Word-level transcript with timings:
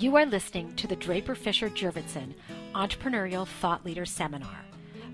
You 0.00 0.16
are 0.16 0.24
listening 0.24 0.74
to 0.76 0.86
the 0.86 0.96
Draper 0.96 1.34
Fisher 1.34 1.68
Jurvetson 1.68 2.32
Entrepreneurial 2.74 3.46
Thought 3.46 3.84
Leader 3.84 4.06
Seminar, 4.06 4.64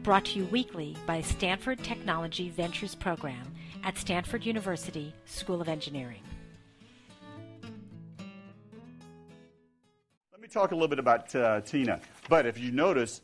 brought 0.05 0.27
to 0.27 0.39
you 0.39 0.45
weekly 0.45 0.97
by 1.09 1.23
Stanford 1.23 1.83
Technology 1.83 2.51
Ventures 2.51 2.95
Program 2.95 3.53
at 3.83 3.99
Stanford 3.99 4.47
University 4.47 5.13
School 5.25 5.61
of 5.61 5.69
Engineering. 5.69 6.21
Let 10.31 10.41
me 10.41 10.47
talk 10.47 10.71
a 10.71 10.77
little 10.77 10.87
bit 10.87 11.01
about 11.01 11.35
uh, 11.35 11.63
Tina. 11.63 12.01
But 12.29 12.47
if 12.47 12.57
you 12.57 12.71
notice, 12.71 13.23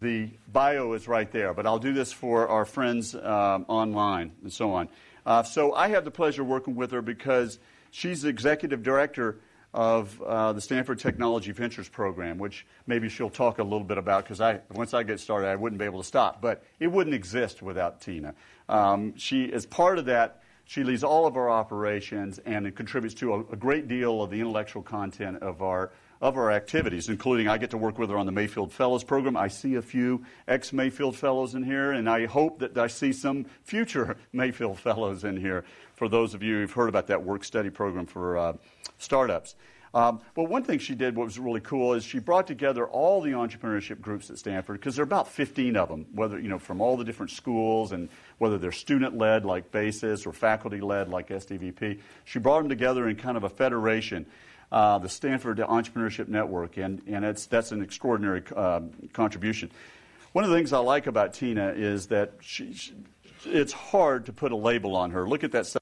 the 0.00 0.30
bio 0.50 0.94
is 0.94 1.06
right 1.06 1.30
there. 1.30 1.52
But 1.52 1.66
I'll 1.66 1.78
do 1.78 1.92
this 1.92 2.10
for 2.10 2.48
our 2.48 2.64
friends 2.64 3.14
um, 3.14 3.66
online 3.68 4.32
and 4.42 4.50
so 4.50 4.72
on. 4.72 4.88
Uh, 5.26 5.42
so 5.42 5.74
I 5.74 5.88
have 5.88 6.06
the 6.06 6.10
pleasure 6.10 6.40
of 6.40 6.48
working 6.48 6.74
with 6.74 6.90
her 6.92 7.02
because 7.02 7.58
she's 7.90 8.22
the 8.22 8.30
executive 8.30 8.82
director 8.82 9.40
of 9.74 10.22
uh, 10.22 10.52
the 10.52 10.60
Stanford 10.60 11.00
Technology 11.00 11.50
Ventures 11.50 11.88
Program, 11.88 12.38
which 12.38 12.64
maybe 12.86 13.08
she'll 13.08 13.28
talk 13.28 13.58
a 13.58 13.62
little 13.64 13.82
bit 13.82 13.98
about 13.98 14.22
because 14.22 14.40
I, 14.40 14.60
once 14.70 14.94
I 14.94 15.02
get 15.02 15.18
started, 15.18 15.48
I 15.48 15.56
wouldn't 15.56 15.80
be 15.80 15.84
able 15.84 16.00
to 16.00 16.06
stop. 16.06 16.40
But 16.40 16.62
it 16.78 16.86
wouldn't 16.86 17.14
exist 17.14 17.60
without 17.60 18.00
Tina. 18.00 18.34
Um, 18.68 19.16
she 19.16 19.44
is 19.44 19.66
part 19.66 19.98
of 19.98 20.06
that. 20.06 20.42
She 20.64 20.84
leads 20.84 21.02
all 21.02 21.26
of 21.26 21.36
our 21.36 21.50
operations 21.50 22.38
and 22.38 22.74
contributes 22.74 23.16
to 23.16 23.34
a, 23.34 23.40
a 23.40 23.56
great 23.56 23.88
deal 23.88 24.22
of 24.22 24.30
the 24.30 24.40
intellectual 24.40 24.82
content 24.82 25.42
of 25.42 25.60
our 25.60 25.90
of 26.20 26.38
our 26.38 26.50
activities, 26.50 27.10
including 27.10 27.48
I 27.48 27.58
get 27.58 27.70
to 27.72 27.76
work 27.76 27.98
with 27.98 28.08
her 28.08 28.16
on 28.16 28.24
the 28.24 28.32
Mayfield 28.32 28.72
Fellows 28.72 29.04
program. 29.04 29.36
I 29.36 29.48
see 29.48 29.74
a 29.74 29.82
few 29.82 30.24
ex 30.48 30.72
Mayfield 30.72 31.16
Fellows 31.16 31.54
in 31.54 31.62
here, 31.62 31.92
and 31.92 32.08
I 32.08 32.24
hope 32.24 32.60
that 32.60 32.78
I 32.78 32.86
see 32.86 33.12
some 33.12 33.44
future 33.62 34.16
Mayfield 34.32 34.78
Fellows 34.78 35.24
in 35.24 35.36
here 35.36 35.64
for 35.94 36.08
those 36.08 36.34
of 36.34 36.42
you 36.42 36.60
who've 36.60 36.72
heard 36.72 36.88
about 36.88 37.06
that 37.08 37.22
work 37.22 37.44
study 37.44 37.70
program 37.70 38.06
for 38.06 38.36
uh, 38.36 38.52
startups. 38.98 39.54
Um, 39.94 40.20
but 40.34 40.44
one 40.44 40.64
thing 40.64 40.80
she 40.80 40.96
did, 40.96 41.14
what 41.14 41.24
was 41.24 41.38
really 41.38 41.60
cool, 41.60 41.94
is 41.94 42.04
she 42.04 42.18
brought 42.18 42.48
together 42.48 42.84
all 42.84 43.20
the 43.20 43.30
entrepreneurship 43.30 44.00
groups 44.00 44.28
at 44.28 44.38
Stanford 44.38 44.80
because 44.80 44.96
there 44.96 45.04
are 45.04 45.06
about 45.06 45.28
15 45.28 45.76
of 45.76 45.88
them, 45.88 46.06
whether 46.12 46.38
you 46.38 46.48
know 46.48 46.58
from 46.58 46.80
all 46.80 46.96
the 46.96 47.04
different 47.04 47.30
schools 47.30 47.92
and 47.92 48.08
whether 48.38 48.58
they're 48.58 48.72
student-led 48.72 49.44
like 49.44 49.70
BASES 49.70 50.26
or 50.26 50.32
faculty-led 50.32 51.08
like 51.08 51.28
STVP. 51.28 52.00
She 52.24 52.40
brought 52.40 52.58
them 52.58 52.68
together 52.68 53.08
in 53.08 53.14
kind 53.14 53.36
of 53.36 53.44
a 53.44 53.48
federation. 53.48 54.26
Uh, 54.72 54.98
the 54.98 55.08
Stanford 55.08 55.58
Entrepreneurship 55.58 56.26
Network, 56.26 56.78
and, 56.78 57.00
and 57.06 57.24
it's, 57.24 57.46
that's 57.46 57.70
an 57.70 57.80
extraordinary 57.80 58.42
uh, 58.56 58.80
contribution. 59.12 59.70
One 60.32 60.42
of 60.42 60.50
the 60.50 60.56
things 60.56 60.72
I 60.72 60.78
like 60.78 61.06
about 61.06 61.34
Tina 61.34 61.68
is 61.76 62.08
that 62.08 62.32
she, 62.40 62.72
she, 62.72 62.92
it's 63.44 63.72
hard 63.72 64.26
to 64.26 64.32
put 64.32 64.50
a 64.50 64.56
label 64.56 64.96
on 64.96 65.12
her. 65.12 65.28
Look 65.28 65.44
at 65.44 65.52
that. 65.52 65.72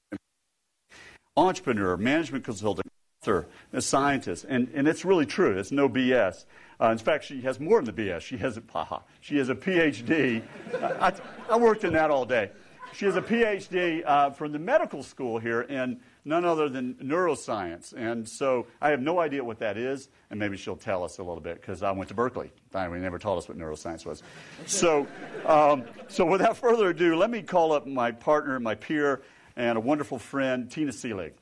Entrepreneur, 1.35 1.97
management 1.97 2.43
consultant, 2.43 2.87
author, 3.23 3.47
a 3.71 3.81
scientist, 3.81 4.45
and, 4.47 4.69
and 4.73 4.87
it's 4.87 5.05
really 5.05 5.25
true. 5.25 5.57
It's 5.57 5.71
no 5.71 5.89
BS. 5.89 6.45
Uh, 6.79 6.89
in 6.89 6.97
fact, 6.97 7.23
she 7.23 7.41
has 7.41 7.59
more 7.59 7.81
than 7.81 7.95
the 7.95 8.03
BS. 8.03 8.21
She 8.21 8.37
has 8.37 8.57
a, 8.57 8.63
haha, 8.71 8.99
she 9.21 9.37
has 9.37 9.49
a 9.49 9.55
PhD. 9.55 10.43
I, 10.73 11.13
I, 11.49 11.57
worked 11.57 11.85
in 11.85 11.93
that 11.93 12.11
all 12.11 12.25
day. 12.25 12.51
She 12.93 13.05
has 13.05 13.15
a 13.15 13.21
PhD 13.21 14.03
uh, 14.05 14.29
from 14.31 14.51
the 14.51 14.59
medical 14.59 15.01
school 15.01 15.39
here 15.39 15.61
in 15.61 15.99
none 16.25 16.45
other 16.45 16.69
than 16.69 16.93
neuroscience. 16.95 17.93
And 17.93 18.27
so 18.27 18.67
I 18.81 18.89
have 18.89 19.01
no 19.01 19.19
idea 19.19 19.43
what 19.43 19.59
that 19.59 19.77
is, 19.77 20.09
and 20.29 20.39
maybe 20.39 20.57
she'll 20.57 20.75
tell 20.75 21.03
us 21.03 21.17
a 21.17 21.23
little 21.23 21.41
bit 21.41 21.59
because 21.59 21.81
I 21.81 21.91
went 21.91 22.09
to 22.09 22.13
Berkeley. 22.13 22.51
We 22.73 22.99
never 22.99 23.17
taught 23.17 23.37
us 23.37 23.47
what 23.47 23.57
neuroscience 23.57 24.05
was. 24.05 24.21
So, 24.65 25.07
um, 25.45 25.85
so 26.07 26.25
without 26.25 26.57
further 26.57 26.89
ado, 26.89 27.15
let 27.15 27.29
me 27.29 27.41
call 27.41 27.71
up 27.71 27.87
my 27.87 28.11
partner, 28.11 28.59
my 28.59 28.75
peer, 28.75 29.23
and 29.55 29.77
a 29.77 29.81
wonderful 29.81 30.19
friend, 30.19 30.69
Tina 30.69 30.91
Seelig. 30.91 31.33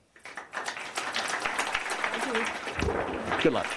Good 3.42 3.54
luck 3.54 3.68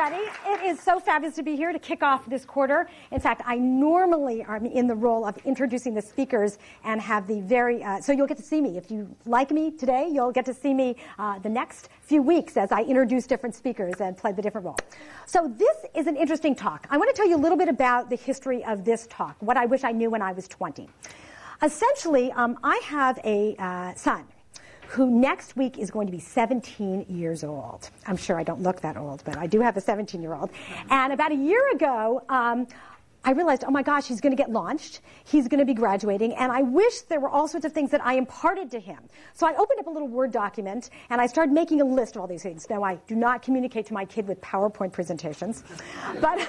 everybody. 0.00 0.30
It 0.46 0.62
is 0.62 0.80
so 0.80 1.00
fabulous 1.00 1.34
to 1.36 1.42
be 1.42 1.56
here 1.56 1.72
to 1.72 1.78
kick 1.78 2.02
off 2.02 2.24
this 2.26 2.44
quarter. 2.44 2.88
In 3.10 3.20
fact, 3.20 3.42
I 3.44 3.56
normally 3.56 4.42
am 4.42 4.64
in 4.64 4.86
the 4.86 4.94
role 4.94 5.26
of 5.26 5.36
introducing 5.44 5.94
the 5.94 6.00
speakers 6.00 6.58
and 6.84 7.00
have 7.00 7.26
the 7.26 7.40
very, 7.40 7.82
uh, 7.82 8.00
so 8.00 8.12
you'll 8.12 8.26
get 8.26 8.36
to 8.36 8.42
see 8.42 8.60
me. 8.60 8.78
If 8.78 8.90
you 8.90 9.14
like 9.26 9.50
me 9.50 9.70
today, 9.70 10.08
you'll 10.10 10.32
get 10.32 10.46
to 10.46 10.54
see 10.54 10.72
me 10.72 10.96
uh, 11.18 11.38
the 11.40 11.48
next 11.48 11.88
few 12.02 12.22
weeks 12.22 12.56
as 12.56 12.72
I 12.72 12.82
introduce 12.82 13.26
different 13.26 13.54
speakers 13.54 13.94
and 14.00 14.16
play 14.16 14.32
the 14.32 14.40
different 14.40 14.64
role. 14.64 14.78
So 15.26 15.52
this 15.56 15.76
is 15.94 16.06
an 16.06 16.16
interesting 16.16 16.54
talk. 16.54 16.86
I 16.88 16.96
want 16.96 17.14
to 17.14 17.16
tell 17.16 17.28
you 17.28 17.36
a 17.36 17.42
little 17.42 17.58
bit 17.58 17.68
about 17.68 18.08
the 18.08 18.16
history 18.16 18.64
of 18.64 18.84
this 18.84 19.06
talk, 19.08 19.36
what 19.40 19.56
I 19.56 19.66
wish 19.66 19.84
I 19.84 19.92
knew 19.92 20.08
when 20.08 20.22
I 20.22 20.32
was 20.32 20.48
20. 20.48 20.88
Essentially, 21.62 22.32
um, 22.32 22.58
I 22.64 22.80
have 22.84 23.18
a 23.22 23.54
uh, 23.58 23.94
son 23.94 24.24
who 24.88 25.10
next 25.10 25.56
week 25.56 25.78
is 25.78 25.90
going 25.90 26.06
to 26.06 26.10
be 26.10 26.18
17 26.18 27.04
years 27.08 27.44
old. 27.44 27.90
I'm 28.06 28.16
sure 28.16 28.38
I 28.40 28.42
don't 28.42 28.62
look 28.62 28.80
that 28.80 28.96
old, 28.96 29.22
but 29.24 29.36
I 29.36 29.46
do 29.46 29.60
have 29.60 29.76
a 29.76 29.80
17 29.80 30.22
year 30.22 30.32
old. 30.32 30.50
And 30.88 31.12
about 31.12 31.32
a 31.32 31.36
year 31.36 31.70
ago, 31.72 32.24
um, 32.30 32.66
I 33.22 33.32
realized, 33.32 33.64
oh 33.66 33.70
my 33.70 33.82
gosh, 33.82 34.06
he's 34.06 34.20
going 34.20 34.32
to 34.32 34.36
get 34.36 34.50
launched. 34.50 35.00
He's 35.24 35.46
going 35.46 35.58
to 35.58 35.66
be 35.66 35.74
graduating. 35.74 36.34
And 36.34 36.50
I 36.50 36.62
wish 36.62 37.02
there 37.02 37.20
were 37.20 37.28
all 37.28 37.46
sorts 37.46 37.66
of 37.66 37.72
things 37.72 37.90
that 37.90 38.04
I 38.04 38.14
imparted 38.14 38.70
to 38.70 38.80
him. 38.80 38.98
So 39.34 39.46
I 39.46 39.54
opened 39.56 39.78
up 39.78 39.86
a 39.86 39.90
little 39.90 40.08
Word 40.08 40.32
document 40.32 40.88
and 41.10 41.20
I 41.20 41.26
started 41.26 41.52
making 41.52 41.82
a 41.82 41.84
list 41.84 42.16
of 42.16 42.22
all 42.22 42.26
these 42.26 42.42
things. 42.42 42.68
Now, 42.70 42.82
I 42.82 42.96
do 43.06 43.14
not 43.14 43.42
communicate 43.42 43.86
to 43.86 43.94
my 43.94 44.06
kid 44.06 44.26
with 44.26 44.40
PowerPoint 44.40 44.92
presentations, 44.92 45.64
but 46.20 46.38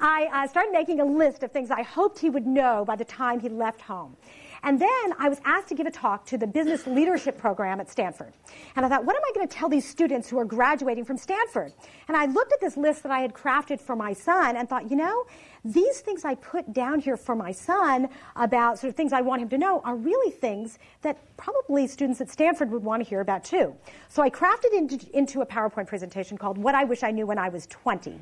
I 0.00 0.28
uh, 0.32 0.48
started 0.48 0.72
making 0.72 1.00
a 1.00 1.04
list 1.04 1.44
of 1.44 1.52
things 1.52 1.70
I 1.70 1.82
hoped 1.82 2.18
he 2.18 2.30
would 2.30 2.46
know 2.46 2.84
by 2.84 2.96
the 2.96 3.04
time 3.04 3.38
he 3.38 3.48
left 3.48 3.80
home. 3.80 4.16
And 4.62 4.80
then 4.80 5.14
I 5.18 5.28
was 5.28 5.40
asked 5.44 5.68
to 5.68 5.74
give 5.74 5.86
a 5.86 5.90
talk 5.90 6.26
to 6.26 6.38
the 6.38 6.46
business 6.46 6.86
leadership 6.86 7.38
program 7.38 7.80
at 7.80 7.90
Stanford. 7.90 8.32
And 8.76 8.84
I 8.84 8.88
thought, 8.88 9.04
what 9.04 9.16
am 9.16 9.22
I 9.28 9.32
going 9.34 9.48
to 9.48 9.54
tell 9.54 9.68
these 9.68 9.88
students 9.88 10.28
who 10.28 10.38
are 10.38 10.44
graduating 10.44 11.04
from 11.04 11.16
Stanford? 11.16 11.72
And 12.08 12.16
I 12.16 12.26
looked 12.26 12.52
at 12.52 12.60
this 12.60 12.76
list 12.76 13.02
that 13.04 13.12
I 13.12 13.20
had 13.20 13.32
crafted 13.32 13.80
for 13.80 13.96
my 13.96 14.12
son 14.12 14.56
and 14.56 14.68
thought, 14.68 14.90
you 14.90 14.96
know, 14.96 15.24
these 15.72 16.00
things 16.00 16.24
I 16.24 16.34
put 16.34 16.72
down 16.72 17.00
here 17.00 17.16
for 17.16 17.34
my 17.34 17.52
son 17.52 18.08
about 18.36 18.78
sort 18.78 18.90
of 18.90 18.96
things 18.96 19.12
I 19.12 19.20
want 19.20 19.42
him 19.42 19.48
to 19.50 19.58
know 19.58 19.82
are 19.84 19.96
really 19.96 20.30
things 20.30 20.78
that 21.02 21.18
probably 21.36 21.86
students 21.86 22.20
at 22.20 22.30
Stanford 22.30 22.70
would 22.70 22.82
want 22.82 23.02
to 23.02 23.08
hear 23.08 23.20
about 23.20 23.44
too. 23.44 23.74
So 24.08 24.22
I 24.22 24.30
crafted 24.30 24.72
into, 24.72 24.98
into 25.16 25.42
a 25.42 25.46
PowerPoint 25.46 25.86
presentation 25.86 26.38
called 26.38 26.56
What 26.56 26.74
I 26.74 26.84
Wish 26.84 27.02
I 27.02 27.10
Knew 27.10 27.26
When 27.26 27.38
I 27.38 27.50
Was 27.50 27.66
20. 27.66 28.18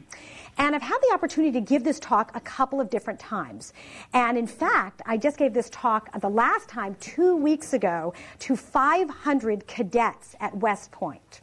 And 0.59 0.75
I've 0.75 0.83
had 0.83 0.99
the 1.09 1.15
opportunity 1.15 1.53
to 1.53 1.61
give 1.61 1.84
this 1.84 2.01
talk 2.01 2.33
a 2.34 2.41
couple 2.41 2.81
of 2.81 2.91
different 2.91 3.21
times. 3.21 3.73
And 4.13 4.37
in 4.37 4.47
fact, 4.47 5.03
I 5.07 5.17
just 5.17 5.39
gave 5.39 5.55
this 5.55 5.71
talk 5.71 6.11
the 6.21 6.31
last 6.31 6.69
time 6.69 6.97
two 7.01 7.37
weeks 7.37 7.73
ago 7.73 8.13
to 8.41 8.57
500 8.57 9.67
cadets 9.67 10.34
at 10.41 10.57
West 10.57 10.91
Point. 10.91 11.43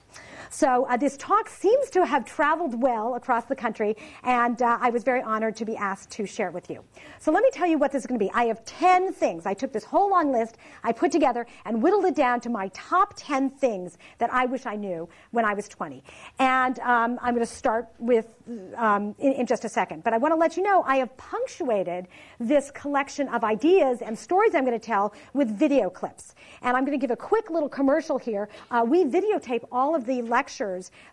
So 0.53 0.85
uh, 0.85 0.97
this 0.97 1.17
talk 1.17 1.49
seems 1.49 1.89
to 1.89 2.05
have 2.05 2.25
traveled 2.25 2.79
well 2.79 3.15
across 3.15 3.45
the 3.45 3.55
country, 3.55 3.97
and 4.21 4.61
uh, 4.61 4.77
I 4.79 4.91
was 4.91 5.03
very 5.03 5.23
honored 5.23 5.55
to 5.55 5.65
be 5.65 5.75
asked 5.75 6.11
to 6.11 6.27
share 6.27 6.49
it 6.49 6.53
with 6.53 6.69
you. 6.69 6.83
So 7.19 7.31
let 7.31 7.41
me 7.41 7.49
tell 7.51 7.65
you 7.65 7.79
what 7.79 7.91
this 7.91 8.03
is 8.03 8.05
going 8.05 8.19
to 8.19 8.23
be. 8.23 8.31
I 8.35 8.45
have 8.45 8.63
10 8.63 9.13
things. 9.13 9.47
I 9.47 9.55
took 9.55 9.73
this 9.73 9.83
whole 9.83 10.11
long 10.11 10.31
list, 10.31 10.57
I 10.83 10.91
put 10.91 11.11
together, 11.11 11.47
and 11.65 11.81
whittled 11.81 12.05
it 12.05 12.15
down 12.15 12.39
to 12.41 12.49
my 12.49 12.67
top 12.71 13.15
10 13.17 13.49
things 13.49 13.97
that 14.19 14.31
I 14.31 14.45
wish 14.45 14.67
I 14.67 14.75
knew 14.75 15.09
when 15.31 15.43
I 15.43 15.55
was 15.55 15.67
20. 15.67 16.03
And 16.37 16.77
um, 16.81 17.17
I'm 17.23 17.33
going 17.33 17.45
to 17.45 17.51
start 17.51 17.87
with 17.97 18.27
um, 18.77 19.15
in, 19.17 19.33
in 19.33 19.45
just 19.47 19.65
a 19.65 19.69
second. 19.69 20.03
But 20.03 20.13
I 20.13 20.19
want 20.19 20.33
to 20.33 20.37
let 20.37 20.55
you 20.55 20.61
know 20.61 20.83
I 20.85 20.97
have 20.97 21.17
punctuated 21.17 22.07
this 22.39 22.69
collection 22.69 23.27
of 23.29 23.43
ideas 23.43 24.03
and 24.03 24.17
stories 24.19 24.53
I'm 24.53 24.65
going 24.65 24.79
to 24.79 24.85
tell 24.85 25.15
with 25.33 25.49
video 25.49 25.89
clips. 25.89 26.35
And 26.61 26.77
I'm 26.77 26.85
going 26.85 26.97
to 26.99 27.01
give 27.01 27.09
a 27.11 27.17
quick 27.17 27.49
little 27.49 27.69
commercial 27.69 28.19
here. 28.19 28.49
Uh, 28.69 28.85
we 28.87 29.03
videotape 29.03 29.63
all 29.71 29.95
of 29.95 30.05
the 30.05 30.21
lectures 30.21 30.42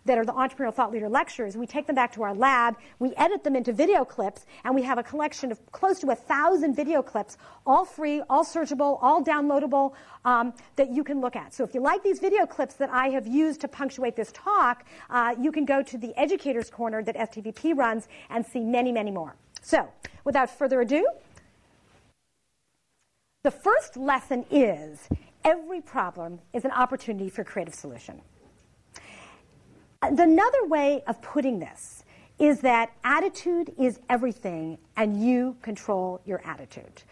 that 0.05 0.17
are 0.17 0.25
the 0.25 0.33
Entrepreneurial 0.33 0.73
Thought 0.73 0.91
Leader 0.91 1.09
lectures. 1.09 1.55
We 1.57 1.65
take 1.65 1.87
them 1.87 1.95
back 1.95 2.11
to 2.13 2.23
our 2.23 2.33
lab, 2.33 2.75
we 2.99 3.13
edit 3.15 3.43
them 3.43 3.55
into 3.55 3.73
video 3.73 4.03
clips, 4.03 4.45
and 4.63 4.75
we 4.75 4.81
have 4.83 4.97
a 4.97 5.03
collection 5.03 5.51
of 5.51 5.59
close 5.71 5.99
to 5.99 6.11
a 6.11 6.15
thousand 6.15 6.75
video 6.75 7.01
clips, 7.01 7.37
all 7.65 7.85
free, 7.85 8.21
all 8.29 8.43
searchable, 8.43 8.97
all 9.01 9.23
downloadable, 9.23 9.93
um, 10.25 10.53
that 10.75 10.91
you 10.91 11.03
can 11.03 11.21
look 11.21 11.35
at. 11.35 11.53
So 11.53 11.63
if 11.63 11.73
you 11.73 11.81
like 11.81 12.03
these 12.03 12.19
video 12.19 12.45
clips 12.45 12.75
that 12.75 12.89
I 12.89 13.09
have 13.09 13.27
used 13.27 13.61
to 13.61 13.67
punctuate 13.67 14.15
this 14.15 14.31
talk, 14.33 14.85
uh, 15.09 15.35
you 15.39 15.51
can 15.51 15.65
go 15.65 15.81
to 15.81 15.97
the 15.97 16.13
Educators 16.19 16.69
Corner 16.69 17.03
that 17.03 17.15
STVP 17.15 17.77
runs 17.77 18.07
and 18.29 18.45
see 18.45 18.63
many, 18.63 18.91
many 18.91 19.11
more. 19.11 19.35
So, 19.61 19.87
without 20.23 20.49
further 20.49 20.81
ado, 20.81 21.07
the 23.43 23.51
first 23.51 23.97
lesson 23.97 24.45
is 24.51 25.07
every 25.43 25.81
problem 25.81 26.39
is 26.53 26.65
an 26.65 26.71
opportunity 26.71 27.29
for 27.29 27.43
creative 27.43 27.73
solution. 27.73 28.21
Another 30.01 30.65
way 30.65 31.03
of 31.05 31.21
putting 31.21 31.59
this 31.59 32.03
is 32.39 32.61
that 32.61 32.91
attitude 33.03 33.71
is 33.77 33.99
everything 34.09 34.79
and 34.97 35.23
you 35.23 35.55
control 35.61 36.19
your 36.25 36.41
attitude. 36.43 37.03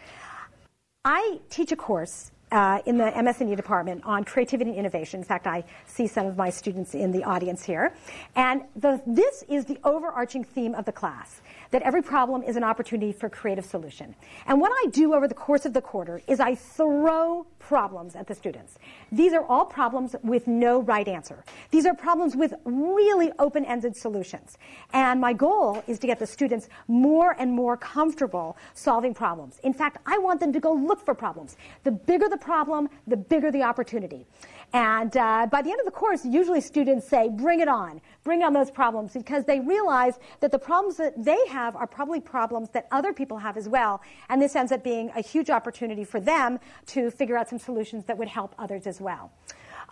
I 1.04 1.38
teach 1.50 1.70
a 1.70 1.76
course 1.76 2.32
uh, 2.50 2.80
in 2.86 2.98
the 2.98 3.12
MS&E 3.22 3.54
department 3.54 4.02
on 4.04 4.24
creativity 4.24 4.70
and 4.70 4.78
innovation. 4.78 5.20
In 5.20 5.24
fact, 5.24 5.46
I 5.46 5.62
see 5.86 6.08
some 6.08 6.26
of 6.26 6.36
my 6.36 6.50
students 6.50 6.94
in 6.94 7.12
the 7.12 7.22
audience 7.22 7.64
here. 7.64 7.94
And 8.34 8.62
the, 8.74 9.00
this 9.06 9.44
is 9.48 9.66
the 9.66 9.78
overarching 9.84 10.42
theme 10.42 10.74
of 10.74 10.84
the 10.84 10.92
class 10.92 11.42
that 11.70 11.82
every 11.82 12.02
problem 12.02 12.42
is 12.42 12.56
an 12.56 12.64
opportunity 12.64 13.12
for 13.12 13.28
creative 13.28 13.64
solution. 13.64 14.14
And 14.46 14.60
what 14.60 14.72
I 14.72 14.90
do 14.90 15.14
over 15.14 15.28
the 15.28 15.34
course 15.34 15.64
of 15.66 15.72
the 15.72 15.80
quarter 15.80 16.20
is 16.26 16.40
I 16.40 16.54
throw 16.54 17.46
problems 17.58 18.16
at 18.16 18.26
the 18.26 18.34
students. 18.34 18.78
These 19.12 19.32
are 19.32 19.44
all 19.44 19.64
problems 19.64 20.16
with 20.22 20.46
no 20.46 20.82
right 20.82 21.06
answer. 21.06 21.44
These 21.70 21.86
are 21.86 21.94
problems 21.94 22.34
with 22.34 22.54
really 22.64 23.30
open-ended 23.38 23.96
solutions. 23.96 24.58
And 24.92 25.20
my 25.20 25.32
goal 25.32 25.82
is 25.86 25.98
to 26.00 26.06
get 26.06 26.18
the 26.18 26.26
students 26.26 26.68
more 26.88 27.36
and 27.38 27.52
more 27.52 27.76
comfortable 27.76 28.56
solving 28.74 29.14
problems. 29.14 29.60
In 29.62 29.72
fact, 29.72 29.98
I 30.06 30.18
want 30.18 30.40
them 30.40 30.52
to 30.52 30.60
go 30.60 30.72
look 30.72 31.04
for 31.04 31.14
problems. 31.14 31.56
The 31.84 31.92
bigger 31.92 32.28
the 32.28 32.38
problem, 32.38 32.88
the 33.06 33.16
bigger 33.16 33.52
the 33.52 33.62
opportunity. 33.62 34.26
And 34.72 35.16
uh, 35.16 35.46
by 35.50 35.62
the 35.62 35.70
end 35.70 35.80
of 35.80 35.86
the 35.86 35.92
course, 35.92 36.24
usually 36.24 36.60
students 36.60 37.08
say, 37.08 37.28
bring 37.28 37.60
it 37.60 37.68
on, 37.68 38.00
bring 38.24 38.42
on 38.42 38.52
those 38.52 38.70
problems, 38.70 39.12
because 39.12 39.44
they 39.44 39.60
realize 39.60 40.14
that 40.40 40.52
the 40.52 40.58
problems 40.58 40.96
that 40.96 41.12
they 41.22 41.38
have 41.48 41.59
are 41.60 41.86
probably 41.86 42.20
problems 42.20 42.68
that 42.70 42.86
other 42.90 43.12
people 43.12 43.38
have 43.38 43.56
as 43.56 43.68
well. 43.68 44.00
And 44.28 44.40
this 44.40 44.56
ends 44.56 44.72
up 44.72 44.82
being 44.82 45.10
a 45.16 45.20
huge 45.20 45.50
opportunity 45.50 46.04
for 46.04 46.20
them 46.20 46.58
to 46.86 47.10
figure 47.10 47.36
out 47.36 47.48
some 47.48 47.58
solutions 47.58 48.04
that 48.06 48.16
would 48.18 48.28
help 48.28 48.54
others 48.58 48.86
as 48.86 49.00
well. 49.00 49.32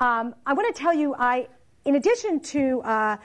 Um, 0.01 0.35
I 0.47 0.53
want 0.53 0.75
to 0.75 0.81
tell 0.81 0.95
you, 0.95 1.15
I, 1.19 1.49
in 1.85 1.97
addition 1.97 2.41
to 2.41 2.81
uh, 2.83 3.17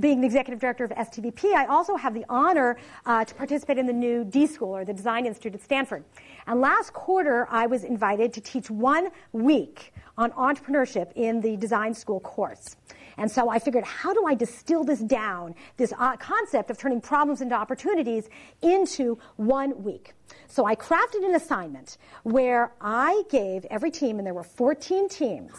being 0.00 0.20
the 0.20 0.26
executive 0.26 0.58
director 0.58 0.84
of 0.84 0.90
STVP, 0.90 1.54
I 1.54 1.66
also 1.66 1.94
have 1.96 2.14
the 2.14 2.24
honor 2.28 2.76
uh, 3.06 3.24
to 3.24 3.34
participate 3.34 3.78
in 3.78 3.86
the 3.86 3.92
new 3.92 4.24
D 4.24 4.46
School, 4.46 4.76
or 4.76 4.84
the 4.84 4.92
Design 4.92 5.26
Institute 5.26 5.54
at 5.54 5.62
Stanford. 5.62 6.04
And 6.46 6.60
last 6.60 6.92
quarter, 6.92 7.46
I 7.50 7.66
was 7.66 7.84
invited 7.84 8.32
to 8.34 8.40
teach 8.40 8.70
one 8.70 9.10
week 9.32 9.92
on 10.16 10.32
entrepreneurship 10.32 11.12
in 11.14 11.40
the 11.40 11.56
design 11.56 11.94
school 11.94 12.20
course. 12.20 12.76
And 13.18 13.28
so 13.28 13.48
I 13.48 13.58
figured, 13.58 13.84
how 13.84 14.14
do 14.14 14.24
I 14.26 14.34
distill 14.34 14.84
this 14.84 15.00
down, 15.00 15.56
this 15.76 15.92
uh, 15.98 16.16
concept 16.16 16.70
of 16.70 16.78
turning 16.78 17.00
problems 17.00 17.40
into 17.40 17.56
opportunities, 17.56 18.28
into 18.62 19.18
one 19.36 19.82
week? 19.82 20.14
So 20.46 20.64
I 20.64 20.76
crafted 20.76 21.24
an 21.24 21.34
assignment 21.34 21.98
where 22.22 22.72
I 22.80 23.24
gave 23.28 23.64
every 23.66 23.90
team, 23.90 24.18
and 24.18 24.26
there 24.26 24.34
were 24.34 24.44
14 24.44 25.08
teams, 25.08 25.52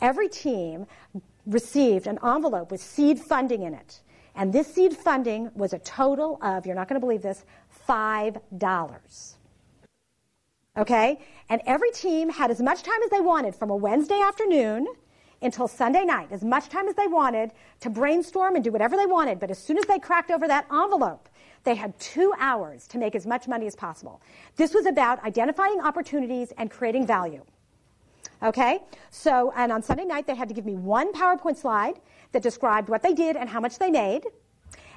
every 0.00 0.28
team 0.28 0.86
received 1.46 2.06
an 2.06 2.18
envelope 2.24 2.70
with 2.70 2.80
seed 2.80 3.20
funding 3.20 3.62
in 3.62 3.74
it. 3.74 4.00
And 4.34 4.50
this 4.50 4.72
seed 4.72 4.96
funding 4.96 5.50
was 5.54 5.74
a 5.74 5.78
total 5.80 6.38
of, 6.42 6.64
you're 6.64 6.74
not 6.74 6.88
going 6.88 6.98
to 6.98 7.04
believe 7.04 7.20
this, 7.20 7.44
$5. 7.86 9.34
Okay? 10.78 11.18
And 11.50 11.60
every 11.66 11.90
team 11.90 12.30
had 12.30 12.50
as 12.50 12.62
much 12.62 12.82
time 12.82 13.02
as 13.04 13.10
they 13.10 13.20
wanted 13.20 13.54
from 13.54 13.68
a 13.68 13.76
Wednesday 13.76 14.18
afternoon 14.18 14.86
until 15.42 15.68
Sunday 15.68 16.04
night, 16.04 16.28
as 16.30 16.42
much 16.42 16.68
time 16.68 16.88
as 16.88 16.94
they 16.94 17.06
wanted 17.06 17.52
to 17.80 17.90
brainstorm 17.90 18.54
and 18.54 18.64
do 18.64 18.70
whatever 18.70 18.96
they 18.96 19.06
wanted. 19.06 19.40
But 19.40 19.50
as 19.50 19.58
soon 19.58 19.78
as 19.78 19.84
they 19.84 19.98
cracked 19.98 20.30
over 20.30 20.46
that 20.48 20.66
envelope, 20.72 21.28
they 21.64 21.74
had 21.74 21.98
two 21.98 22.32
hours 22.38 22.86
to 22.88 22.98
make 22.98 23.14
as 23.14 23.26
much 23.26 23.46
money 23.46 23.66
as 23.66 23.76
possible. 23.76 24.20
This 24.56 24.74
was 24.74 24.86
about 24.86 25.22
identifying 25.24 25.80
opportunities 25.80 26.52
and 26.58 26.70
creating 26.70 27.06
value. 27.06 27.44
Okay? 28.42 28.80
So, 29.10 29.52
and 29.56 29.70
on 29.70 29.82
Sunday 29.82 30.04
night, 30.04 30.26
they 30.26 30.34
had 30.34 30.48
to 30.48 30.54
give 30.54 30.66
me 30.66 30.74
one 30.74 31.12
PowerPoint 31.12 31.56
slide 31.56 32.00
that 32.32 32.42
described 32.42 32.88
what 32.88 33.02
they 33.02 33.14
did 33.14 33.36
and 33.36 33.48
how 33.48 33.60
much 33.60 33.78
they 33.78 33.90
made. 33.90 34.24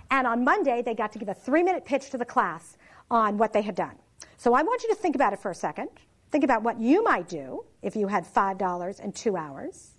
And 0.09 0.25
on 0.25 0.43
Monday, 0.43 0.81
they 0.81 0.95
got 0.95 1.11
to 1.13 1.19
give 1.19 1.29
a 1.29 1.33
three 1.33 1.63
minute 1.63 1.85
pitch 1.85 2.09
to 2.11 2.17
the 2.17 2.25
class 2.25 2.77
on 3.11 3.37
what 3.37 3.53
they 3.53 3.61
had 3.61 3.75
done. 3.75 3.95
So 4.37 4.53
I 4.53 4.63
want 4.63 4.83
you 4.83 4.89
to 4.89 4.95
think 4.95 5.15
about 5.15 5.33
it 5.33 5.39
for 5.39 5.51
a 5.51 5.55
second. 5.55 5.89
Think 6.31 6.43
about 6.43 6.63
what 6.63 6.79
you 6.79 7.03
might 7.03 7.27
do 7.27 7.63
if 7.81 7.95
you 7.95 8.07
had 8.07 8.25
$5 8.25 8.99
and 8.99 9.15
two 9.15 9.37
hours. 9.37 9.94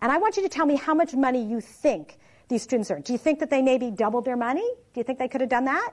And 0.00 0.12
I 0.12 0.18
want 0.18 0.36
you 0.36 0.42
to 0.42 0.48
tell 0.48 0.66
me 0.66 0.76
how 0.76 0.94
much 0.94 1.14
money 1.14 1.44
you 1.44 1.60
think 1.60 2.18
these 2.48 2.62
students 2.62 2.90
earned. 2.90 3.04
Do 3.04 3.12
you 3.12 3.18
think 3.18 3.40
that 3.40 3.50
they 3.50 3.62
maybe 3.62 3.90
doubled 3.90 4.24
their 4.24 4.36
money? 4.36 4.68
Do 4.92 5.00
you 5.00 5.04
think 5.04 5.18
they 5.18 5.28
could 5.28 5.40
have 5.40 5.50
done 5.50 5.64
that? 5.64 5.92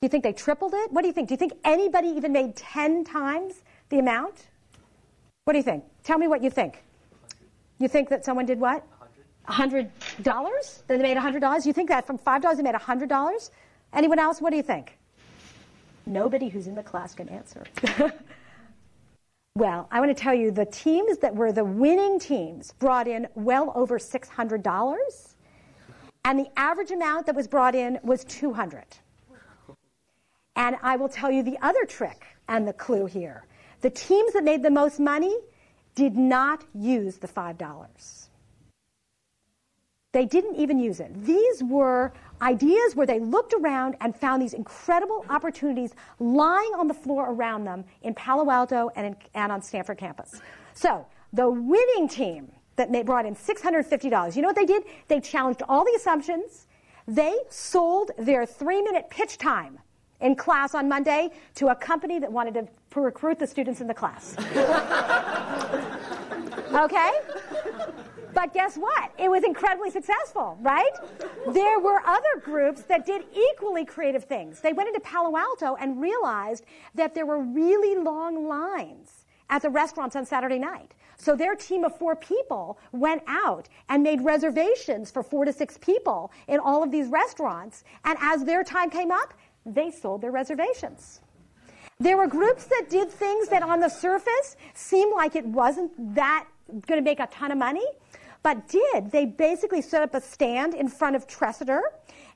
Do 0.00 0.06
you 0.06 0.08
think 0.08 0.24
they 0.24 0.32
tripled 0.32 0.74
it? 0.74 0.92
What 0.92 1.02
do 1.02 1.08
you 1.08 1.12
think? 1.12 1.28
Do 1.28 1.34
you 1.34 1.38
think 1.38 1.52
anybody 1.64 2.08
even 2.08 2.32
made 2.32 2.56
10 2.56 3.04
times 3.04 3.62
the 3.88 3.98
amount? 3.98 4.46
What 5.44 5.54
do 5.54 5.58
you 5.58 5.64
think? 5.64 5.84
Tell 6.04 6.18
me 6.18 6.28
what 6.28 6.42
you 6.42 6.50
think. 6.50 6.82
You 7.78 7.88
think 7.88 8.08
that 8.10 8.24
someone 8.24 8.46
did 8.46 8.60
what? 8.60 8.84
$100. 9.48 9.88
$100? 9.90 10.86
That 10.86 10.98
they 10.98 11.02
made 11.02 11.16
$100? 11.16 11.66
You 11.66 11.72
think 11.72 11.88
that 11.88 12.06
from 12.06 12.18
$5 12.18 12.56
they 12.56 12.62
made 12.62 12.74
$100? 12.74 13.50
Anyone 13.92 14.18
else? 14.18 14.40
What 14.40 14.50
do 14.50 14.56
you 14.56 14.62
think? 14.62 14.98
Nobody 16.06 16.48
who's 16.48 16.66
in 16.66 16.74
the 16.74 16.82
class 16.82 17.14
can 17.14 17.28
answer. 17.28 17.64
well, 19.58 19.88
I 19.90 19.98
want 19.98 20.16
to 20.16 20.22
tell 20.22 20.34
you 20.34 20.52
the 20.52 20.66
teams 20.66 21.18
that 21.18 21.34
were 21.34 21.50
the 21.50 21.64
winning 21.64 22.20
teams 22.20 22.72
brought 22.78 23.08
in 23.08 23.26
well 23.34 23.72
over 23.74 23.98
$600, 23.98 25.34
and 26.24 26.38
the 26.38 26.46
average 26.56 26.92
amount 26.92 27.26
that 27.26 27.34
was 27.34 27.48
brought 27.48 27.74
in 27.74 27.98
was 28.04 28.24
200. 28.24 28.84
And 30.54 30.76
I 30.80 30.94
will 30.96 31.08
tell 31.08 31.30
you 31.32 31.42
the 31.42 31.58
other 31.60 31.84
trick 31.84 32.24
and 32.48 32.68
the 32.68 32.72
clue 32.72 33.06
here. 33.06 33.46
The 33.80 33.90
teams 33.90 34.32
that 34.34 34.44
made 34.44 34.62
the 34.62 34.70
most 34.70 35.00
money 35.00 35.36
did 35.96 36.16
not 36.16 36.64
use 36.72 37.16
the 37.16 37.28
$5. 37.28 38.28
They 40.12 40.24
didn't 40.24 40.54
even 40.54 40.78
use 40.78 41.00
it. 41.00 41.24
These 41.24 41.64
were 41.64 42.12
ideas 42.42 42.94
where 42.94 43.06
they 43.06 43.20
looked 43.20 43.54
around 43.54 43.96
and 44.00 44.14
found 44.14 44.42
these 44.42 44.54
incredible 44.54 45.24
opportunities 45.28 45.92
lying 46.18 46.72
on 46.76 46.88
the 46.88 46.94
floor 46.94 47.30
around 47.30 47.64
them 47.64 47.84
in 48.02 48.14
Palo 48.14 48.50
Alto 48.50 48.90
and, 48.96 49.06
in, 49.06 49.16
and 49.34 49.52
on 49.52 49.62
Stanford 49.62 49.98
campus. 49.98 50.40
So 50.74 51.06
the 51.32 51.50
winning 51.50 52.08
team 52.08 52.50
that 52.76 52.90
brought 53.04 53.26
in 53.26 53.34
$650, 53.34 54.36
you 54.36 54.42
know 54.42 54.48
what 54.48 54.56
they 54.56 54.64
did? 54.64 54.84
They 55.08 55.20
challenged 55.20 55.62
all 55.68 55.84
the 55.84 55.92
assumptions. 55.96 56.66
They 57.06 57.34
sold 57.48 58.12
their 58.18 58.46
three 58.46 58.82
minute 58.82 59.10
pitch 59.10 59.38
time 59.38 59.78
in 60.20 60.36
class 60.36 60.74
on 60.74 60.88
Monday 60.88 61.30
to 61.56 61.68
a 61.68 61.74
company 61.74 62.18
that 62.18 62.30
wanted 62.30 62.54
to 62.54 63.00
recruit 63.00 63.38
the 63.38 63.46
students 63.46 63.80
in 63.80 63.86
the 63.86 63.94
class. 63.94 64.34
okay? 66.74 67.10
But 68.38 68.54
guess 68.54 68.76
what? 68.76 69.10
It 69.18 69.28
was 69.28 69.42
incredibly 69.42 69.90
successful, 69.90 70.56
right? 70.60 70.92
There 71.48 71.80
were 71.80 72.00
other 72.06 72.40
groups 72.40 72.82
that 72.82 73.04
did 73.04 73.24
equally 73.34 73.84
creative 73.84 74.26
things. 74.26 74.60
They 74.60 74.72
went 74.72 74.86
into 74.86 75.00
Palo 75.00 75.36
Alto 75.36 75.74
and 75.74 76.00
realized 76.00 76.64
that 76.94 77.16
there 77.16 77.26
were 77.26 77.40
really 77.40 78.00
long 78.00 78.46
lines 78.46 79.24
at 79.50 79.62
the 79.62 79.68
restaurants 79.68 80.14
on 80.14 80.24
Saturday 80.24 80.60
night. 80.60 80.94
So 81.16 81.34
their 81.34 81.56
team 81.56 81.82
of 81.82 81.98
four 81.98 82.14
people 82.14 82.78
went 82.92 83.24
out 83.26 83.68
and 83.88 84.04
made 84.04 84.20
reservations 84.20 85.10
for 85.10 85.24
four 85.24 85.44
to 85.44 85.52
six 85.52 85.76
people 85.76 86.30
in 86.46 86.60
all 86.60 86.84
of 86.84 86.92
these 86.92 87.08
restaurants. 87.08 87.82
And 88.04 88.16
as 88.20 88.44
their 88.44 88.62
time 88.62 88.88
came 88.88 89.10
up, 89.10 89.34
they 89.66 89.90
sold 89.90 90.20
their 90.20 90.30
reservations. 90.30 91.22
There 91.98 92.16
were 92.16 92.28
groups 92.28 92.66
that 92.66 92.86
did 92.88 93.10
things 93.10 93.48
that 93.48 93.64
on 93.64 93.80
the 93.80 93.88
surface 93.88 94.54
seemed 94.74 95.12
like 95.12 95.34
it 95.34 95.44
wasn't 95.44 96.14
that 96.14 96.46
going 96.86 97.00
to 97.00 97.02
make 97.02 97.18
a 97.18 97.26
ton 97.26 97.50
of 97.50 97.58
money, 97.58 97.84
but 98.42 98.68
did. 98.68 99.10
They 99.10 99.26
basically 99.26 99.82
set 99.82 100.02
up 100.02 100.14
a 100.14 100.20
stand 100.20 100.74
in 100.74 100.88
front 100.88 101.16
of 101.16 101.26
Tresidder, 101.26 101.80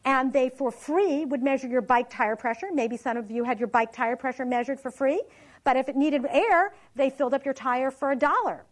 and 0.04 0.32
they, 0.32 0.48
for 0.48 0.70
free, 0.70 1.24
would 1.24 1.42
measure 1.42 1.68
your 1.68 1.82
bike 1.82 2.10
tire 2.10 2.36
pressure. 2.36 2.68
Maybe 2.72 2.96
some 2.96 3.16
of 3.16 3.30
you 3.30 3.44
had 3.44 3.58
your 3.58 3.68
bike 3.68 3.92
tire 3.92 4.16
pressure 4.16 4.44
measured 4.44 4.80
for 4.80 4.90
free, 4.90 5.22
but 5.64 5.76
if 5.76 5.88
it 5.88 5.96
needed 5.96 6.24
air, 6.28 6.74
they 6.96 7.08
filled 7.08 7.34
up 7.34 7.44
your 7.44 7.54
tire 7.54 7.90
for 7.90 8.10
a 8.10 8.16
dollar. 8.16 8.64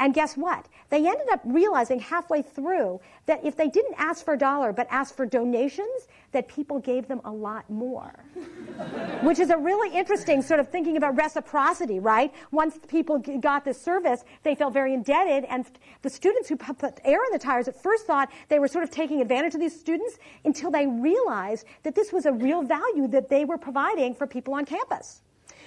And 0.00 0.14
guess 0.14 0.34
what? 0.34 0.66
They 0.88 1.06
ended 1.06 1.28
up 1.30 1.42
realizing 1.44 2.00
halfway 2.00 2.40
through 2.40 3.00
that 3.26 3.44
if 3.44 3.54
they 3.54 3.68
didn't 3.68 3.96
ask 3.98 4.24
for 4.24 4.32
a 4.32 4.38
dollar 4.38 4.72
but 4.72 4.86
asked 4.90 5.14
for 5.14 5.26
donations, 5.26 6.08
that 6.32 6.48
people 6.48 6.78
gave 6.78 7.06
them 7.06 7.20
a 7.26 7.30
lot 7.30 7.68
more. 7.68 8.24
Which 9.22 9.38
is 9.38 9.50
a 9.50 9.58
really 9.58 9.94
interesting 9.94 10.40
sort 10.40 10.58
of 10.58 10.70
thinking 10.70 10.96
about 10.96 11.16
reciprocity, 11.16 12.00
right? 12.00 12.32
Once 12.50 12.78
people 12.88 13.18
got 13.18 13.66
this 13.66 13.78
service, 13.80 14.24
they 14.42 14.54
felt 14.54 14.72
very 14.72 14.94
indebted, 14.94 15.44
and 15.50 15.66
the 16.00 16.08
students 16.08 16.48
who 16.48 16.56
put 16.56 16.98
air 17.04 17.22
in 17.22 17.32
the 17.32 17.38
tires 17.38 17.68
at 17.68 17.80
first 17.80 18.06
thought 18.06 18.32
they 18.48 18.58
were 18.58 18.68
sort 18.68 18.84
of 18.84 18.90
taking 18.90 19.20
advantage 19.20 19.54
of 19.54 19.60
these 19.60 19.78
students 19.78 20.18
until 20.46 20.70
they 20.70 20.86
realized 20.86 21.66
that 21.82 21.94
this 21.94 22.10
was 22.10 22.24
a 22.24 22.32
real 22.32 22.62
value 22.62 23.06
that 23.08 23.28
they 23.28 23.44
were 23.44 23.58
providing 23.58 24.14
for 24.14 24.26
people 24.26 24.54
on 24.54 24.64
campus. 24.64 25.20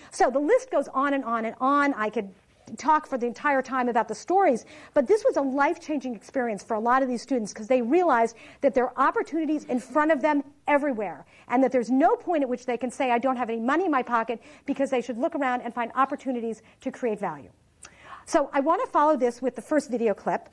So 0.09 0.29
the 0.29 0.39
list 0.39 0.71
goes 0.71 0.87
on 0.87 1.13
and 1.13 1.23
on 1.23 1.45
and 1.45 1.55
on. 1.59 1.93
I 1.95 2.09
could 2.09 2.29
talk 2.77 3.07
for 3.07 3.17
the 3.17 3.25
entire 3.25 3.61
time 3.61 3.89
about 3.89 4.07
the 4.07 4.15
stories, 4.15 4.65
but 4.93 5.07
this 5.07 5.23
was 5.23 5.37
a 5.37 5.41
life 5.41 5.79
changing 5.79 6.15
experience 6.15 6.63
for 6.63 6.75
a 6.75 6.79
lot 6.79 7.03
of 7.03 7.09
these 7.09 7.21
students 7.21 7.53
because 7.53 7.67
they 7.67 7.81
realized 7.81 8.35
that 8.61 8.73
there 8.73 8.85
are 8.85 9.07
opportunities 9.07 9.65
in 9.65 9.79
front 9.79 10.11
of 10.11 10.21
them 10.21 10.43
everywhere 10.67 11.25
and 11.47 11.63
that 11.63 11.71
there's 11.71 11.89
no 11.89 12.15
point 12.15 12.43
at 12.43 12.49
which 12.49 12.65
they 12.65 12.77
can 12.77 12.91
say, 12.91 13.11
I 13.11 13.19
don't 13.19 13.37
have 13.37 13.49
any 13.49 13.59
money 13.59 13.85
in 13.85 13.91
my 13.91 14.03
pocket 14.03 14.41
because 14.65 14.89
they 14.89 15.01
should 15.01 15.17
look 15.17 15.35
around 15.35 15.61
and 15.61 15.73
find 15.73 15.91
opportunities 15.95 16.61
to 16.81 16.91
create 16.91 17.19
value. 17.19 17.49
So 18.25 18.49
I 18.53 18.61
want 18.61 18.83
to 18.83 18.89
follow 18.91 19.17
this 19.17 19.41
with 19.41 19.55
the 19.55 19.61
first 19.61 19.91
video 19.91 20.13
clip 20.13 20.49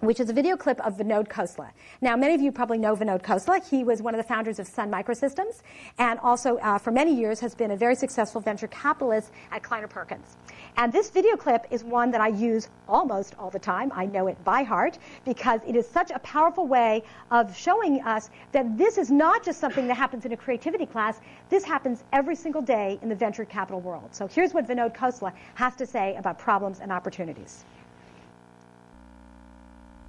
which 0.00 0.20
is 0.20 0.30
a 0.30 0.32
video 0.32 0.56
clip 0.56 0.80
of 0.86 0.96
Vinod 0.96 1.28
Khosla. 1.28 1.70
Now, 2.00 2.16
many 2.16 2.34
of 2.34 2.40
you 2.40 2.52
probably 2.52 2.78
know 2.78 2.94
Vinod 2.94 3.22
Khosla. 3.22 3.68
He 3.68 3.82
was 3.82 4.00
one 4.00 4.14
of 4.14 4.18
the 4.18 4.28
founders 4.28 4.58
of 4.58 4.66
Sun 4.66 4.90
Microsystems 4.90 5.62
and 5.98 6.20
also 6.20 6.58
uh, 6.58 6.78
for 6.78 6.90
many 6.90 7.14
years 7.14 7.40
has 7.40 7.54
been 7.54 7.72
a 7.72 7.76
very 7.76 7.96
successful 7.96 8.40
venture 8.40 8.68
capitalist 8.68 9.32
at 9.50 9.62
Kleiner 9.62 9.88
Perkins. 9.88 10.36
And 10.76 10.92
this 10.92 11.10
video 11.10 11.36
clip 11.36 11.66
is 11.70 11.82
one 11.82 12.10
that 12.10 12.20
I 12.20 12.28
use 12.28 12.68
almost 12.88 13.34
all 13.38 13.50
the 13.50 13.58
time. 13.58 13.90
I 13.94 14.06
know 14.06 14.26
it 14.26 14.42
by 14.44 14.62
heart 14.62 14.98
because 15.24 15.60
it 15.66 15.76
is 15.76 15.88
such 15.88 16.10
a 16.10 16.18
powerful 16.20 16.66
way 16.66 17.02
of 17.30 17.56
showing 17.56 18.00
us 18.02 18.30
that 18.52 18.76
this 18.78 18.98
is 18.98 19.10
not 19.10 19.44
just 19.44 19.60
something 19.60 19.86
that 19.88 19.94
happens 19.96 20.24
in 20.24 20.32
a 20.32 20.36
creativity 20.36 20.86
class. 20.86 21.20
This 21.48 21.64
happens 21.64 22.04
every 22.12 22.36
single 22.36 22.62
day 22.62 22.98
in 23.02 23.08
the 23.08 23.14
venture 23.14 23.44
capital 23.44 23.80
world. 23.80 24.14
So 24.14 24.26
here's 24.26 24.54
what 24.54 24.66
Vinod 24.66 24.94
Khosla 24.94 25.32
has 25.54 25.74
to 25.76 25.86
say 25.86 26.14
about 26.16 26.38
problems 26.38 26.80
and 26.80 26.92
opportunities. 26.92 27.64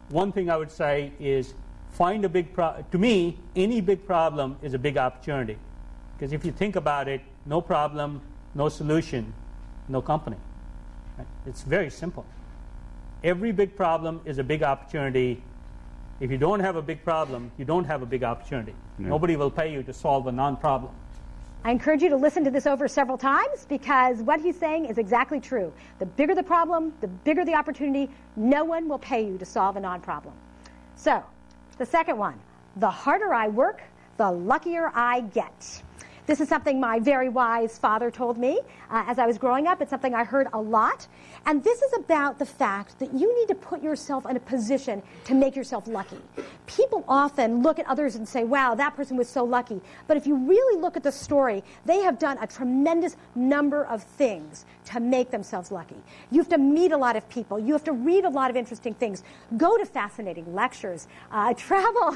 One 0.09 0.31
thing 0.31 0.49
I 0.49 0.57
would 0.57 0.71
say 0.71 1.11
is 1.19 1.53
find 1.91 2.25
a 2.25 2.29
big 2.29 2.53
pro- 2.53 2.83
to 2.91 2.97
me 2.97 3.37
any 3.55 3.81
big 3.81 4.05
problem 4.05 4.57
is 4.61 4.73
a 4.73 4.79
big 4.79 4.97
opportunity 4.97 5.57
because 6.15 6.33
if 6.33 6.45
you 6.45 6.51
think 6.51 6.75
about 6.75 7.07
it 7.07 7.21
no 7.45 7.61
problem 7.61 8.21
no 8.55 8.69
solution 8.69 9.33
no 9.87 10.01
company? 10.01 10.37
It's 11.45 11.61
very 11.61 11.89
simple 11.89 12.25
every 13.23 13.51
big 13.51 13.75
problem 13.75 14.21
is 14.25 14.37
a 14.37 14.43
big 14.43 14.63
opportunity 14.63 15.41
if 16.19 16.31
you 16.31 16.37
don't 16.37 16.59
have 16.59 16.75
a 16.75 16.81
big 16.81 17.03
problem 17.03 17.51
you 17.57 17.65
don't 17.65 17.85
have 17.85 18.01
a 18.01 18.05
big 18.05 18.23
opportunity 18.23 18.73
yeah. 18.99 19.07
nobody 19.07 19.35
will 19.35 19.51
pay 19.51 19.71
you 19.71 19.83
to 19.83 19.93
solve 19.93 20.27
a 20.27 20.31
non-problem 20.31 20.91
I 21.61 21.71
encourage 21.71 22.01
you 22.01 22.09
to 22.09 22.15
listen 22.15 22.45
to 22.45 22.51
this 22.51 22.65
over 22.65 22.87
several 22.87 23.17
times 23.17 23.65
because 23.67 24.19
what 24.19 24.39
he's 24.39 24.57
saying 24.57 24.85
is 24.85 24.97
exactly 24.97 25.41
true. 25.41 25.73
The 25.99 26.05
bigger 26.05 26.33
the 26.33 26.41
problem, 26.41 26.93
the 27.01 27.09
bigger 27.09 27.43
the 27.43 27.53
opportunity, 27.53 28.09
no 28.37 28.63
one 28.63 28.87
will 28.87 28.97
pay 28.99 29.25
you 29.25 29.37
to 29.37 29.45
solve 29.45 29.75
a 29.75 29.81
non 29.81 29.99
problem. 29.99 30.33
So, 30.95 31.21
the 31.77 31.85
second 31.85 32.17
one 32.17 32.39
the 32.77 32.89
harder 32.89 33.33
I 33.33 33.49
work, 33.49 33.81
the 34.17 34.31
luckier 34.31 34.91
I 34.93 35.21
get. 35.21 35.83
This 36.29 36.41
is 36.41 36.47
something 36.47 36.79
my 36.79 36.99
very 36.99 37.27
wise 37.27 37.79
father 37.79 38.11
told 38.11 38.37
me 38.37 38.59
uh, 38.91 39.03
as 39.07 39.17
I 39.17 39.25
was 39.25 39.39
growing 39.39 39.65
up. 39.65 39.81
It's 39.81 39.89
something 39.89 40.13
I 40.13 40.23
heard 40.23 40.45
a 40.53 40.61
lot. 40.61 41.07
And 41.47 41.63
this 41.63 41.81
is 41.81 41.91
about 41.93 42.37
the 42.37 42.45
fact 42.45 42.99
that 42.99 43.11
you 43.15 43.35
need 43.39 43.47
to 43.47 43.55
put 43.55 43.81
yourself 43.81 44.27
in 44.29 44.37
a 44.37 44.39
position 44.39 45.01
to 45.23 45.33
make 45.33 45.55
yourself 45.55 45.87
lucky. 45.87 46.19
People 46.67 47.03
often 47.07 47.63
look 47.63 47.79
at 47.79 47.87
others 47.87 48.15
and 48.15 48.27
say, 48.27 48.43
wow, 48.43 48.75
that 48.75 48.95
person 48.95 49.17
was 49.17 49.27
so 49.27 49.43
lucky. 49.43 49.81
But 50.05 50.17
if 50.17 50.27
you 50.27 50.35
really 50.35 50.79
look 50.79 50.95
at 50.95 51.01
the 51.01 51.11
story, 51.11 51.63
they 51.85 52.01
have 52.01 52.19
done 52.19 52.37
a 52.39 52.45
tremendous 52.45 53.17
number 53.33 53.85
of 53.85 54.03
things 54.03 54.67
to 54.85 54.99
make 54.99 55.31
themselves 55.31 55.71
lucky. 55.71 55.95
You 56.29 56.41
have 56.41 56.49
to 56.49 56.57
meet 56.57 56.91
a 56.91 56.97
lot 56.97 57.15
of 57.15 57.27
people. 57.29 57.59
You 57.59 57.73
have 57.73 57.83
to 57.85 57.91
read 57.91 58.25
a 58.25 58.29
lot 58.29 58.49
of 58.49 58.55
interesting 58.55 58.93
things. 58.93 59.23
Go 59.57 59.77
to 59.77 59.85
fascinating 59.85 60.53
lectures. 60.53 61.07
Uh, 61.31 61.53
travel, 61.57 62.15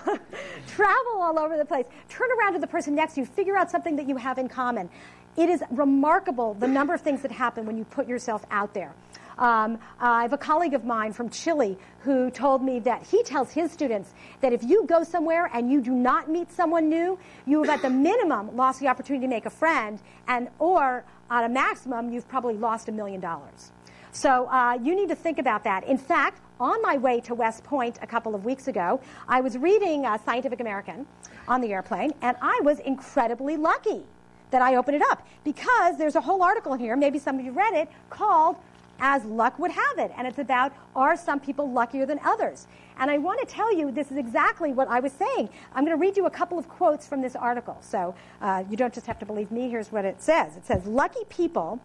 travel 0.67 1.13
all 1.19 1.39
over 1.39 1.57
the 1.57 1.65
place. 1.65 1.85
Turn 2.09 2.29
around 2.39 2.53
to 2.53 2.59
the 2.59 2.67
person 2.67 2.93
next 2.93 3.13
to 3.15 3.21
you. 3.21 3.25
Figure 3.25 3.57
out 3.57 3.71
something 3.71 3.95
that 3.95 4.02
that 4.03 4.09
you 4.09 4.17
have 4.17 4.37
in 4.37 4.49
common. 4.49 4.89
It 5.37 5.49
is 5.49 5.63
remarkable 5.71 6.53
the 6.53 6.67
number 6.67 6.93
of 6.93 7.01
things 7.01 7.21
that 7.21 7.31
happen 7.31 7.65
when 7.65 7.77
you 7.77 7.85
put 7.85 8.07
yourself 8.07 8.45
out 8.51 8.73
there. 8.73 8.93
Um, 9.37 9.79
I 9.99 10.21
have 10.21 10.33
a 10.33 10.37
colleague 10.37 10.75
of 10.75 10.85
mine 10.85 11.11
from 11.11 11.29
Chile 11.31 11.75
who 12.01 12.29
told 12.29 12.61
me 12.61 12.79
that 12.81 13.07
he 13.07 13.23
tells 13.23 13.51
his 13.51 13.71
students 13.71 14.13
that 14.41 14.53
if 14.53 14.61
you 14.61 14.85
go 14.85 15.03
somewhere 15.03 15.49
and 15.51 15.71
you 15.71 15.81
do 15.81 15.91
not 15.91 16.29
meet 16.29 16.51
someone 16.51 16.87
new, 16.87 17.17
you 17.47 17.63
have 17.63 17.71
at 17.77 17.81
the 17.81 17.89
minimum 17.89 18.55
lost 18.55 18.79
the 18.79 18.87
opportunity 18.87 19.25
to 19.25 19.29
make 19.29 19.47
a 19.47 19.49
friend, 19.49 19.99
and 20.27 20.49
or 20.59 21.03
at 21.31 21.45
a 21.45 21.49
maximum, 21.49 22.13
you've 22.13 22.27
probably 22.27 22.53
lost 22.53 22.89
a 22.89 22.91
million 22.91 23.19
dollars. 23.19 23.71
So 24.11 24.47
uh, 24.49 24.77
you 24.83 24.95
need 24.95 25.09
to 25.09 25.15
think 25.15 25.39
about 25.39 25.63
that. 25.63 25.87
In 25.87 25.97
fact, 25.97 26.39
on 26.59 26.81
my 26.81 26.97
way 26.97 27.19
to 27.21 27.33
West 27.33 27.63
Point 27.63 27.99
a 28.01 28.07
couple 28.07 28.35
of 28.35 28.45
weeks 28.45 28.67
ago, 28.67 28.99
I 29.27 29.41
was 29.41 29.57
reading 29.57 30.05
uh, 30.05 30.17
Scientific 30.17 30.59
American 30.59 31.05
on 31.47 31.61
the 31.61 31.73
airplane, 31.73 32.13
and 32.21 32.37
I 32.41 32.59
was 32.63 32.79
incredibly 32.79 33.57
lucky 33.57 34.03
that 34.51 34.61
I 34.61 34.75
opened 34.75 34.97
it 34.97 35.03
up 35.09 35.27
because 35.43 35.97
there's 35.97 36.15
a 36.15 36.21
whole 36.21 36.43
article 36.43 36.75
here, 36.75 36.95
maybe 36.95 37.19
some 37.19 37.39
of 37.39 37.45
you 37.45 37.51
read 37.51 37.73
it, 37.73 37.89
called 38.09 38.55
As 38.99 39.25
Luck 39.25 39.57
Would 39.57 39.71
Have 39.71 39.97
It. 39.97 40.11
And 40.15 40.27
it's 40.27 40.37
about 40.37 40.71
are 40.95 41.17
some 41.17 41.39
people 41.39 41.71
luckier 41.71 42.05
than 42.05 42.19
others? 42.23 42.67
And 42.99 43.09
I 43.09 43.17
want 43.17 43.39
to 43.39 43.47
tell 43.47 43.75
you 43.75 43.91
this 43.91 44.11
is 44.11 44.17
exactly 44.17 44.71
what 44.71 44.87
I 44.87 44.99
was 44.99 45.11
saying. 45.11 45.49
I'm 45.73 45.83
going 45.83 45.97
to 45.97 46.01
read 46.01 46.15
you 46.15 46.27
a 46.27 46.29
couple 46.29 46.59
of 46.59 46.69
quotes 46.69 47.07
from 47.07 47.21
this 47.21 47.35
article. 47.35 47.77
So 47.81 48.13
uh, 48.41 48.63
you 48.69 48.77
don't 48.77 48.93
just 48.93 49.07
have 49.07 49.17
to 49.19 49.25
believe 49.25 49.51
me. 49.51 49.69
Here's 49.69 49.91
what 49.91 50.05
it 50.05 50.21
says 50.21 50.55
it 50.55 50.65
says, 50.65 50.85
Lucky 50.85 51.25
people 51.29 51.81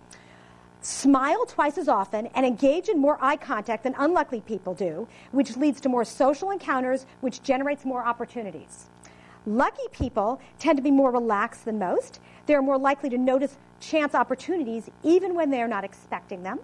smile 0.88 1.45
twice 1.45 1.76
as 1.76 1.87
often 1.87 2.26
and 2.35 2.47
engage 2.47 2.88
in 2.88 2.99
more 2.99 3.18
eye 3.21 3.37
contact 3.37 3.85
than 3.85 3.95
unlucky 3.99 4.40
people 4.40 4.73
do, 4.73 5.07
which 5.33 5.57
leads 5.57 5.80
to 5.83 5.88
more 5.88 6.04
social 6.04 6.50
encounters, 6.50 7.04
which 7.21 7.42
generates 7.42 7.85
more 7.85 8.04
opportunities. 8.04 8.87
Lucky 9.47 9.87
people 9.92 10.40
tend 10.59 10.78
to 10.78 10.83
be 10.83 10.90
more 10.90 11.11
relaxed 11.11 11.66
than 11.66 11.78
most. 11.78 12.21
They're 12.47 12.62
more 12.62 12.78
likely 12.78 13.11
to 13.11 13.18
notice 13.18 13.59
chance 13.80 14.14
opportunities 14.14 14.88
even 15.02 15.35
when 15.35 15.50
they're 15.50 15.68
not 15.68 15.85
expecting 15.85 16.42
them. 16.42 16.59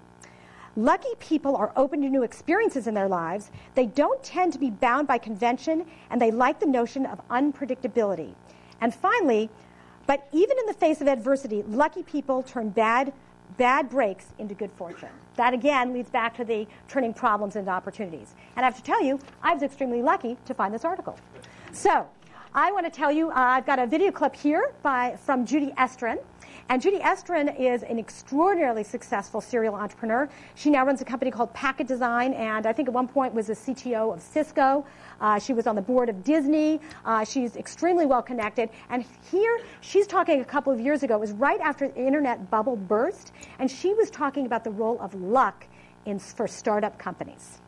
Lucky 0.74 1.14
people 1.20 1.54
are 1.54 1.72
open 1.76 2.00
to 2.00 2.08
new 2.08 2.22
experiences 2.22 2.86
in 2.86 2.94
their 2.94 3.08
lives. 3.08 3.50
They 3.74 3.86
don't 3.86 4.22
tend 4.24 4.54
to 4.54 4.58
be 4.58 4.70
bound 4.70 5.06
by 5.06 5.18
convention, 5.18 5.86
and 6.10 6.20
they 6.20 6.30
like 6.30 6.58
the 6.58 6.66
notion 6.66 7.06
of 7.06 7.20
unpredictability. 7.28 8.34
And 8.80 8.92
finally, 8.92 9.50
but 10.06 10.26
even 10.32 10.58
in 10.58 10.66
the 10.66 10.74
face 10.74 11.00
of 11.00 11.08
adversity, 11.08 11.62
lucky 11.62 12.02
people 12.02 12.42
turn 12.42 12.70
bad 12.70 13.12
bad 13.56 13.88
breaks 13.88 14.26
into 14.38 14.54
good 14.54 14.70
fortune. 14.72 15.08
That 15.36 15.54
again 15.54 15.92
leads 15.92 16.10
back 16.10 16.36
to 16.36 16.44
the 16.44 16.66
turning 16.88 17.14
problems 17.14 17.56
into 17.56 17.70
opportunities. 17.70 18.34
And 18.56 18.64
I 18.64 18.68
have 18.68 18.76
to 18.76 18.82
tell 18.82 19.02
you, 19.02 19.18
I 19.42 19.54
was 19.54 19.62
extremely 19.62 20.02
lucky 20.02 20.36
to 20.46 20.54
find 20.54 20.72
this 20.72 20.84
article. 20.84 21.18
So, 21.72 22.06
I 22.56 22.70
want 22.70 22.86
to 22.86 22.90
tell 22.90 23.10
you, 23.10 23.30
uh, 23.30 23.34
I've 23.34 23.66
got 23.66 23.80
a 23.80 23.86
video 23.86 24.12
clip 24.12 24.36
here 24.36 24.72
by, 24.82 25.16
from 25.16 25.44
Judy 25.44 25.72
Estrin. 25.76 26.18
And 26.71 26.80
Judy 26.80 26.99
Estrin 26.99 27.54
is 27.61 27.83
an 27.83 27.99
extraordinarily 27.99 28.85
successful 28.85 29.42
serial 29.42 29.75
entrepreneur. 29.75 30.28
She 30.54 30.71
now 30.71 30.87
runs 30.87 31.02
a 31.02 31.04
company 31.04 31.30
called 31.30 31.52
Packet 31.52 31.87
Design, 31.87 32.33
and 32.33 32.66
I 32.66 32.73
think 32.73 32.88
at 32.88 32.94
one 32.94 33.06
point 33.06 33.35
was 33.35 33.50
a 33.50 33.54
CTO 33.54 34.14
of 34.14 34.23
Cisco. 34.23 34.87
Uh, 35.21 35.38
she 35.38 35.52
was 35.52 35.66
on 35.66 35.76
the 35.76 35.83
board 35.83 36.09
of 36.09 36.25
Disney. 36.25 36.80
Uh, 37.04 37.23
she's 37.23 37.56
extremely 37.56 38.06
well 38.06 38.23
connected. 38.23 38.71
And 38.88 39.04
here, 39.30 39.61
she's 39.83 40.06
talking 40.06 40.40
a 40.40 40.44
couple 40.44 40.73
of 40.73 40.80
years 40.80 41.02
ago, 41.02 41.16
it 41.16 41.21
was 41.21 41.33
right 41.33 41.61
after 41.61 41.88
the 41.88 42.06
internet 42.06 42.50
bubble 42.50 42.76
burst, 42.76 43.33
and 43.59 43.71
she 43.71 43.92
was 43.92 44.11
talking 44.11 44.47
about 44.47 44.64
the 44.64 44.71
role 44.71 44.99
of 45.00 45.14
luck 45.14 45.66
in, 46.06 46.18
for 46.18 46.49
startup 46.49 46.99
companies. 46.99 47.61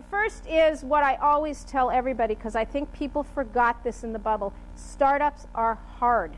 The 0.00 0.06
first 0.08 0.46
is 0.46 0.82
what 0.82 1.04
I 1.04 1.16
always 1.16 1.62
tell 1.62 1.90
everybody 1.90 2.34
because 2.34 2.56
I 2.56 2.64
think 2.64 2.90
people 2.94 3.22
forgot 3.22 3.84
this 3.84 4.02
in 4.02 4.14
the 4.14 4.18
bubble. 4.18 4.54
Startups 4.74 5.46
are 5.54 5.74
hard. 5.74 6.32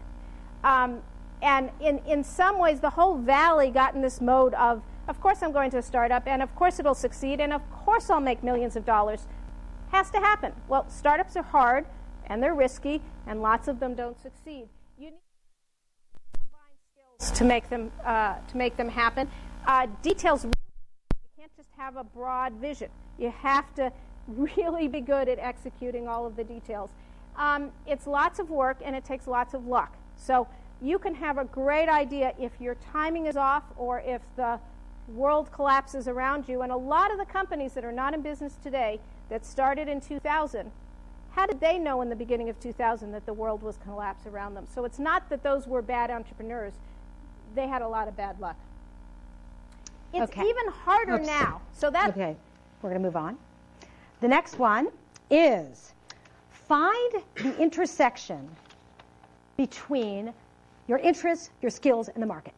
Um, 0.64 1.00
and 1.40 1.71
in, 1.81 1.99
in 1.99 2.25
some 2.25 2.59
ways, 2.59 2.81
the 2.81 2.90
whole 2.90 3.16
valley 3.16 3.71
got 3.71 3.95
in 3.95 4.02
this 4.02 4.21
mode 4.21 4.52
of, 4.54 4.83
of 5.07 5.21
course, 5.21 5.45
I'm 5.45 5.52
going 5.52 5.71
to 5.71 5.78
a 5.78 5.83
startup, 5.83 6.26
and 6.26 6.42
of 6.42 6.52
course, 6.57 6.81
it'll 6.81 6.97
succeed, 6.97 7.40
and 7.40 7.52
of 7.52 7.62
course, 7.71 8.11
I'll 8.11 8.19
make 8.19 8.42
millions 8.42 8.75
of 8.75 8.85
dollars. 8.85 9.28
Has 9.92 10.11
to 10.11 10.19
happen. 10.19 10.54
Well, 10.66 10.88
startups 10.88 11.37
are 11.37 11.45
hard, 11.45 11.87
and 12.26 12.42
they're 12.42 12.57
risky, 12.57 13.00
and 13.28 13.42
lots 13.42 13.69
of 13.69 13.78
them 13.78 13.95
don't 13.95 14.21
succeed. 14.21 14.66
You 14.99 15.12
need 15.12 15.21
to 16.25 16.40
combine 16.40 17.21
skills 17.21 17.38
to 17.38 17.45
make 17.45 17.71
them, 17.71 17.92
uh, 18.04 18.38
to 18.49 18.57
make 18.57 18.76
them 18.76 18.88
happen. 18.88 19.31
Uh, 19.64 19.87
details, 20.02 20.47
can't 21.43 21.57
just 21.57 21.71
have 21.77 21.97
a 21.97 22.05
broad 22.05 22.53
vision. 22.53 22.89
You 23.19 23.33
have 23.39 23.75
to 23.75 23.93
really 24.29 24.87
be 24.87 25.01
good 25.01 25.29
at 25.29 25.41
executing 25.41 26.07
all 26.07 26.25
of 26.25 26.37
the 26.37 26.45
details. 26.45 26.91
Um, 27.37 27.73
it's 27.85 28.07
lots 28.07 28.39
of 28.39 28.49
work 28.49 28.77
and 28.85 28.95
it 28.95 29.05
takes 29.05 29.27
lots 29.27 29.53
of 29.53 29.67
luck. 29.67 29.97
So 30.15 30.47
you 30.81 31.01
can 31.01 31.17
have 31.17 31.39
a 31.39 31.45
great 31.45 31.89
idea 31.89 32.33
if 32.39 32.53
your 32.61 32.77
timing 32.93 33.27
is 33.27 33.37
off 33.37 33.65
or 33.77 33.99
if 34.07 34.23
the 34.37 34.61
world 35.09 35.51
collapses 35.51 36.07
around 36.07 36.49
you. 36.49 36.63
And 36.63 36.71
a 36.71 36.77
lot 36.77 37.11
of 37.11 37.19
the 37.19 37.25
companies 37.25 37.73
that 37.73 37.85
are 37.85 37.91
not 37.91 38.15
in 38.15 38.23
business 38.23 38.55
today 38.63 39.01
that 39.29 39.45
started 39.45 39.89
in 39.89 40.01
2000, 40.01 40.71
how 41.33 41.47
did 41.47 41.59
they 41.59 41.77
know 41.77 42.03
in 42.03 42.09
the 42.09 42.15
beginning 42.15 42.51
of 42.51 42.61
2000 42.61 43.11
that 43.11 43.27
the 43.27 43.35
world 43.35 43.65
was 43.65 43.79
collapse 43.79 44.27
around 44.29 44.55
them? 44.55 44.69
So 44.73 44.85
it's 44.85 45.01
not 45.01 45.29
that 45.31 45.43
those 45.43 45.67
were 45.67 45.83
bad 45.83 46.09
entrepreneurs. 46.09 46.75
They 47.57 47.67
had 47.67 47.83
a 47.83 47.89
lot 47.89 48.07
of 48.07 48.17
bad 48.17 48.39
luck. 48.39 48.57
It's 50.12 50.31
okay. 50.31 50.42
even 50.42 50.69
harder 50.69 51.14
Oops. 51.14 51.26
now. 51.26 51.61
So 51.73 51.90
that 51.90 52.11
okay. 52.11 52.37
We're 52.81 52.90
going 52.90 53.00
to 53.00 53.07
move 53.07 53.16
on. 53.16 53.38
The 54.21 54.28
next 54.28 54.59
one 54.59 54.88
is 55.31 55.92
find 56.50 57.12
the 57.37 57.57
intersection 57.61 58.49
between 59.57 60.33
your 60.88 60.99
interests, 60.99 61.50
your 61.61 61.71
skills, 61.71 62.09
and 62.09 62.23
the 62.23 62.26
market. 62.26 62.52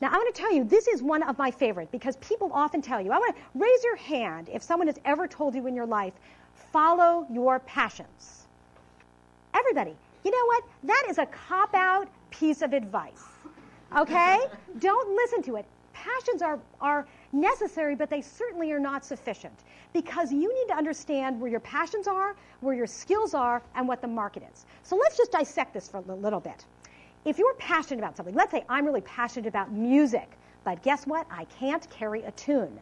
Now, 0.00 0.08
I'm 0.08 0.20
going 0.20 0.32
to 0.32 0.38
tell 0.38 0.52
you, 0.52 0.64
this 0.64 0.88
is 0.88 1.02
one 1.02 1.22
of 1.22 1.36
my 1.38 1.50
favorite 1.50 1.90
because 1.90 2.16
people 2.16 2.50
often 2.52 2.80
tell 2.80 3.00
you, 3.00 3.12
I 3.12 3.18
want 3.18 3.36
to 3.36 3.42
raise 3.54 3.84
your 3.84 3.96
hand 3.96 4.48
if 4.50 4.62
someone 4.62 4.86
has 4.86 4.98
ever 5.04 5.26
told 5.26 5.54
you 5.54 5.66
in 5.66 5.74
your 5.74 5.86
life, 5.86 6.14
follow 6.72 7.26
your 7.30 7.58
passions. 7.60 8.46
Everybody. 9.52 9.94
You 10.24 10.30
know 10.30 10.46
what? 10.46 10.64
That 10.84 11.06
is 11.08 11.18
a 11.18 11.26
cop 11.26 11.74
out 11.74 12.08
piece 12.30 12.62
of 12.62 12.72
advice. 12.72 13.24
Okay? 13.96 14.38
Don't 14.78 15.16
listen 15.16 15.42
to 15.44 15.56
it. 15.56 15.66
Passions 16.00 16.40
are, 16.40 16.58
are 16.80 17.06
necessary, 17.32 17.94
but 17.94 18.08
they 18.08 18.22
certainly 18.22 18.72
are 18.72 18.80
not 18.80 19.04
sufficient 19.04 19.52
because 19.92 20.32
you 20.32 20.48
need 20.54 20.68
to 20.68 20.74
understand 20.74 21.38
where 21.38 21.50
your 21.50 21.60
passions 21.60 22.08
are, 22.08 22.36
where 22.60 22.74
your 22.74 22.86
skills 22.86 23.34
are, 23.34 23.62
and 23.74 23.86
what 23.86 24.00
the 24.00 24.08
market 24.08 24.42
is. 24.50 24.64
So 24.82 24.96
let's 24.96 25.16
just 25.18 25.30
dissect 25.30 25.74
this 25.74 25.88
for 25.88 25.98
a 25.98 26.14
little 26.14 26.40
bit. 26.40 26.64
if 27.24 27.38
you're 27.38 27.54
passionate 27.54 27.98
about 27.98 28.16
something, 28.16 28.34
let's 28.34 28.50
say 28.50 28.64
I'm 28.68 28.86
really 28.86 29.02
passionate 29.02 29.46
about 29.46 29.72
music, 29.72 30.28
but 30.64 30.82
guess 30.82 31.06
what? 31.06 31.26
I 31.30 31.44
can't 31.44 31.88
carry 31.90 32.22
a 32.22 32.30
tune. 32.32 32.80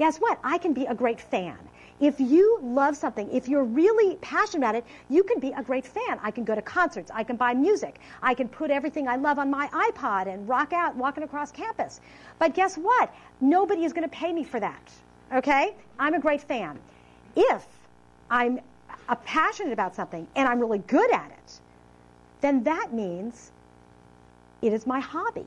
Guess 0.00 0.16
what? 0.16 0.38
I 0.42 0.56
can 0.56 0.72
be 0.72 0.86
a 0.86 0.94
great 0.94 1.20
fan. 1.20 1.58
If 2.00 2.18
you 2.20 2.58
love 2.62 2.96
something, 2.96 3.30
if 3.30 3.50
you're 3.50 3.64
really 3.64 4.16
passionate 4.22 4.64
about 4.64 4.74
it, 4.74 4.86
you 5.10 5.22
can 5.22 5.38
be 5.40 5.52
a 5.52 5.62
great 5.62 5.86
fan. 5.86 6.18
I 6.22 6.30
can 6.30 6.42
go 6.42 6.54
to 6.54 6.62
concerts. 6.62 7.10
I 7.14 7.22
can 7.22 7.36
buy 7.36 7.52
music. 7.52 8.00
I 8.22 8.32
can 8.32 8.48
put 8.48 8.70
everything 8.70 9.06
I 9.06 9.16
love 9.16 9.38
on 9.38 9.50
my 9.50 9.68
iPod 9.68 10.26
and 10.26 10.48
rock 10.48 10.72
out 10.72 10.96
walking 10.96 11.22
across 11.22 11.52
campus. 11.52 12.00
But 12.38 12.54
guess 12.54 12.76
what? 12.76 13.14
Nobody 13.42 13.84
is 13.84 13.92
going 13.92 14.08
to 14.08 14.16
pay 14.16 14.32
me 14.32 14.42
for 14.42 14.58
that. 14.58 14.90
Okay? 15.34 15.74
I'm 15.98 16.14
a 16.14 16.18
great 16.18 16.40
fan. 16.40 16.78
If 17.36 17.66
I'm 18.30 18.58
uh, 19.06 19.16
passionate 19.16 19.74
about 19.74 19.94
something 19.94 20.26
and 20.34 20.48
I'm 20.48 20.60
really 20.60 20.78
good 20.78 21.10
at 21.12 21.30
it, 21.30 21.60
then 22.40 22.62
that 22.62 22.94
means 22.94 23.52
it 24.62 24.72
is 24.72 24.86
my 24.86 25.00
hobby. 25.00 25.44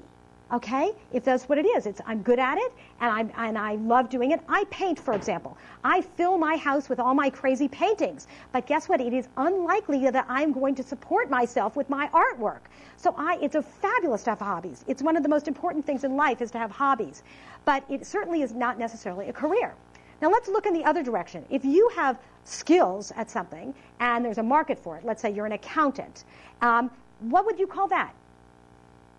Okay? 0.51 0.91
If 1.11 1.23
that's 1.23 1.49
what 1.49 1.57
it 1.57 1.65
is, 1.65 1.85
it's 1.85 2.01
I'm 2.05 2.21
good 2.21 2.37
at 2.37 2.57
it 2.57 2.73
and 2.99 3.11
I'm 3.11 3.31
and 3.37 3.57
I 3.57 3.75
love 3.75 4.09
doing 4.09 4.31
it. 4.31 4.41
I 4.47 4.65
paint, 4.69 4.99
for 4.99 5.13
example. 5.13 5.57
I 5.83 6.01
fill 6.01 6.37
my 6.37 6.57
house 6.57 6.89
with 6.89 6.99
all 6.99 7.13
my 7.13 7.29
crazy 7.29 7.67
paintings. 7.67 8.27
But 8.51 8.67
guess 8.67 8.87
what? 8.87 9.01
It 9.01 9.13
is 9.13 9.27
unlikely 9.37 10.09
that 10.09 10.25
I'm 10.29 10.51
going 10.51 10.75
to 10.75 10.83
support 10.83 11.29
myself 11.29 11.75
with 11.75 11.89
my 11.89 12.07
artwork. 12.09 12.59
So 12.97 13.15
I 13.17 13.39
it's 13.41 13.55
a 13.55 13.63
fabulous 13.63 14.23
to 14.23 14.31
have 14.31 14.39
hobbies. 14.39 14.85
It's 14.87 15.01
one 15.01 15.17
of 15.17 15.23
the 15.23 15.29
most 15.29 15.47
important 15.47 15.85
things 15.85 16.03
in 16.03 16.15
life 16.15 16.41
is 16.41 16.51
to 16.51 16.59
have 16.59 16.71
hobbies. 16.71 17.23
But 17.65 17.83
it 17.89 18.05
certainly 18.05 18.41
is 18.41 18.53
not 18.53 18.77
necessarily 18.77 19.29
a 19.29 19.33
career. 19.33 19.73
Now 20.21 20.29
let's 20.29 20.47
look 20.47 20.65
in 20.65 20.73
the 20.73 20.85
other 20.85 21.03
direction. 21.03 21.45
If 21.49 21.65
you 21.65 21.89
have 21.95 22.19
skills 22.45 23.11
at 23.15 23.29
something 23.29 23.73
and 23.99 24.23
there's 24.23 24.37
a 24.37 24.43
market 24.43 24.77
for 24.77 24.97
it, 24.97 25.05
let's 25.05 25.21
say 25.21 25.31
you're 25.31 25.45
an 25.45 25.51
accountant, 25.53 26.25
um, 26.61 26.91
what 27.19 27.45
would 27.45 27.57
you 27.59 27.67
call 27.67 27.87
that? 27.87 28.13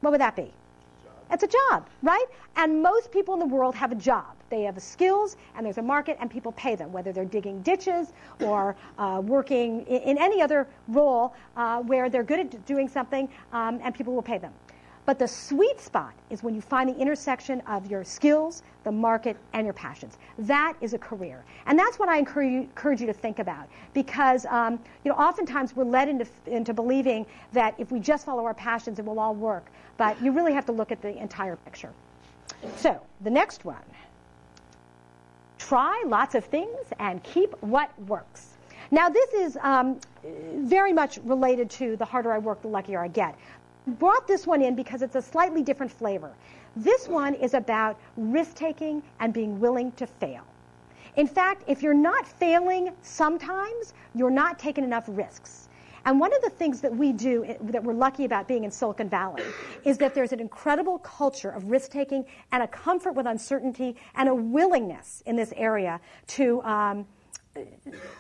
What 0.01 0.13
would 0.13 0.21
that 0.21 0.37
be? 0.37 0.53
It's 1.31 1.43
a 1.43 1.49
job, 1.49 1.89
right? 2.03 2.27
And 2.57 2.83
most 2.83 3.11
people 3.11 3.35
in 3.35 3.41
the 3.41 3.47
world 3.47 3.75
have 3.75 3.93
a 3.93 3.97
job. 3.97 4.37
They 4.51 4.63
have 4.63 4.81
skills, 4.81 5.37
and 5.57 5.67
there's 5.67 5.79
a 5.79 5.83
market, 5.83 6.17
and 6.21 6.31
people 6.31 6.53
pay 6.53 6.77
them, 6.77 6.93
whether 6.93 7.13
they're 7.13 7.25
digging 7.25 7.61
ditches 7.63 8.13
or 8.41 8.77
uh, 8.99 9.21
working 9.25 9.85
in, 9.87 10.03
in, 10.03 10.19
any 10.19 10.41
other 10.41 10.69
role 10.89 11.35
uh, 11.57 11.81
where 11.81 12.09
they're 12.09 12.23
good 12.23 12.41
at 12.41 12.67
doing 12.67 12.89
something, 12.89 13.29
um, 13.53 13.81
and 13.83 13.95
people 13.95 14.15
will 14.15 14.23
pay 14.23 14.39
them. 14.39 14.53
But 15.07 15.19
the 15.19 15.29
sweet 15.29 15.81
spot 15.81 16.15
is 16.31 16.43
when 16.43 16.55
you 16.55 16.63
find 16.63 16.89
the 16.89 16.99
intersection 16.99 17.61
of 17.63 17.91
your 17.91 18.05
skills, 18.05 18.63
the 18.85 18.93
market, 18.93 19.37
and 19.53 19.67
your 19.67 19.75
passions. 19.75 20.17
That 20.39 20.75
is 20.81 20.95
a 20.95 20.99
career. 20.99 21.45
And 21.67 21.79
that's 21.79 21.99
what 21.99 22.09
I 22.09 22.17
encourage 22.17 23.01
you, 23.01 23.07
to 23.07 23.13
think 23.13 23.39
about. 23.39 23.69
Because, 23.93 24.47
um, 24.47 24.79
you 25.05 25.11
know, 25.11 25.17
oftentimes 25.17 25.77
we're 25.77 25.85
led 25.85 26.09
into, 26.09 26.27
into 26.47 26.73
believing 26.73 27.27
that 27.53 27.75
if 27.77 27.91
we 27.91 28.01
just 28.01 28.25
follow 28.25 28.45
our 28.47 28.55
passions, 28.55 28.99
it 28.99 29.05
will 29.05 29.21
all 29.21 29.35
work. 29.35 29.67
But 29.99 30.21
you 30.23 30.33
really 30.33 30.55
have 30.55 30.65
to 30.67 30.73
look 30.73 30.91
at 30.91 31.03
the 31.03 31.17
entire 31.21 31.57
picture. 31.57 31.93
So, 32.77 32.99
the 33.21 33.31
next 33.31 33.65
one. 33.65 33.77
Try 35.59 36.03
lots 36.07 36.35
of 36.35 36.45
things 36.47 36.79
and 36.99 37.23
keep 37.23 37.55
what 37.63 37.91
works. 38.03 38.51
Now, 38.91 39.09
this 39.09 39.33
is 39.33 39.59
um, 39.63 39.99
very 40.23 40.93
much 40.93 41.19
related 41.25 41.71
to 41.71 41.97
the 41.97 42.05
harder 42.05 42.33
I 42.33 42.39
work, 42.39 42.63
the 42.63 42.69
luckier 42.69 43.01
I 43.01 43.09
get 43.09 43.35
brought 43.87 44.27
this 44.27 44.47
one 44.47 44.63
in 44.63 44.75
because 44.75 45.03
it's 45.03 45.17
a 45.17 45.23
slightly 45.23 45.63
different 45.63 45.93
flavor. 45.93 46.33
This 46.77 47.09
one 47.09 47.35
is 47.35 47.55
about 47.55 47.99
risk 48.17 48.57
taking 48.57 49.03
and 49.21 49.33
being 49.33 49.61
willing 49.61 49.93
to 49.93 50.07
fail. 50.07 50.45
In 51.17 51.27
fact, 51.27 51.63
if 51.69 51.83
you're 51.83 51.95
not 51.95 52.27
failing 52.27 52.93
sometimes, 53.03 53.95
you're 54.15 54.31
not 54.31 54.59
taking 54.59 54.85
enough 54.85 55.05
risks. 55.09 55.69
And 56.07 56.21
one 56.21 56.35
of 56.35 56.43
the 56.43 56.51
things 56.51 56.81
that 56.83 56.95
we 56.95 57.13
do 57.13 57.45
eh, 57.45 57.57
that 57.61 57.83
we're 57.83 57.95
lucky 57.95 58.25
about 58.25 58.47
being 58.47 58.65
in 58.65 58.71
Silicon 58.71 59.09
Valley 59.09 59.43
is 59.85 59.97
that 59.99 60.15
there's 60.15 60.33
an 60.33 60.41
incredible 60.41 60.99
culture 60.99 61.51
of 61.51 61.71
risk 61.71 61.91
taking 61.91 62.27
and 62.53 62.63
a 62.63 62.69
comfort 62.69 63.13
with 63.13 63.27
uncertainty 63.27 63.97
and 64.17 64.29
a 64.29 64.35
willingness 64.35 65.23
in 65.25 65.37
this 65.37 65.53
area 65.57 66.01
to 66.27 66.61
um, 66.63 67.07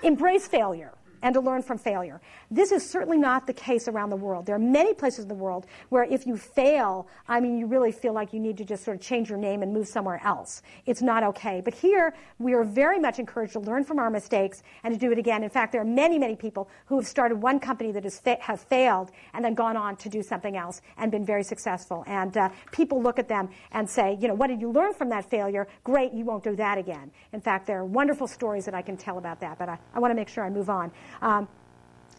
embrace 0.03 0.47
failure 0.47 0.95
and 1.25 1.33
to 1.33 1.41
learn 1.41 1.63
from 1.63 1.79
failure. 1.79 2.21
This 2.51 2.71
is 2.71 2.89
certainly 2.89 3.17
not 3.17 3.47
the 3.47 3.55
case 3.55 3.89
around 3.89 4.11
the 4.11 4.17
world. 4.17 4.45
There 4.45 4.55
are 4.55 4.59
many 4.59 4.93
places 4.93 5.21
in 5.21 5.29
the 5.29 5.35
world 5.35 5.67
where 5.89 6.05
if 6.05 6.27
you 6.27 6.37
fail, 6.37 7.09
I 7.27 7.41
mean, 7.41 7.57
you 7.57 7.67
really 7.67 7.93
feel 7.93 8.13
like 8.13 8.35
you 8.35 8.41
need 8.41 8.59
to 8.59 8.65
just 8.65 8.85
sort 8.85 8.99
of 8.99 9.03
change 9.03 9.31
your 9.31 9.39
name 9.39 9.63
and 9.63 9.73
move 9.73 9.89
somewhere 9.89 10.21
else. 10.23 10.61
It's 10.85 11.01
not 11.01 11.25
okay. 11.25 11.63
But 11.65 11.73
here, 11.73 12.15
we 12.39 12.53
are 12.53 12.63
very 12.63 12.99
much 12.99 13.19
encouraged 13.19 13.55
to 13.55 13.61
learn 13.61 13.85
from 13.85 13.99
our 13.99 14.11
mistakes 14.11 14.63
and 14.85 14.93
to 14.93 15.01
do 15.01 15.11
it 15.13 15.19
again. 15.19 15.43
In 15.43 15.49
fact, 15.49 15.73
there 15.73 15.81
are 15.81 15.87
many, 15.87 16.19
many 16.19 16.37
people 16.37 16.69
who 16.85 16.97
have 16.97 17.07
started 17.07 17.37
one 17.37 17.59
company 17.59 17.91
that 17.93 18.05
has 18.05 18.19
fa- 18.19 18.37
have 18.41 18.61
failed 18.61 19.11
and 19.33 19.43
then 19.43 19.55
gone 19.55 19.79
on 19.79 19.97
to 19.97 20.11
do 20.11 20.23
something 20.23 20.59
else 20.59 20.83
and 20.99 21.11
been 21.11 21.25
very 21.25 21.43
successful. 21.43 22.05
And 22.07 22.37
uh, 22.37 22.51
people 22.71 23.03
look 23.03 23.19
at 23.19 23.29
them 23.29 23.49
and 23.73 23.89
say, 23.89 24.19
you 24.21 24.29
know, 24.29 24.35
what 24.35 24.49
did 24.49 24.61
you 24.61 24.71
learn 24.71 24.93
from 24.93 25.09
that 25.09 25.31
failure? 25.31 25.67
Great, 25.85 26.13
you 26.13 26.27
won't 26.27 26.45
do 26.45 26.55
that 26.57 26.77
again. 26.77 27.11
In 27.33 27.41
fact, 27.41 27.67
there 27.67 27.79
are 27.79 27.85
wonderful 27.87 28.27
stories 28.27 28.67
that 28.67 28.75
I 28.75 28.83
can 28.83 28.99
tell 28.99 29.17
about 29.17 29.41
that, 29.41 29.59
but 29.59 29.71
I, 29.71 29.79
I 29.95 30.01
want 30.01 30.11
to 30.11 30.15
make 30.15 30.29
sure 30.29 30.45
I 30.45 30.51
move 30.51 30.69
on. 30.69 30.93
Um, 31.23 31.49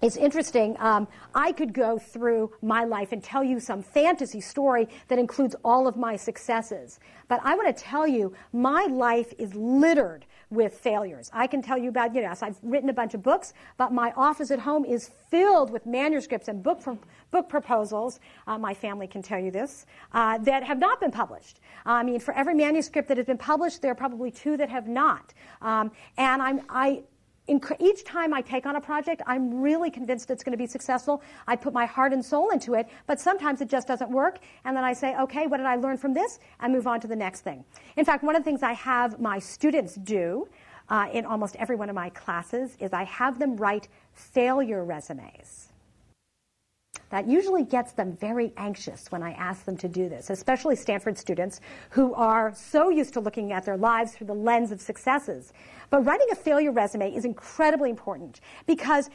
it's 0.02 0.18
interesting. 0.18 0.76
Um, 0.80 1.08
I 1.34 1.52
could 1.52 1.74
go 1.74 1.98
through 1.98 2.52
my 2.62 2.84
life 2.84 3.12
and 3.12 3.24
tell 3.24 3.44
you 3.44 3.60
some 3.60 3.82
fantasy 3.82 4.42
story 4.42 4.88
that 5.08 5.18
includes 5.18 5.56
all 5.64 5.88
of 5.88 5.96
my 5.96 6.16
successes. 6.16 7.00
But 7.28 7.40
I 7.44 7.56
want 7.56 7.76
to 7.76 7.84
tell 7.84 8.06
you, 8.06 8.34
my 8.54 8.84
life 8.86 9.34
is 9.40 9.56
littered 9.56 10.26
with 10.52 10.76
failures. 10.76 11.32
I 11.34 11.48
can 11.48 11.62
tell 11.62 11.78
you 11.78 11.90
about, 11.90 12.14
you 12.14 12.22
know, 12.22 12.34
I've 12.40 12.60
written 12.62 12.90
a 12.90 12.94
bunch 12.94 13.14
of 13.14 13.24
books, 13.24 13.54
but 13.78 13.92
my 13.92 14.12
office 14.16 14.52
at 14.52 14.60
home 14.60 14.86
is 14.86 15.10
filled 15.32 15.72
with 15.72 15.86
manuscripts 15.86 16.50
and 16.50 16.62
book, 16.62 16.84
book 17.32 17.50
proposals. 17.50 18.20
Uh, 18.46 18.58
my 18.58 18.74
family 18.74 19.08
can 19.08 19.22
tell 19.22 19.40
you 19.40 19.50
this, 19.50 19.86
uh, 20.14 20.38
that 20.40 20.64
have 20.64 20.78
not 20.78 21.00
been 21.00 21.12
published. 21.12 21.62
I 21.86 22.04
mean, 22.04 22.20
for 22.20 22.34
every 22.34 22.54
manuscript 22.54 23.08
that 23.08 23.18
has 23.18 23.26
been 23.26 23.38
published, 23.38 23.82
there 23.82 23.92
are 23.92 23.96
probably 23.96 24.30
two 24.30 24.58
that 24.58 24.70
have 24.70 24.88
not. 24.88 25.34
Um, 25.62 25.92
and 26.18 26.42
I'm, 26.42 26.62
I, 26.70 27.04
each 27.48 28.04
time 28.04 28.34
I 28.34 28.42
take 28.42 28.66
on 28.66 28.76
a 28.76 28.82
project, 28.82 29.22
I'm 29.28 29.62
really 29.62 29.92
convinced 29.92 30.32
it's 30.32 30.44
going 30.44 30.52
to 30.52 30.58
be 30.58 30.68
successful. 30.68 31.22
I 31.48 31.56
put 31.56 31.74
my 31.74 31.86
heart 31.86 32.12
and 32.14 32.24
soul 32.24 32.50
into 32.50 32.74
it, 32.74 32.88
but 33.08 33.20
sometimes 33.20 33.62
it 33.62 33.70
just 33.70 33.88
doesn't 33.88 34.10
work. 34.10 34.40
And 34.64 34.76
then 34.76 34.84
I 34.84 34.94
say, 34.94 35.16
okay, 35.18 35.46
what 35.48 35.58
did 35.58 35.66
I 35.68 35.76
learn 35.76 35.98
from 35.98 36.14
this? 36.14 36.40
And 36.60 36.74
move 36.74 36.88
on 36.88 37.00
to 37.02 37.08
the 37.08 37.16
next 37.16 37.42
thing. 37.42 37.64
In 37.98 38.06
fact, 38.06 38.24
one 38.24 38.36
of 38.36 38.42
the 38.42 38.46
things 38.46 38.64
I 38.64 38.74
have 38.74 39.20
my 39.20 39.40
students 39.40 39.96
do 39.96 40.48
uh, 40.90 41.08
in 41.14 41.26
almost 41.26 41.56
every 41.58 41.76
one 41.76 41.90
of 41.90 41.96
my 41.96 42.10
classes 42.10 42.78
is 42.80 42.94
I 42.94 43.04
have 43.04 43.40
them 43.40 43.58
write 43.58 43.88
failure 44.14 44.84
resumes. 44.84 45.70
That 47.10 47.28
usually 47.28 47.64
gets 47.64 47.94
them 47.94 48.18
very 48.20 48.52
anxious 48.58 49.12
when 49.12 49.24
I 49.24 49.32
ask 49.32 49.66
them 49.66 49.78
to 49.78 49.88
do 49.88 50.10
this, 50.10 50.30
especially 50.30 50.76
Stanford 50.76 51.18
students 51.18 51.62
who 51.92 52.14
are 52.14 52.54
so 52.56 52.90
used 52.90 53.14
to 53.14 53.20
looking 53.20 53.52
at 53.52 53.66
their 53.66 53.78
lives 53.78 54.14
through 54.14 54.28
the 54.28 54.34
lens 54.34 54.72
of 54.72 54.82
successes. 54.82 55.54
But 55.90 56.06
writing 56.06 56.28
a 56.32 56.36
failure 56.36 56.72
resume 56.72 57.14
is 57.14 57.26
incredibly 57.26 57.90
important 57.90 58.42
because 58.66 59.10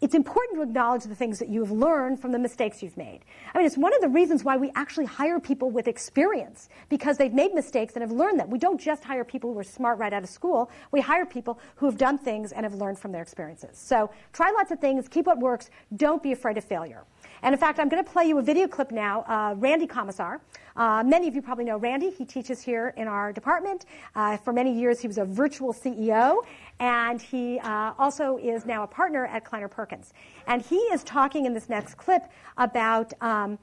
it's 0.00 0.14
important 0.14 0.58
to 0.58 0.62
acknowledge 0.62 1.04
the 1.04 1.14
things 1.14 1.40
that 1.40 1.48
you've 1.48 1.72
learned 1.72 2.20
from 2.20 2.30
the 2.30 2.38
mistakes 2.38 2.82
you've 2.82 2.96
made. 2.96 3.20
I 3.52 3.58
mean, 3.58 3.66
it's 3.66 3.76
one 3.76 3.92
of 3.94 4.00
the 4.00 4.08
reasons 4.08 4.44
why 4.44 4.56
we 4.56 4.70
actually 4.76 5.06
hire 5.06 5.40
people 5.40 5.70
with 5.70 5.88
experience 5.88 6.68
because 6.88 7.16
they've 7.16 7.32
made 7.32 7.52
mistakes 7.52 7.94
and 7.94 8.02
have 8.02 8.12
learned 8.12 8.38
them. 8.38 8.48
We 8.48 8.60
don't 8.60 8.80
just 8.80 9.02
hire 9.02 9.24
people 9.24 9.52
who 9.52 9.58
are 9.58 9.64
smart 9.64 9.98
right 9.98 10.12
out 10.12 10.22
of 10.22 10.28
school. 10.28 10.70
We 10.92 11.00
hire 11.00 11.26
people 11.26 11.58
who 11.76 11.86
have 11.86 11.98
done 11.98 12.16
things 12.16 12.52
and 12.52 12.64
have 12.64 12.74
learned 12.74 12.98
from 12.98 13.10
their 13.10 13.22
experiences. 13.22 13.76
So 13.76 14.10
try 14.32 14.52
lots 14.52 14.70
of 14.70 14.78
things, 14.78 15.08
keep 15.08 15.26
what 15.26 15.40
works, 15.40 15.68
don't 15.96 16.22
be 16.22 16.30
afraid 16.30 16.58
of 16.58 16.64
failure. 16.64 17.04
And 17.42 17.52
in 17.52 17.58
fact, 17.58 17.78
I'm 17.78 17.88
going 17.88 18.04
to 18.04 18.10
play 18.10 18.24
you 18.24 18.38
a 18.38 18.42
video 18.42 18.66
clip 18.66 18.90
now. 18.90 19.22
Uh, 19.22 19.54
Randy 19.56 19.86
Komisar. 19.86 20.40
Uh, 20.76 21.02
many 21.04 21.28
of 21.28 21.34
you 21.34 21.42
probably 21.42 21.64
know 21.64 21.76
Randy. 21.76 22.10
He 22.10 22.24
teaches 22.24 22.60
here 22.60 22.94
in 22.96 23.08
our 23.08 23.32
department. 23.32 23.86
Uh, 24.14 24.36
for 24.38 24.52
many 24.52 24.72
years, 24.78 25.00
he 25.00 25.08
was 25.08 25.18
a 25.18 25.24
virtual 25.24 25.72
CEO, 25.72 26.38
and 26.78 27.20
he 27.20 27.58
uh, 27.60 27.92
also 27.98 28.38
is 28.38 28.64
now 28.64 28.82
a 28.82 28.86
partner 28.86 29.26
at 29.26 29.44
Kleiner 29.44 29.68
Perkins. 29.68 30.12
And 30.46 30.62
he 30.62 30.76
is 30.76 31.02
talking 31.04 31.46
in 31.46 31.54
this 31.54 31.68
next 31.68 31.96
clip 31.96 32.22
about. 32.56 33.12
Um, 33.20 33.58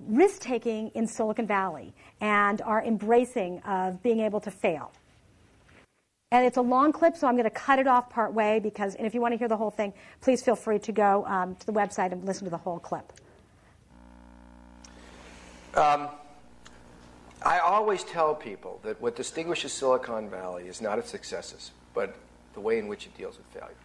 risk 0.00 0.40
taking 0.40 0.88
in 0.88 1.06
Silicon 1.06 1.46
Valley 1.46 1.94
and 2.20 2.60
our 2.62 2.82
embracing 2.82 3.60
of 3.60 4.02
being 4.02 4.20
able 4.20 4.40
to 4.40 4.50
fail. 4.50 4.92
And 6.34 6.44
it's 6.44 6.56
a 6.56 6.62
long 6.62 6.90
clip, 6.90 7.16
so 7.16 7.28
I'm 7.28 7.34
going 7.34 7.44
to 7.44 7.50
cut 7.50 7.78
it 7.78 7.86
off 7.86 8.10
part 8.10 8.34
way 8.34 8.58
because, 8.58 8.96
and 8.96 9.06
if 9.06 9.14
you 9.14 9.20
want 9.20 9.34
to 9.34 9.38
hear 9.38 9.46
the 9.46 9.56
whole 9.56 9.70
thing, 9.70 9.92
please 10.20 10.42
feel 10.42 10.56
free 10.56 10.80
to 10.80 10.90
go 10.90 11.24
um, 11.26 11.54
to 11.54 11.66
the 11.66 11.72
website 11.72 12.10
and 12.10 12.24
listen 12.26 12.42
to 12.42 12.50
the 12.50 12.58
whole 12.58 12.80
clip. 12.80 13.12
Um, 15.74 16.08
I 17.40 17.60
always 17.60 18.02
tell 18.02 18.34
people 18.34 18.80
that 18.82 19.00
what 19.00 19.14
distinguishes 19.14 19.72
Silicon 19.72 20.28
Valley 20.28 20.64
is 20.66 20.80
not 20.80 20.98
its 20.98 21.08
successes, 21.08 21.70
but 21.94 22.16
the 22.54 22.60
way 22.60 22.80
in 22.80 22.88
which 22.88 23.06
it 23.06 23.16
deals 23.16 23.36
with 23.36 23.46
failure. 23.46 23.76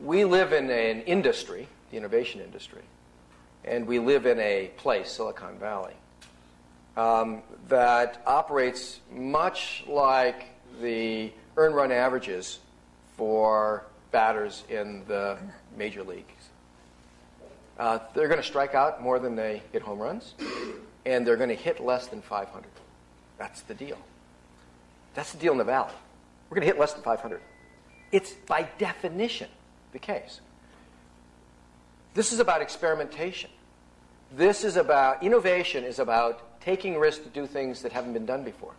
We 0.00 0.24
live 0.24 0.52
in 0.52 0.70
an 0.70 1.00
industry, 1.02 1.66
the 1.90 1.96
innovation 1.96 2.40
industry, 2.40 2.82
and 3.64 3.84
we 3.84 3.98
live 3.98 4.26
in 4.26 4.38
a 4.38 4.70
place, 4.76 5.10
Silicon 5.10 5.58
Valley, 5.58 5.94
um, 6.98 7.42
that 7.68 8.20
operates 8.26 9.00
much 9.12 9.84
like 9.86 10.46
the 10.82 11.32
earn 11.56 11.72
run 11.72 11.92
averages 11.92 12.58
for 13.16 13.84
batters 14.10 14.64
in 14.68 15.04
the 15.06 15.38
major 15.76 16.02
leagues. 16.02 16.24
Uh, 17.78 18.00
they're 18.14 18.26
going 18.26 18.40
to 18.40 18.46
strike 18.46 18.74
out 18.74 19.00
more 19.00 19.20
than 19.20 19.36
they 19.36 19.62
hit 19.72 19.80
home 19.80 20.00
runs, 20.00 20.34
and 21.06 21.24
they're 21.24 21.36
going 21.36 21.48
to 21.48 21.54
hit 21.54 21.78
less 21.78 22.08
than 22.08 22.20
500. 22.20 22.66
That's 23.38 23.60
the 23.62 23.74
deal. 23.74 23.98
That's 25.14 25.30
the 25.32 25.38
deal 25.38 25.52
in 25.52 25.58
the 25.58 25.64
valley. 25.64 25.94
We're 26.50 26.56
going 26.56 26.66
to 26.66 26.72
hit 26.72 26.80
less 26.80 26.94
than 26.94 27.04
500. 27.04 27.40
It's 28.10 28.32
by 28.32 28.66
definition 28.78 29.48
the 29.92 30.00
case. 30.00 30.40
This 32.14 32.32
is 32.32 32.40
about 32.40 32.60
experimentation. 32.60 33.50
This 34.36 34.64
is 34.64 34.76
about 34.76 35.22
innovation 35.22 35.84
is 35.84 36.00
about 36.00 36.47
taking 36.60 36.98
risks 36.98 37.24
to 37.24 37.30
do 37.30 37.46
things 37.46 37.82
that 37.82 37.92
haven't 37.92 38.12
been 38.12 38.26
done 38.26 38.44
before. 38.44 38.74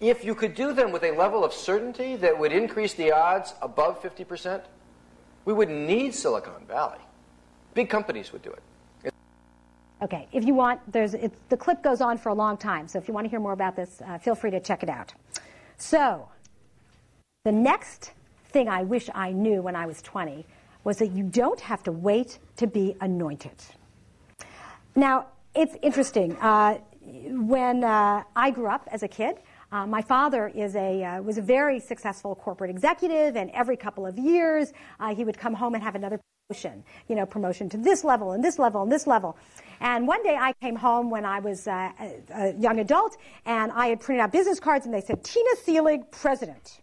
If 0.00 0.24
you 0.24 0.34
could 0.34 0.54
do 0.54 0.72
them 0.72 0.92
with 0.92 1.02
a 1.02 1.10
level 1.10 1.44
of 1.44 1.52
certainty 1.52 2.14
that 2.16 2.38
would 2.38 2.52
increase 2.52 2.94
the 2.94 3.10
odds 3.12 3.54
above 3.60 4.00
50%, 4.00 4.62
we 5.44 5.52
wouldn't 5.52 5.86
need 5.86 6.14
Silicon 6.14 6.64
Valley. 6.66 6.98
Big 7.74 7.88
companies 7.88 8.32
would 8.32 8.42
do 8.42 8.50
it. 8.50 8.62
Okay, 10.00 10.28
if 10.32 10.44
you 10.44 10.54
want, 10.54 10.80
there's, 10.92 11.14
it, 11.14 11.32
the 11.48 11.56
clip 11.56 11.82
goes 11.82 12.00
on 12.00 12.18
for 12.18 12.28
a 12.28 12.34
long 12.34 12.56
time, 12.56 12.86
so 12.86 12.98
if 12.98 13.08
you 13.08 13.14
want 13.14 13.24
to 13.24 13.28
hear 13.28 13.40
more 13.40 13.52
about 13.52 13.74
this, 13.74 14.00
uh, 14.06 14.18
feel 14.18 14.36
free 14.36 14.52
to 14.52 14.60
check 14.60 14.84
it 14.84 14.88
out. 14.88 15.12
So, 15.76 16.28
the 17.44 17.50
next 17.50 18.12
thing 18.50 18.68
I 18.68 18.84
wish 18.84 19.10
I 19.12 19.32
knew 19.32 19.60
when 19.60 19.74
I 19.74 19.86
was 19.86 20.00
20 20.02 20.46
was 20.84 20.98
that 20.98 21.08
you 21.08 21.24
don't 21.24 21.60
have 21.60 21.82
to 21.84 21.92
wait 21.92 22.38
to 22.56 22.68
be 22.68 22.94
anointed. 23.00 23.56
Now, 24.94 25.26
it's 25.54 25.76
interesting. 25.82 26.36
Uh, 26.36 26.78
when 27.02 27.84
uh, 27.84 28.22
I 28.36 28.50
grew 28.50 28.68
up 28.68 28.88
as 28.90 29.02
a 29.02 29.08
kid, 29.08 29.36
uh, 29.70 29.86
my 29.86 30.02
father 30.02 30.48
is 30.48 30.76
a, 30.76 31.04
uh, 31.04 31.22
was 31.22 31.38
a 31.38 31.42
very 31.42 31.80
successful 31.80 32.34
corporate 32.34 32.70
executive, 32.70 33.36
and 33.36 33.50
every 33.50 33.76
couple 33.76 34.06
of 34.06 34.18
years 34.18 34.72
uh, 35.00 35.14
he 35.14 35.24
would 35.24 35.38
come 35.38 35.54
home 35.54 35.74
and 35.74 35.82
have 35.82 35.94
another 35.94 36.20
promotion, 36.48 36.82
you 37.08 37.14
know, 37.14 37.26
promotion 37.26 37.68
to 37.68 37.76
this 37.76 38.04
level 38.04 38.32
and 38.32 38.42
this 38.42 38.58
level 38.58 38.82
and 38.82 38.90
this 38.90 39.06
level. 39.06 39.36
And 39.80 40.06
one 40.06 40.22
day 40.22 40.36
I 40.36 40.54
came 40.54 40.76
home 40.76 41.10
when 41.10 41.24
I 41.24 41.40
was 41.40 41.66
uh, 41.66 41.90
a, 42.00 42.22
a 42.34 42.54
young 42.54 42.80
adult, 42.80 43.16
and 43.44 43.70
I 43.72 43.88
had 43.88 44.00
printed 44.00 44.22
out 44.22 44.32
business 44.32 44.58
cards, 44.58 44.86
and 44.86 44.94
they 44.94 45.02
said, 45.02 45.22
Tina 45.22 45.50
Seelig, 45.66 46.10
president. 46.10 46.80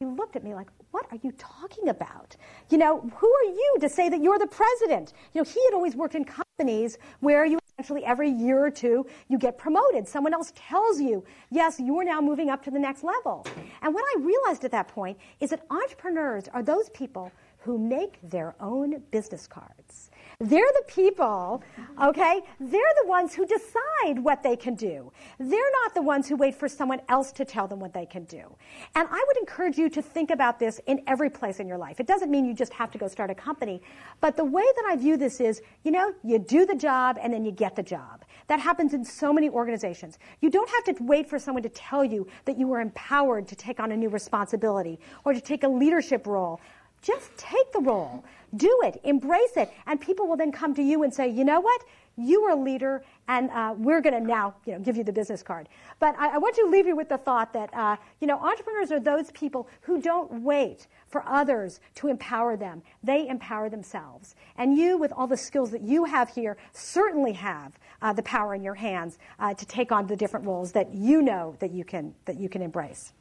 He 0.00 0.06
looked 0.06 0.34
at 0.34 0.42
me 0.42 0.54
like, 0.54 0.68
what 0.90 1.06
are 1.10 1.18
you 1.22 1.32
talking 1.32 1.88
about? 1.88 2.36
You 2.70 2.78
know, 2.78 3.00
who 3.16 3.32
are 3.32 3.44
you 3.44 3.76
to 3.80 3.88
say 3.88 4.08
that 4.08 4.22
you're 4.22 4.38
the 4.38 4.46
president? 4.46 5.12
You 5.32 5.42
know, 5.42 5.44
he 5.44 5.62
had 5.66 5.74
always 5.74 5.94
worked 5.94 6.14
in 6.14 6.24
companies 6.24 6.98
where 7.20 7.44
you 7.46 7.58
essentially 7.82 8.04
every 8.04 8.30
year 8.30 8.64
or 8.64 8.70
two 8.70 9.04
you 9.28 9.36
get 9.36 9.58
promoted. 9.58 10.06
Someone 10.06 10.32
else 10.32 10.52
tells 10.54 11.00
you, 11.00 11.24
yes, 11.50 11.80
you're 11.80 12.04
now 12.04 12.20
moving 12.20 12.48
up 12.48 12.62
to 12.62 12.70
the 12.70 12.78
next 12.78 13.02
level. 13.02 13.44
And 13.82 13.92
what 13.92 14.04
I 14.14 14.20
realized 14.20 14.64
at 14.64 14.70
that 14.70 14.86
point 14.86 15.18
is 15.40 15.50
that 15.50 15.64
entrepreneurs 15.68 16.46
are 16.54 16.62
those 16.62 16.90
people 16.90 17.32
who 17.58 17.78
make 17.78 18.18
their 18.22 18.54
own 18.60 19.02
business 19.10 19.48
cards. 19.48 20.11
They're 20.42 20.72
the 20.74 20.84
people, 20.88 21.62
okay? 22.02 22.42
They're 22.58 22.94
the 23.02 23.08
ones 23.08 23.32
who 23.32 23.46
decide 23.46 24.18
what 24.18 24.42
they 24.42 24.56
can 24.56 24.74
do. 24.74 25.12
They're 25.38 25.70
not 25.84 25.94
the 25.94 26.02
ones 26.02 26.28
who 26.28 26.34
wait 26.34 26.56
for 26.56 26.68
someone 26.68 27.00
else 27.08 27.30
to 27.32 27.44
tell 27.44 27.68
them 27.68 27.78
what 27.78 27.94
they 27.94 28.06
can 28.06 28.24
do. 28.24 28.52
And 28.96 29.06
I 29.08 29.24
would 29.28 29.36
encourage 29.36 29.78
you 29.78 29.88
to 29.90 30.02
think 30.02 30.30
about 30.30 30.58
this 30.58 30.80
in 30.86 31.00
every 31.06 31.30
place 31.30 31.60
in 31.60 31.68
your 31.68 31.78
life. 31.78 32.00
It 32.00 32.08
doesn't 32.08 32.28
mean 32.28 32.44
you 32.44 32.54
just 32.54 32.72
have 32.72 32.90
to 32.90 32.98
go 32.98 33.06
start 33.06 33.30
a 33.30 33.36
company, 33.36 33.82
but 34.20 34.36
the 34.36 34.44
way 34.44 34.64
that 34.64 34.84
I 34.88 34.96
view 34.96 35.16
this 35.16 35.40
is, 35.40 35.62
you 35.84 35.92
know, 35.92 36.12
you 36.24 36.40
do 36.40 36.66
the 36.66 36.74
job 36.74 37.18
and 37.22 37.32
then 37.32 37.44
you 37.44 37.52
get 37.52 37.76
the 37.76 37.82
job. 37.84 38.24
That 38.48 38.58
happens 38.58 38.94
in 38.94 39.04
so 39.04 39.32
many 39.32 39.48
organizations. 39.48 40.18
You 40.40 40.50
don't 40.50 40.68
have 40.70 40.96
to 40.96 41.04
wait 41.04 41.30
for 41.30 41.38
someone 41.38 41.62
to 41.62 41.68
tell 41.68 42.04
you 42.04 42.26
that 42.46 42.58
you 42.58 42.72
are 42.72 42.80
empowered 42.80 43.46
to 43.46 43.54
take 43.54 43.78
on 43.78 43.92
a 43.92 43.96
new 43.96 44.08
responsibility 44.08 44.98
or 45.24 45.32
to 45.34 45.40
take 45.40 45.62
a 45.62 45.68
leadership 45.68 46.26
role. 46.26 46.60
Just 47.02 47.36
take 47.36 47.72
the 47.72 47.80
role. 47.80 48.24
Do 48.54 48.80
it. 48.84 49.00
Embrace 49.04 49.56
it. 49.56 49.72
And 49.86 50.00
people 50.00 50.26
will 50.26 50.36
then 50.36 50.52
come 50.52 50.74
to 50.74 50.82
you 50.82 51.02
and 51.02 51.12
say, 51.12 51.28
you 51.28 51.44
know 51.44 51.60
what? 51.60 51.82
You 52.16 52.42
are 52.42 52.50
a 52.50 52.56
leader, 52.56 53.02
and 53.26 53.50
uh, 53.50 53.74
we're 53.76 54.02
going 54.02 54.14
to 54.14 54.20
now 54.20 54.54
you 54.66 54.74
know, 54.74 54.80
give 54.80 54.98
you 54.98 55.04
the 55.04 55.12
business 55.12 55.42
card. 55.42 55.68
But 55.98 56.14
I, 56.18 56.34
I, 56.34 56.38
want 56.38 56.54
to 56.56 56.66
leave 56.66 56.86
you 56.86 56.94
with 56.94 57.08
the 57.08 57.16
thought 57.16 57.54
that 57.54 57.72
uh, 57.72 57.96
you 58.20 58.26
know, 58.26 58.38
entrepreneurs 58.38 58.92
are 58.92 59.00
those 59.00 59.30
people 59.30 59.66
who 59.80 60.00
don't 60.00 60.42
wait 60.42 60.88
for 61.08 61.24
others 61.26 61.80
to 61.96 62.08
empower 62.08 62.54
them. 62.56 62.82
They 63.02 63.26
empower 63.28 63.70
themselves. 63.70 64.34
And 64.58 64.76
you, 64.76 64.98
with 64.98 65.10
all 65.12 65.26
the 65.26 65.38
skills 65.38 65.70
that 65.70 65.80
you 65.80 66.04
have 66.04 66.28
here, 66.28 66.58
certainly 66.72 67.32
have 67.32 67.78
uh, 68.02 68.12
the 68.12 68.22
power 68.22 68.54
in 68.54 68.62
your 68.62 68.74
hands 68.74 69.16
uh, 69.38 69.54
to 69.54 69.64
take 69.64 69.90
on 69.90 70.06
the 70.06 70.16
different 70.16 70.44
roles 70.44 70.72
that 70.72 70.92
you 70.92 71.22
know 71.22 71.56
that 71.60 71.72
you 71.72 71.84
can, 71.84 72.14
that 72.26 72.38
you 72.38 72.50
can 72.50 72.60
embrace. 72.60 73.14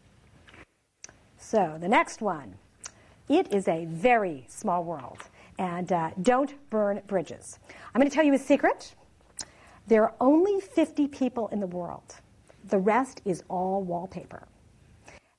So 1.38 1.78
the 1.80 1.88
next 1.88 2.22
one. 2.22 2.56
It 3.32 3.54
is 3.54 3.70
a 3.70 3.86
very 3.86 4.44
small 4.50 4.84
world. 4.84 5.20
And 5.58 5.90
uh, 5.94 6.12
don't 6.22 6.54
burn 6.70 7.02
bridges. 7.08 7.60
I'm 7.96 8.02
going 8.02 8.10
to 8.10 8.14
tell 8.14 8.26
you 8.26 8.34
a 8.34 8.38
secret. 8.38 8.94
There 9.88 10.04
are 10.04 10.14
only 10.20 10.60
50 10.60 11.08
people 11.08 11.48
in 11.48 11.62
the 11.62 11.68
world. 11.68 12.16
The 12.68 12.78
rest 12.78 13.22
is 13.24 13.42
all 13.48 13.84
wallpaper. 13.84 14.50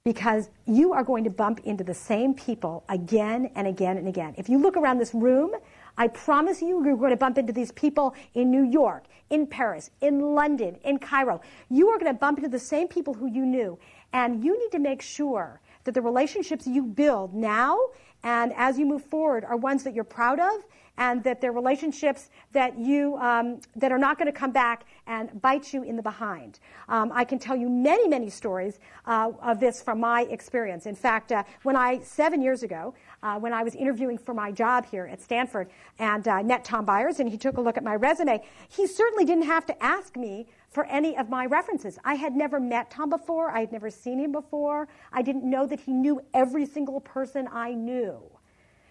Because 0.04 0.48
you 0.64 0.94
are 0.94 1.04
going 1.04 1.22
to 1.24 1.30
bump 1.30 1.60
into 1.64 1.84
the 1.84 1.92
same 1.92 2.32
people 2.32 2.82
again 2.88 3.50
and 3.56 3.66
again 3.66 3.98
and 3.98 4.08
again. 4.08 4.32
If 4.38 4.48
you 4.48 4.56
look 4.56 4.78
around 4.78 4.96
this 4.96 5.12
room, 5.12 5.50
I 5.98 6.08
promise 6.08 6.62
you, 6.62 6.82
you're 6.82 6.96
going 6.96 7.10
to 7.10 7.16
bump 7.18 7.36
into 7.36 7.52
these 7.52 7.72
people 7.72 8.14
in 8.32 8.50
New 8.50 8.64
York, 8.64 9.04
in 9.28 9.46
Paris, 9.46 9.90
in 10.00 10.34
London, 10.34 10.78
in 10.82 10.98
Cairo. 10.98 11.42
You 11.68 11.90
are 11.90 11.98
going 11.98 12.10
to 12.10 12.18
bump 12.18 12.38
into 12.38 12.48
the 12.48 12.58
same 12.58 12.88
people 12.88 13.12
who 13.12 13.26
you 13.26 13.44
knew. 13.44 13.78
And 14.14 14.42
you 14.42 14.58
need 14.58 14.70
to 14.72 14.78
make 14.78 15.02
sure 15.02 15.60
that 15.84 15.94
the 15.94 16.02
relationships 16.02 16.66
you 16.66 16.82
build 16.82 17.34
now 17.34 17.78
and 18.22 18.52
as 18.56 18.78
you 18.78 18.86
move 18.86 19.04
forward 19.04 19.44
are 19.44 19.56
ones 19.56 19.82
that 19.84 19.94
you're 19.94 20.04
proud 20.04 20.38
of 20.38 20.64
and 20.98 21.24
that 21.24 21.40
they're 21.40 21.52
relationships 21.52 22.28
that 22.52 22.78
you 22.78 23.16
um, 23.16 23.60
that 23.76 23.90
are 23.90 23.98
not 23.98 24.18
going 24.18 24.26
to 24.26 24.38
come 24.38 24.52
back 24.52 24.84
and 25.06 25.40
bite 25.40 25.72
you 25.72 25.82
in 25.82 25.96
the 25.96 26.02
behind. 26.02 26.58
Um, 26.88 27.10
I 27.14 27.24
can 27.24 27.38
tell 27.38 27.56
you 27.56 27.68
many, 27.68 28.06
many 28.08 28.28
stories 28.28 28.78
uh, 29.06 29.32
of 29.40 29.58
this 29.58 29.82
from 29.82 30.00
my 30.00 30.22
experience. 30.24 30.86
In 30.86 30.94
fact, 30.94 31.32
uh, 31.32 31.44
when 31.62 31.76
I 31.76 32.00
seven 32.00 32.42
years 32.42 32.62
ago, 32.62 32.94
uh, 33.22 33.38
when 33.38 33.52
I 33.52 33.62
was 33.62 33.74
interviewing 33.74 34.18
for 34.18 34.34
my 34.34 34.52
job 34.52 34.84
here 34.84 35.06
at 35.10 35.22
Stanford, 35.22 35.70
and 35.98 36.26
uh, 36.28 36.42
met 36.42 36.64
Tom 36.64 36.84
Byers, 36.84 37.20
and 37.20 37.28
he 37.28 37.38
took 37.38 37.56
a 37.56 37.60
look 37.60 37.76
at 37.76 37.84
my 37.84 37.96
resume, 37.96 38.42
he 38.68 38.86
certainly 38.86 39.24
didn't 39.24 39.44
have 39.46 39.64
to 39.66 39.82
ask 39.82 40.16
me 40.16 40.46
for 40.72 40.86
any 40.86 41.16
of 41.16 41.28
my 41.28 41.46
references. 41.46 41.98
I 42.04 42.14
had 42.14 42.34
never 42.34 42.58
met 42.58 42.90
Tom 42.90 43.10
before. 43.10 43.50
I 43.50 43.60
had 43.60 43.72
never 43.72 43.90
seen 43.90 44.18
him 44.18 44.32
before. 44.32 44.88
I 45.12 45.22
didn't 45.22 45.48
know 45.48 45.66
that 45.66 45.80
he 45.80 45.92
knew 45.92 46.20
every 46.34 46.66
single 46.66 47.00
person 47.00 47.46
I 47.52 47.74
knew. 47.74 48.22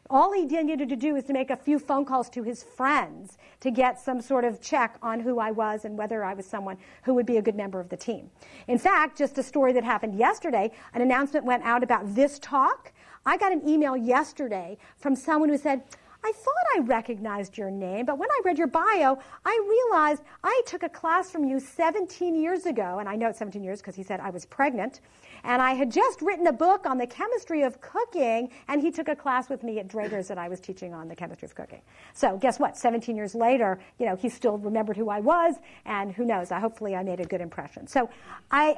All 0.09 0.33
he 0.33 0.45
needed 0.45 0.89
to 0.89 0.97
do 0.97 1.13
was 1.13 1.23
to 1.25 1.33
make 1.33 1.49
a 1.49 1.55
few 1.55 1.79
phone 1.79 2.03
calls 2.03 2.29
to 2.31 2.43
his 2.43 2.63
friends 2.63 3.37
to 3.61 3.71
get 3.71 3.97
some 3.97 4.19
sort 4.19 4.43
of 4.43 4.59
check 4.59 4.97
on 5.01 5.21
who 5.21 5.39
I 5.39 5.51
was 5.51 5.85
and 5.85 5.97
whether 5.97 6.23
I 6.23 6.33
was 6.33 6.45
someone 6.45 6.77
who 7.03 7.13
would 7.13 7.25
be 7.25 7.37
a 7.37 7.41
good 7.41 7.55
member 7.55 7.79
of 7.79 7.87
the 7.87 7.95
team. 7.95 8.29
In 8.67 8.77
fact, 8.77 9.17
just 9.17 9.37
a 9.37 9.43
story 9.43 9.71
that 9.71 9.85
happened 9.85 10.15
yesterday, 10.15 10.71
an 10.93 11.01
announcement 11.01 11.45
went 11.45 11.63
out 11.63 11.81
about 11.81 12.13
this 12.13 12.39
talk. 12.39 12.91
I 13.25 13.37
got 13.37 13.53
an 13.53 13.65
email 13.65 13.95
yesterday 13.95 14.77
from 14.97 15.15
someone 15.15 15.47
who 15.47 15.57
said, 15.57 15.83
I 16.23 16.31
thought 16.33 16.53
I 16.75 16.79
recognized 16.81 17.57
your 17.57 17.71
name, 17.71 18.05
but 18.05 18.17
when 18.19 18.29
I 18.29 18.41
read 18.45 18.57
your 18.57 18.67
bio, 18.67 19.17
I 19.43 19.87
realized 19.91 20.21
I 20.43 20.61
took 20.67 20.83
a 20.83 20.89
class 20.89 21.31
from 21.31 21.43
you 21.45 21.59
17 21.59 22.35
years 22.35 22.65
ago, 22.65 22.99
and 22.99 23.09
I 23.09 23.15
know 23.15 23.29
it's 23.29 23.39
17 23.39 23.63
years 23.63 23.81
because 23.81 23.95
he 23.95 24.03
said 24.03 24.19
I 24.19 24.29
was 24.29 24.45
pregnant, 24.45 25.01
and 25.43 25.61
I 25.61 25.73
had 25.73 25.91
just 25.91 26.21
written 26.21 26.45
a 26.45 26.53
book 26.53 26.85
on 26.85 26.99
the 26.99 27.07
chemistry 27.07 27.63
of 27.63 27.81
cooking, 27.81 28.51
and 28.67 28.81
he 28.81 28.91
took 28.91 29.07
a 29.07 29.15
class 29.15 29.49
with 29.49 29.63
me 29.63 29.79
at 29.79 29.87
Draeger's 29.87 30.27
that 30.27 30.37
I 30.37 30.47
was 30.47 30.59
teaching 30.59 30.93
on 30.93 31.07
the 31.07 31.15
chemistry 31.15 31.47
of 31.47 31.55
cooking. 31.55 31.81
So 32.13 32.37
guess 32.37 32.59
what? 32.59 32.77
17 32.77 33.15
years 33.15 33.33
later, 33.33 33.79
you 33.97 34.05
know, 34.05 34.15
he 34.15 34.29
still 34.29 34.59
remembered 34.59 34.97
who 34.97 35.09
I 35.09 35.19
was, 35.21 35.55
and 35.85 36.11
who 36.11 36.23
knows? 36.23 36.51
I, 36.51 36.59
hopefully 36.59 36.95
I 36.95 37.01
made 37.01 37.19
a 37.19 37.25
good 37.25 37.41
impression. 37.41 37.87
So 37.87 38.09
I, 38.51 38.77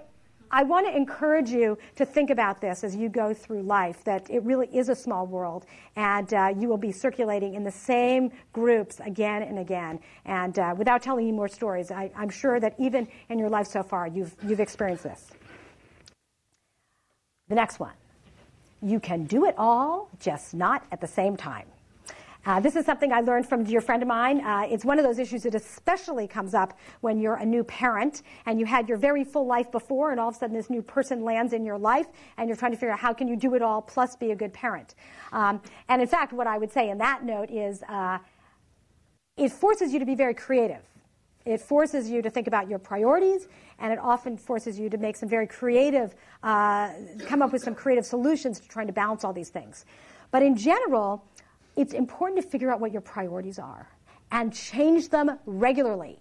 I 0.55 0.61
want 0.61 0.85
to 0.85 0.95
encourage 0.95 1.49
you 1.49 1.79
to 1.95 2.05
think 2.05 2.29
about 2.29 2.61
this 2.61 2.83
as 2.83 2.95
you 2.95 3.09
go 3.09 3.33
through 3.33 3.63
life, 3.63 4.03
that 4.03 4.29
it 4.29 4.43
really 4.43 4.67
is 4.67 4.87
a 4.87 4.95
small 4.95 5.25
world, 5.25 5.65
and 5.95 6.31
uh, 6.31 6.53
you 6.55 6.67
will 6.67 6.77
be 6.77 6.91
circulating 6.91 7.55
in 7.55 7.63
the 7.63 7.71
same 7.71 8.31
groups 8.53 8.99
again 8.99 9.41
and 9.41 9.57
again. 9.57 9.99
And 10.25 10.59
uh, 10.59 10.75
without 10.77 11.01
telling 11.01 11.25
you 11.25 11.33
more 11.33 11.47
stories, 11.47 11.89
I, 11.89 12.11
am 12.15 12.29
sure 12.29 12.59
that 12.59 12.75
even 12.77 13.07
in 13.29 13.39
your 13.39 13.49
life 13.49 13.65
so 13.65 13.81
far, 13.81 14.07
you've, 14.07 14.35
you've 14.43 14.59
experienced 14.59 15.03
this. 15.03 15.31
The 17.49 17.55
next 17.55 17.79
one. 17.79 17.93
You 18.83 18.99
can 18.99 19.23
do 19.23 19.45
it 19.45 19.55
all, 19.57 20.07
just 20.19 20.53
not 20.53 20.85
at 20.91 21.01
the 21.01 21.07
same 21.07 21.35
time. 21.35 21.65
Uh, 22.45 22.59
this 22.59 22.75
is 22.75 22.85
something 22.85 23.13
I 23.13 23.21
learned 23.21 23.47
from 23.47 23.63
dear 23.63 23.79
friend 23.79 24.03
of 24.03 24.07
mine. 24.07 24.41
Uh, 24.41 24.67
it's 24.69 24.83
one 24.83 24.99
of 24.99 25.05
those 25.05 25.17
issues 25.17 25.43
that 25.43 25.55
especially 25.55 26.27
comes 26.27 26.53
up 26.53 26.77
when 26.99 27.17
you're 27.17 27.35
a 27.35 27.45
new 27.45 27.63
parent 27.63 28.21
and 28.45 28.59
you 28.59 28.65
had 28.65 28.89
your 28.89 28.97
very 28.97 29.23
full 29.23 29.47
life 29.47 29.71
before, 29.71 30.11
and 30.11 30.19
all 30.19 30.27
of 30.27 30.35
a 30.35 30.37
sudden 30.39 30.55
this 30.55 30.69
new 30.69 30.81
person 30.81 31.23
lands 31.23 31.53
in 31.53 31.63
your 31.63 31.77
life, 31.77 32.07
and 32.37 32.49
you're 32.49 32.57
trying 32.57 32.71
to 32.71 32.77
figure 32.77 32.91
out 32.91 32.99
how 32.99 33.13
can 33.13 33.29
you 33.29 33.37
do 33.37 33.55
it 33.55 33.61
all 33.61 33.81
plus 33.81 34.17
be 34.17 34.31
a 34.31 34.35
good 34.35 34.51
parent. 34.51 34.95
Um, 35.31 35.61
and 35.87 36.01
in 36.01 36.07
fact, 36.07 36.33
what 36.33 36.45
I 36.45 36.57
would 36.57 36.71
say 36.71 36.89
in 36.89 36.97
that 36.97 37.23
note 37.23 37.49
is 37.49 37.81
uh, 37.83 38.17
it 39.37 39.49
forces 39.53 39.93
you 39.93 39.99
to 39.99 40.05
be 40.05 40.15
very 40.15 40.33
creative. 40.33 40.81
It 41.45 41.61
forces 41.61 42.09
you 42.09 42.21
to 42.21 42.29
think 42.29 42.47
about 42.47 42.69
your 42.69 42.79
priorities, 42.79 43.47
and 43.79 43.93
it 43.93 43.99
often 43.99 44.35
forces 44.35 44.77
you 44.77 44.89
to 44.89 44.97
make 44.97 45.15
some 45.15 45.29
very 45.29 45.47
creative, 45.47 46.13
uh, 46.41 46.91
come 47.25 47.41
up 47.41 47.53
with 47.53 47.63
some 47.63 47.75
creative 47.75 48.05
solutions 48.05 48.59
to 48.59 48.67
trying 48.67 48.87
to 48.87 48.93
balance 48.93 49.23
all 49.23 49.33
these 49.33 49.49
things. 49.49 49.85
But 50.31 50.41
in 50.41 50.57
general, 50.57 51.23
it's 51.75 51.93
important 51.93 52.41
to 52.41 52.47
figure 52.47 52.71
out 52.71 52.79
what 52.79 52.91
your 52.91 53.01
priorities 53.01 53.59
are 53.59 53.89
and 54.31 54.53
change 54.53 55.09
them 55.09 55.37
regularly. 55.45 56.19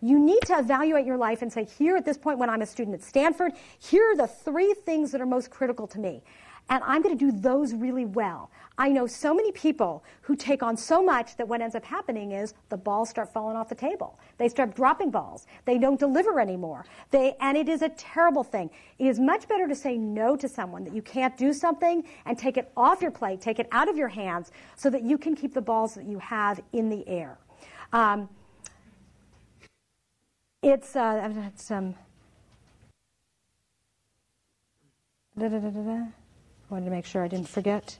You 0.00 0.18
need 0.18 0.40
to 0.46 0.58
evaluate 0.58 1.06
your 1.06 1.16
life 1.16 1.42
and 1.42 1.52
say, 1.52 1.64
here 1.64 1.96
at 1.96 2.04
this 2.04 2.16
point 2.16 2.38
when 2.38 2.48
I'm 2.48 2.62
a 2.62 2.66
student 2.66 2.94
at 2.94 3.02
Stanford, 3.02 3.52
here 3.78 4.12
are 4.12 4.16
the 4.16 4.26
three 4.26 4.74
things 4.84 5.12
that 5.12 5.20
are 5.20 5.26
most 5.26 5.50
critical 5.50 5.86
to 5.88 5.98
me. 5.98 6.22
And 6.70 6.84
I'm 6.86 7.02
going 7.02 7.18
to 7.18 7.32
do 7.32 7.36
those 7.36 7.74
really 7.74 8.04
well. 8.04 8.50
I 8.78 8.90
know 8.90 9.06
so 9.06 9.34
many 9.34 9.50
people 9.50 10.04
who 10.22 10.36
take 10.36 10.62
on 10.62 10.76
so 10.76 11.02
much 11.02 11.36
that 11.36 11.48
what 11.48 11.60
ends 11.60 11.74
up 11.74 11.84
happening 11.84 12.30
is 12.30 12.54
the 12.68 12.76
balls 12.76 13.10
start 13.10 13.32
falling 13.32 13.56
off 13.56 13.68
the 13.68 13.74
table. 13.74 14.18
They 14.38 14.48
start 14.48 14.76
dropping 14.76 15.10
balls. 15.10 15.46
They 15.64 15.78
don't 15.78 15.98
deliver 15.98 16.38
anymore. 16.38 16.86
They, 17.10 17.34
and 17.40 17.58
it 17.58 17.68
is 17.68 17.82
a 17.82 17.88
terrible 17.90 18.44
thing. 18.44 18.70
It 18.98 19.06
is 19.06 19.18
much 19.18 19.48
better 19.48 19.66
to 19.66 19.74
say 19.74 19.98
no 19.98 20.36
to 20.36 20.48
someone 20.48 20.84
that 20.84 20.94
you 20.94 21.02
can't 21.02 21.36
do 21.36 21.52
something 21.52 22.04
and 22.24 22.38
take 22.38 22.56
it 22.56 22.70
off 22.76 23.02
your 23.02 23.10
plate, 23.10 23.40
take 23.40 23.58
it 23.58 23.66
out 23.72 23.88
of 23.88 23.96
your 23.96 24.08
hands 24.08 24.52
so 24.76 24.88
that 24.90 25.02
you 25.02 25.18
can 25.18 25.34
keep 25.34 25.52
the 25.52 25.60
balls 25.60 25.94
that 25.94 26.04
you 26.04 26.20
have 26.20 26.62
in 26.72 26.88
the 26.88 27.06
air. 27.08 27.36
Um, 27.92 28.28
it's, 30.62 30.96
uh, 30.96 31.32
it's 31.52 31.70
um, 31.70 31.94
da, 35.38 35.48
da, 35.48 35.58
da, 35.58 35.70
da, 35.70 35.80
da. 35.80 35.92
I 35.92 36.74
wanted 36.74 36.84
to 36.84 36.90
make 36.90 37.06
sure 37.06 37.24
I 37.24 37.28
didn't 37.28 37.48
forget. 37.48 37.98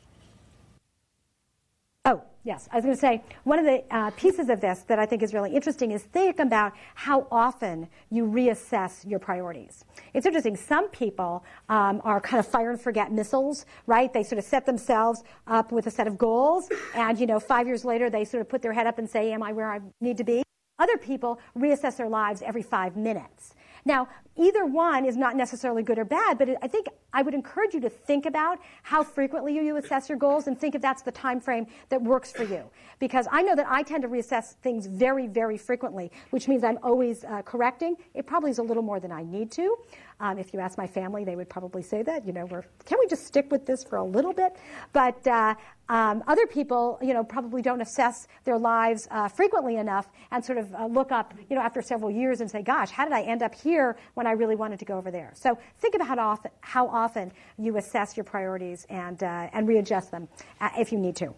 Oh, 2.06 2.22
yes. 2.44 2.66
I 2.72 2.76
was 2.76 2.84
going 2.84 2.94
to 2.96 3.00
say 3.00 3.22
one 3.44 3.58
of 3.58 3.66
the 3.66 3.84
uh, 3.94 4.10
pieces 4.12 4.48
of 4.48 4.60
this 4.60 4.80
that 4.88 4.98
I 4.98 5.04
think 5.04 5.22
is 5.22 5.34
really 5.34 5.54
interesting 5.54 5.90
is 5.90 6.02
think 6.02 6.38
about 6.38 6.72
how 6.94 7.26
often 7.30 7.88
you 8.10 8.24
reassess 8.24 9.08
your 9.08 9.18
priorities. 9.18 9.84
It's 10.14 10.24
interesting. 10.24 10.56
Some 10.56 10.88
people 10.88 11.44
um, 11.68 12.00
are 12.04 12.18
kind 12.18 12.40
of 12.40 12.46
fire 12.46 12.70
and 12.70 12.80
forget 12.80 13.12
missiles, 13.12 13.66
right? 13.86 14.10
They 14.12 14.22
sort 14.22 14.38
of 14.38 14.44
set 14.44 14.64
themselves 14.64 15.22
up 15.46 15.72
with 15.72 15.86
a 15.88 15.90
set 15.90 16.06
of 16.06 16.16
goals, 16.16 16.70
and 16.94 17.18
you 17.18 17.26
know, 17.26 17.38
five 17.38 17.66
years 17.66 17.84
later, 17.84 18.08
they 18.08 18.24
sort 18.24 18.40
of 18.40 18.48
put 18.48 18.62
their 18.62 18.72
head 18.72 18.86
up 18.86 18.98
and 18.98 19.08
say, 19.08 19.32
"Am 19.32 19.42
I 19.42 19.52
where 19.52 19.70
I 19.70 19.80
need 20.00 20.16
to 20.16 20.24
be?" 20.24 20.42
Other 20.80 20.96
people 20.96 21.38
reassess 21.56 21.96
their 21.96 22.08
lives 22.08 22.42
every 22.42 22.62
five 22.62 22.96
minutes. 22.96 23.54
Now, 23.84 24.08
either 24.36 24.66
one 24.66 25.04
is 25.04 25.16
not 25.16 25.36
necessarily 25.36 25.82
good 25.82 25.98
or 25.98 26.04
bad, 26.04 26.38
but 26.38 26.48
I 26.62 26.68
think 26.68 26.86
I 27.12 27.22
would 27.22 27.34
encourage 27.34 27.74
you 27.74 27.80
to 27.80 27.90
think 27.90 28.26
about 28.26 28.58
how 28.82 29.02
frequently 29.02 29.54
you 29.54 29.76
assess 29.76 30.08
your 30.08 30.18
goals 30.18 30.46
and 30.46 30.58
think 30.58 30.74
if 30.74 30.82
that's 30.82 31.02
the 31.02 31.12
time 31.12 31.40
frame 31.40 31.66
that 31.88 32.02
works 32.02 32.30
for 32.30 32.44
you. 32.44 32.64
Because 32.98 33.26
I 33.30 33.42
know 33.42 33.56
that 33.56 33.66
I 33.68 33.82
tend 33.82 34.02
to 34.02 34.08
reassess 34.08 34.54
things 34.62 34.86
very, 34.86 35.26
very 35.26 35.56
frequently, 35.56 36.10
which 36.30 36.46
means 36.48 36.62
I'm 36.64 36.78
always 36.82 37.24
uh, 37.24 37.42
correcting. 37.42 37.96
It 38.14 38.26
probably 38.26 38.50
is 38.50 38.58
a 38.58 38.62
little 38.62 38.82
more 38.82 39.00
than 39.00 39.12
I 39.12 39.22
need 39.22 39.50
to. 39.52 39.76
Um, 40.20 40.38
if 40.38 40.52
you 40.52 40.61
ask 40.61 40.76
my 40.76 40.87
family, 40.87 41.24
they 41.24 41.35
would 41.35 41.48
probably 41.48 41.83
say 41.83 42.02
that. 42.02 42.26
You 42.26 42.35
know, 42.35 42.44
we're, 42.44 42.62
can 42.85 42.98
we 43.00 43.06
just 43.06 43.26
stick 43.26 43.50
with 43.50 43.64
this 43.64 43.83
for 43.83 43.96
a 43.96 44.04
little 44.04 44.35
bit? 44.35 44.54
But 44.92 45.26
uh, 45.26 45.54
um, 45.88 46.22
other 46.26 46.46
people, 46.46 46.98
you 47.00 47.14
know, 47.14 47.24
probably 47.24 47.62
don't 47.62 47.80
assess 47.80 48.28
their 48.44 48.59
lives 48.59 49.09
uh, 49.11 49.28
frequently 49.28 49.76
enough 49.76 50.09
and 50.30 50.44
sort 50.44 50.59
of 50.59 50.74
uh, 50.74 50.87
look 50.87 51.11
up, 51.11 51.33
you 51.48 51.56
know, 51.56 51.62
after 51.62 51.80
several 51.80 52.11
years 52.11 52.42
and 52.42 52.50
say, 52.50 52.62
"Gosh, 52.62 52.90
how 52.90 53.04
did 53.04 53.14
I 53.14 53.22
end 53.22 53.42
up 53.42 53.54
here 53.54 53.96
when 54.14 54.26
I 54.26 54.33
really 54.33 54.56
wanted 54.56 54.78
to 54.80 54.85
go 54.85 54.98
over 54.98 55.11
there?" 55.11 55.33
So 55.35 55.59
think 55.78 55.94
about 55.94 56.06
how 56.06 56.18
often, 56.18 56.50
how 56.61 56.87
often 56.87 57.33
you 57.59 57.78
assess 57.78 58.16
your 58.16 58.24
priorities 58.24 58.87
and 58.90 59.22
uh, 59.22 59.48
and 59.52 59.66
readjust 59.66 60.11
them 60.11 60.28
uh, 60.61 60.68
if 60.78 60.92
you 60.92 60.98
need 60.98 61.16
to. 61.16 61.35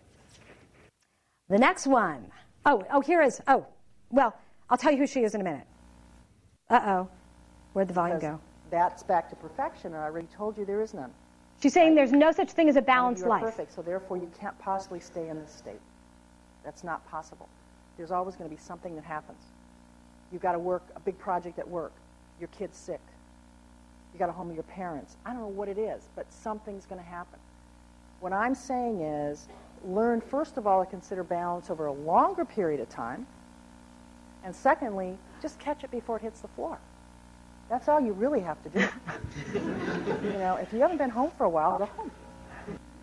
The 1.48 1.58
next 1.58 1.86
one. 1.86 2.26
Oh, 2.66 2.84
oh, 2.92 3.00
here 3.00 3.22
is. 3.22 3.40
Oh, 3.46 3.66
well, 4.10 4.34
I'll 4.68 4.76
tell 4.76 4.92
you 4.92 4.98
who 4.98 5.06
she 5.06 5.22
is 5.22 5.34
in 5.34 5.40
a 5.40 5.44
minute. 5.44 5.66
Uh 6.68 6.80
oh, 6.84 7.08
where'd 7.74 7.88
the 7.88 7.94
volume 7.94 8.18
go? 8.18 8.40
That's 8.72 9.02
back 9.02 9.28
to 9.28 9.36
perfection, 9.36 9.92
and 9.92 10.02
I 10.02 10.06
already 10.06 10.28
told 10.34 10.56
you 10.56 10.64
there 10.64 10.80
is 10.80 10.94
none. 10.94 11.10
She's 11.62 11.74
saying 11.74 11.94
there's 11.94 12.10
no 12.10 12.32
such 12.32 12.52
thing 12.52 12.70
as 12.70 12.76
a 12.76 12.78
of 12.78 12.86
balanced 12.86 13.26
life. 13.26 13.42
perfect, 13.42 13.74
so 13.74 13.82
therefore 13.82 14.16
you 14.16 14.30
can't 14.40 14.58
possibly 14.58 14.98
stay 14.98 15.28
in 15.28 15.38
this 15.38 15.52
state. 15.52 15.80
That's 16.64 16.82
not 16.82 17.06
possible. 17.06 17.50
There's 17.98 18.10
always 18.10 18.34
going 18.34 18.48
to 18.48 18.56
be 18.56 18.60
something 18.60 18.96
that 18.96 19.04
happens. 19.04 19.42
You've 20.32 20.40
got 20.40 20.52
to 20.52 20.58
work 20.58 20.82
a 20.96 21.00
big 21.00 21.18
project 21.18 21.58
at 21.58 21.68
work. 21.68 21.92
Your 22.40 22.48
kid's 22.48 22.78
sick. 22.78 23.02
You 24.14 24.18
got 24.18 24.26
to 24.26 24.32
home 24.32 24.48
with 24.48 24.56
your 24.56 24.64
parents. 24.64 25.16
I 25.26 25.34
don't 25.34 25.42
know 25.42 25.48
what 25.48 25.68
it 25.68 25.76
is, 25.76 26.08
but 26.16 26.32
something's 26.32 26.86
going 26.86 27.00
to 27.00 27.06
happen. 27.06 27.38
What 28.20 28.32
I'm 28.32 28.54
saying 28.54 29.02
is 29.02 29.48
learn 29.84 30.22
first 30.22 30.56
of 30.56 30.66
all 30.66 30.82
to 30.82 30.90
consider 30.90 31.22
balance 31.22 31.68
over 31.68 31.86
a 31.86 31.92
longer 31.92 32.46
period 32.46 32.80
of 32.80 32.88
time, 32.88 33.26
and 34.42 34.56
secondly, 34.56 35.18
just 35.42 35.58
catch 35.58 35.84
it 35.84 35.90
before 35.90 36.16
it 36.16 36.22
hits 36.22 36.40
the 36.40 36.48
floor. 36.48 36.78
That's 37.72 37.88
all 37.88 38.02
you 38.02 38.12
really 38.12 38.40
have 38.40 38.62
to 38.64 38.68
do. 38.68 38.80
you 39.54 40.32
know, 40.34 40.56
if 40.56 40.74
you 40.74 40.80
haven't 40.80 40.98
been 40.98 41.08
home 41.08 41.30
for 41.38 41.44
a 41.44 41.48
while, 41.48 41.78
go 41.78 41.86
home. 41.86 42.10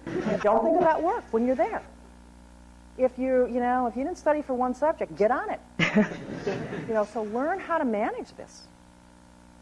And 0.05 0.39
don't 0.43 0.63
think 0.63 0.79
about 0.79 1.01
work 1.01 1.23
when 1.31 1.47
you're 1.47 1.55
there. 1.55 1.81
If 2.95 3.17
you, 3.17 3.47
you 3.47 3.61
know, 3.61 3.87
if 3.87 3.95
you 3.95 4.03
didn't 4.03 4.19
study 4.19 4.43
for 4.43 4.53
one 4.53 4.75
subject, 4.75 5.15
get 5.15 5.31
on 5.31 5.49
it. 5.49 5.59
you 6.87 6.93
know, 6.93 7.03
so 7.03 7.23
learn 7.23 7.59
how 7.59 7.79
to 7.79 7.83
manage 7.83 8.35
this. 8.37 8.67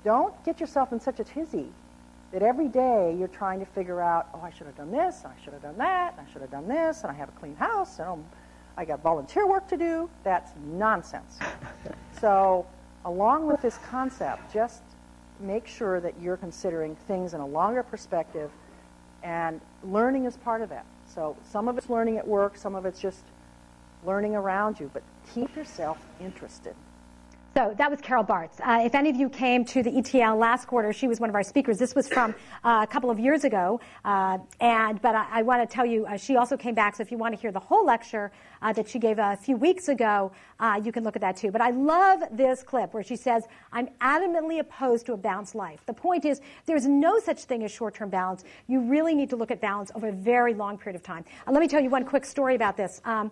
Don't 0.03 0.33
get 0.43 0.59
yourself 0.59 0.91
in 0.91 0.99
such 0.99 1.21
a 1.21 1.23
tizzy 1.23 1.69
that 2.33 2.41
every 2.41 2.67
day 2.67 3.15
you're 3.17 3.29
trying 3.29 3.61
to 3.61 3.65
figure 3.65 4.01
out, 4.01 4.27
oh, 4.33 4.41
I 4.43 4.49
should 4.49 4.67
have 4.67 4.75
done 4.75 4.91
this, 4.91 5.21
and 5.23 5.31
I 5.31 5.41
should 5.41 5.53
have 5.53 5.61
done 5.61 5.77
that, 5.77 6.15
and 6.17 6.27
I 6.27 6.33
should 6.33 6.41
have 6.41 6.51
done 6.51 6.67
this, 6.67 7.03
and 7.03 7.11
I 7.11 7.13
have 7.13 7.29
a 7.29 7.39
clean 7.39 7.55
house, 7.55 7.99
and 7.99 8.09
um, 8.09 8.25
I 8.75 8.83
got 8.83 9.01
volunteer 9.03 9.47
work 9.47 9.69
to 9.69 9.77
do. 9.77 10.09
That's 10.25 10.51
nonsense. 10.73 11.39
so, 12.19 12.67
along 13.05 13.47
with 13.47 13.61
this 13.61 13.77
concept, 13.89 14.53
just 14.53 14.81
make 15.39 15.67
sure 15.67 16.00
that 16.00 16.13
you're 16.21 16.38
considering 16.38 16.95
things 16.95 17.34
in 17.34 17.41
a 17.41 17.47
longer 17.47 17.84
perspective, 17.84 18.52
and 19.23 19.60
learning 19.84 20.26
is 20.26 20.38
part 20.38 20.62
of 20.62 20.69
that. 20.69 20.86
So, 21.13 21.36
some 21.52 21.67
of 21.67 21.78
it's 21.78 21.89
learning 21.89 22.17
at 22.17 22.28
work, 22.28 22.58
some 22.58 22.76
of 22.76 22.86
it's 22.86 23.00
just 23.00 23.23
learning 24.06 24.36
around 24.36 24.80
you, 24.80 24.89
but 24.93 25.04
keep 25.34 25.56
yourself 25.56 25.97
interested. 26.19 26.76
So 27.57 27.73
that 27.75 27.89
was 27.89 27.99
Carol 28.01 28.23
Bartz. 28.23 28.59
Uh, 28.59 28.85
if 28.85 28.93
any 28.93 29.09
of 29.09 29.15
you 29.15 29.29
came 29.29 29.65
to 29.65 29.81
the 29.81 29.97
ETL 29.97 30.37
last 30.37 30.67
quarter, 30.67 30.93
she 30.93 31.07
was 31.07 31.19
one 31.19 31.27
of 31.27 31.33
our 31.33 31.41
speakers. 31.41 31.79
This 31.79 31.95
was 31.95 32.07
from 32.07 32.35
uh, 32.63 32.85
a 32.87 32.93
couple 32.93 33.09
of 33.09 33.17
years 33.17 33.45
ago, 33.45 33.81
uh, 34.05 34.37
and 34.59 35.01
but 35.01 35.15
I, 35.15 35.25
I 35.31 35.41
want 35.41 35.67
to 35.67 35.75
tell 35.75 35.83
you, 35.83 36.05
uh, 36.05 36.17
she 36.17 36.35
also 36.35 36.55
came 36.55 36.75
back. 36.75 36.95
So 36.95 37.01
if 37.01 37.09
you 37.09 37.17
want 37.17 37.33
to 37.33 37.41
hear 37.41 37.51
the 37.51 37.59
whole 37.59 37.83
lecture 37.83 38.31
uh, 38.61 38.73
that 38.73 38.87
she 38.87 38.99
gave 38.99 39.17
a 39.17 39.35
few 39.35 39.57
weeks 39.57 39.87
ago, 39.87 40.31
uh, 40.59 40.79
you 40.83 40.91
can 40.91 41.03
look 41.03 41.15
at 41.15 41.21
that 41.23 41.35
too. 41.35 41.49
But 41.49 41.61
I 41.61 41.71
love 41.71 42.21
this 42.31 42.61
clip 42.61 42.93
where 42.93 43.01
she 43.01 43.15
says, 43.15 43.47
"I'm 43.71 43.87
adamantly 44.01 44.59
opposed 44.59 45.07
to 45.07 45.13
a 45.13 45.17
balanced 45.17 45.55
life." 45.55 45.83
The 45.87 45.93
point 45.93 46.25
is, 46.25 46.41
there's 46.67 46.85
no 46.85 47.17
such 47.17 47.45
thing 47.45 47.63
as 47.63 47.71
short-term 47.71 48.11
balance. 48.11 48.43
You 48.67 48.81
really 48.81 49.15
need 49.15 49.31
to 49.31 49.35
look 49.35 49.49
at 49.49 49.59
balance 49.59 49.89
over 49.95 50.09
a 50.09 50.13
very 50.13 50.53
long 50.53 50.77
period 50.77 50.95
of 50.95 51.01
time. 51.01 51.25
Let 51.47 51.59
me 51.59 51.67
tell 51.67 51.81
you 51.81 51.89
one 51.89 52.05
quick 52.05 52.25
story 52.25 52.53
about 52.53 52.77
this. 52.77 53.01
Um, 53.03 53.31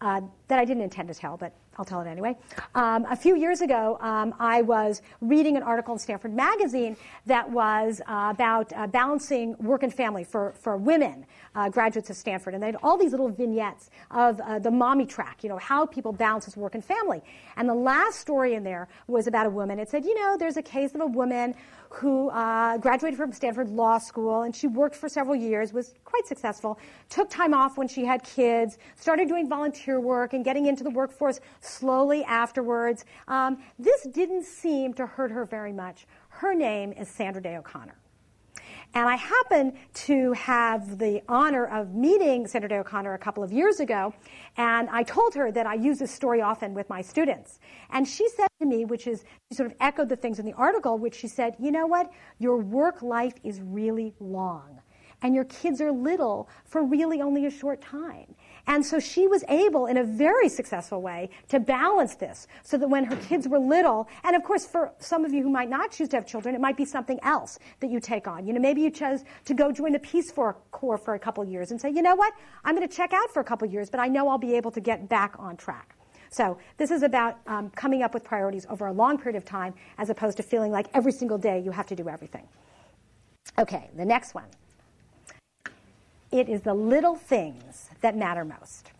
that 0.00 0.58
I 0.58 0.64
didn't 0.64 0.82
intend 0.82 1.08
to 1.08 1.14
tell, 1.14 1.36
but 1.36 1.52
I'll 1.76 1.84
tell 1.84 2.00
it 2.00 2.06
anyway. 2.06 2.36
Um, 2.74 3.04
a 3.10 3.16
few 3.16 3.36
years 3.36 3.60
ago, 3.60 3.98
um, 4.00 4.34
I 4.38 4.62
was 4.62 5.02
reading 5.20 5.56
an 5.56 5.62
article 5.62 5.94
in 5.94 5.98
Stanford 5.98 6.34
Magazine 6.34 6.96
that 7.26 7.50
was 7.50 8.00
uh, 8.06 8.28
about 8.30 8.72
uh, 8.72 8.86
balancing 8.86 9.56
work 9.58 9.82
and 9.82 9.92
family 9.92 10.24
for, 10.24 10.54
for 10.60 10.76
women, 10.76 11.26
uh, 11.54 11.68
graduates 11.68 12.10
of 12.10 12.16
Stanford. 12.16 12.54
And 12.54 12.62
they 12.62 12.68
had 12.68 12.76
all 12.82 12.96
these 12.96 13.10
little 13.10 13.28
vignettes 13.28 13.90
of 14.10 14.40
uh, 14.40 14.58
the 14.58 14.70
mommy 14.70 15.06
track, 15.06 15.42
you 15.42 15.48
know, 15.48 15.58
how 15.58 15.86
people 15.86 16.12
balance 16.12 16.56
work 16.56 16.74
and 16.74 16.84
family. 16.84 17.22
And 17.56 17.68
the 17.68 17.74
last 17.74 18.20
story 18.20 18.54
in 18.54 18.64
there 18.64 18.88
was 19.06 19.26
about 19.26 19.46
a 19.46 19.50
woman. 19.50 19.78
It 19.78 19.88
said, 19.88 20.04
you 20.04 20.14
know, 20.14 20.36
there's 20.36 20.56
a 20.56 20.62
case 20.62 20.94
of 20.94 21.00
a 21.00 21.06
woman 21.06 21.54
who 21.94 22.28
uh, 22.30 22.76
graduated 22.78 23.16
from 23.16 23.32
Stanford 23.32 23.70
Law 23.70 23.98
School, 23.98 24.42
and 24.42 24.54
she 24.54 24.66
worked 24.66 24.96
for 24.96 25.08
several 25.08 25.36
years, 25.36 25.72
was 25.72 25.94
quite 26.04 26.26
successful, 26.26 26.78
took 27.08 27.30
time 27.30 27.54
off 27.54 27.78
when 27.78 27.88
she 27.88 28.04
had 28.04 28.22
kids, 28.22 28.78
started 28.96 29.28
doing 29.28 29.48
volunteer 29.48 30.00
work 30.00 30.32
and 30.32 30.44
getting 30.44 30.66
into 30.66 30.82
the 30.82 30.90
workforce 30.90 31.40
slowly 31.60 32.24
afterwards. 32.24 33.04
Um, 33.28 33.62
this 33.78 34.02
didn't 34.12 34.44
seem 34.44 34.92
to 34.94 35.06
hurt 35.06 35.30
her 35.30 35.44
very 35.44 35.72
much. 35.72 36.06
Her 36.28 36.54
name 36.54 36.92
is 36.92 37.08
Sandra 37.08 37.42
Day 37.42 37.56
O'Connor. 37.56 37.96
And 38.94 39.08
I 39.08 39.16
happened 39.16 39.72
to 40.06 40.32
have 40.34 40.98
the 40.98 41.20
honor 41.28 41.66
of 41.66 41.94
meeting 41.94 42.46
Senator 42.46 42.80
O'Connor 42.80 43.14
a 43.14 43.18
couple 43.18 43.42
of 43.42 43.52
years 43.52 43.80
ago, 43.80 44.14
and 44.56 44.88
I 44.90 45.02
told 45.02 45.34
her 45.34 45.50
that 45.50 45.66
I 45.66 45.74
use 45.74 45.98
this 45.98 46.12
story 46.12 46.40
often 46.40 46.74
with 46.74 46.88
my 46.88 47.02
students. 47.02 47.58
And 47.90 48.06
she 48.06 48.28
said 48.28 48.46
to 48.60 48.66
me, 48.66 48.84
which 48.84 49.08
is, 49.08 49.24
she 49.50 49.56
sort 49.56 49.70
of 49.70 49.76
echoed 49.80 50.08
the 50.08 50.16
things 50.16 50.38
in 50.38 50.46
the 50.46 50.52
article, 50.52 50.96
which 50.96 51.16
she 51.16 51.26
said, 51.26 51.56
you 51.58 51.72
know 51.72 51.86
what? 51.86 52.10
Your 52.38 52.58
work 52.58 53.02
life 53.02 53.34
is 53.42 53.60
really 53.60 54.14
long, 54.20 54.80
and 55.22 55.34
your 55.34 55.44
kids 55.44 55.80
are 55.80 55.90
little 55.90 56.48
for 56.64 56.84
really 56.84 57.20
only 57.20 57.46
a 57.46 57.50
short 57.50 57.80
time. 57.80 58.36
And 58.66 58.84
so 58.84 58.98
she 58.98 59.26
was 59.26 59.44
able, 59.48 59.86
in 59.86 59.98
a 59.98 60.04
very 60.04 60.48
successful 60.48 61.02
way, 61.02 61.30
to 61.48 61.60
balance 61.60 62.14
this 62.14 62.46
so 62.62 62.78
that 62.78 62.88
when 62.88 63.04
her 63.04 63.16
kids 63.16 63.46
were 63.46 63.58
little, 63.58 64.08
and 64.22 64.34
of 64.34 64.42
course, 64.42 64.64
for 64.64 64.92
some 64.98 65.24
of 65.24 65.34
you 65.34 65.42
who 65.42 65.50
might 65.50 65.68
not 65.68 65.90
choose 65.90 66.08
to 66.10 66.16
have 66.16 66.26
children, 66.26 66.54
it 66.54 66.60
might 66.60 66.76
be 66.76 66.84
something 66.84 67.18
else 67.22 67.58
that 67.80 67.90
you 67.90 68.00
take 68.00 68.26
on. 68.26 68.46
You 68.46 68.54
know, 68.54 68.60
maybe 68.60 68.80
you 68.80 68.90
chose 68.90 69.24
to 69.44 69.54
go 69.54 69.70
join 69.70 69.92
the 69.92 69.98
Peace 69.98 70.32
Corps 70.32 70.98
for 70.98 71.14
a 71.14 71.18
couple 71.18 71.44
years 71.44 71.70
and 71.70 71.80
say, 71.80 71.90
you 71.90 72.00
know 72.00 72.14
what, 72.14 72.32
I'm 72.64 72.74
going 72.74 72.88
to 72.88 72.94
check 72.94 73.12
out 73.12 73.30
for 73.32 73.40
a 73.40 73.44
couple 73.44 73.68
years, 73.68 73.90
but 73.90 74.00
I 74.00 74.08
know 74.08 74.28
I'll 74.28 74.38
be 74.38 74.54
able 74.54 74.70
to 74.70 74.80
get 74.80 75.08
back 75.08 75.34
on 75.38 75.56
track. 75.56 75.94
So 76.30 76.58
this 76.78 76.90
is 76.90 77.02
about 77.02 77.38
um, 77.46 77.70
coming 77.70 78.02
up 78.02 78.12
with 78.12 78.24
priorities 78.24 78.66
over 78.68 78.86
a 78.86 78.92
long 78.92 79.18
period 79.18 79.36
of 79.36 79.44
time 79.44 79.74
as 79.98 80.10
opposed 80.10 80.36
to 80.38 80.42
feeling 80.42 80.72
like 80.72 80.88
every 80.94 81.12
single 81.12 81.38
day 81.38 81.60
you 81.60 81.70
have 81.70 81.86
to 81.86 81.94
do 81.94 82.08
everything. 82.08 82.48
Okay, 83.58 83.90
the 83.94 84.04
next 84.04 84.34
one. 84.34 84.46
It 86.34 86.48
is 86.48 86.62
the 86.62 86.74
little 86.74 87.14
things 87.14 87.88
that 88.00 88.16
matter 88.16 88.44
most. 88.44 88.90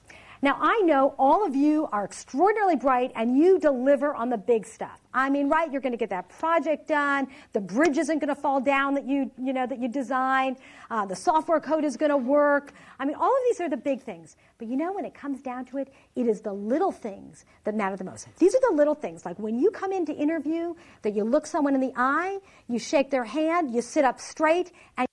Now, 0.40 0.56
I 0.60 0.82
know 0.82 1.16
all 1.18 1.44
of 1.44 1.56
you 1.56 1.88
are 1.90 2.04
extraordinarily 2.04 2.76
bright 2.76 3.10
and 3.16 3.36
you 3.36 3.58
deliver 3.58 4.14
on 4.14 4.30
the 4.30 4.38
big 4.38 4.64
stuff. 4.64 5.00
I 5.12 5.30
mean, 5.30 5.48
right, 5.48 5.68
you're 5.72 5.80
going 5.80 5.94
to 5.94 5.98
get 5.98 6.10
that 6.10 6.28
project 6.28 6.86
done. 6.86 7.26
The 7.52 7.60
bridge 7.60 7.98
isn't 7.98 8.20
going 8.20 8.32
to 8.32 8.40
fall 8.40 8.60
down 8.60 8.94
that 8.94 9.04
you, 9.04 9.32
you 9.36 9.52
know, 9.52 9.66
that 9.66 9.80
you 9.80 9.88
designed. 9.88 10.58
Uh, 10.92 11.06
the 11.06 11.16
software 11.16 11.58
code 11.58 11.84
is 11.84 11.96
going 11.96 12.10
to 12.10 12.16
work. 12.16 12.72
I 13.00 13.04
mean, 13.04 13.16
all 13.16 13.30
of 13.30 13.42
these 13.48 13.60
are 13.60 13.68
the 13.68 13.76
big 13.76 14.00
things. 14.00 14.36
But 14.58 14.68
you 14.68 14.76
know, 14.76 14.92
when 14.92 15.04
it 15.04 15.12
comes 15.12 15.42
down 15.42 15.64
to 15.66 15.78
it, 15.78 15.92
it 16.14 16.28
is 16.28 16.40
the 16.40 16.52
little 16.52 16.92
things 16.92 17.46
that 17.64 17.74
matter 17.74 17.96
the 17.96 18.04
most. 18.04 18.28
These 18.38 18.54
are 18.54 18.60
the 18.70 18.76
little 18.76 18.94
things, 18.94 19.24
like 19.24 19.40
when 19.40 19.58
you 19.58 19.72
come 19.72 19.90
in 19.90 20.06
to 20.06 20.12
interview, 20.12 20.74
that 21.02 21.16
you 21.16 21.24
look 21.24 21.48
someone 21.48 21.74
in 21.74 21.80
the 21.80 21.94
eye, 21.96 22.38
you 22.68 22.78
shake 22.78 23.10
their 23.10 23.24
hand, 23.24 23.74
you 23.74 23.82
sit 23.82 24.04
up 24.04 24.20
straight, 24.20 24.70
and 24.96 25.08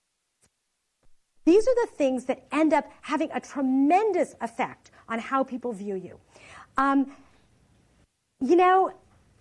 these 1.44 1.66
are 1.66 1.74
the 1.86 1.92
things 1.92 2.26
that 2.26 2.44
end 2.52 2.72
up 2.72 2.90
having 3.00 3.30
a 3.32 3.40
tremendous 3.40 4.34
effect 4.40 4.90
on 5.08 5.18
how 5.18 5.42
people 5.42 5.72
view 5.72 5.94
you. 5.94 6.18
Um, 6.76 7.12
you 8.40 8.56
know, 8.56 8.92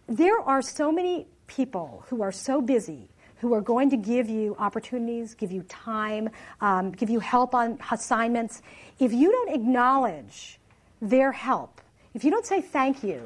there 0.07 0.39
are 0.39 0.61
so 0.61 0.91
many 0.91 1.27
people 1.47 2.03
who 2.07 2.21
are 2.21 2.31
so 2.31 2.61
busy 2.61 3.07
who 3.41 3.53
are 3.55 3.61
going 3.61 3.89
to 3.89 3.97
give 3.97 4.29
you 4.29 4.55
opportunities, 4.59 5.33
give 5.33 5.51
you 5.51 5.63
time, 5.63 6.29
um, 6.61 6.91
give 6.91 7.09
you 7.09 7.19
help 7.19 7.55
on 7.55 7.79
assignments. 7.89 8.61
If 8.99 9.13
you 9.13 9.31
don't 9.31 9.55
acknowledge 9.55 10.59
their 11.01 11.31
help, 11.31 11.81
if 12.13 12.23
you 12.23 12.29
don't 12.29 12.45
say 12.45 12.61
thank 12.61 13.03
you, 13.03 13.25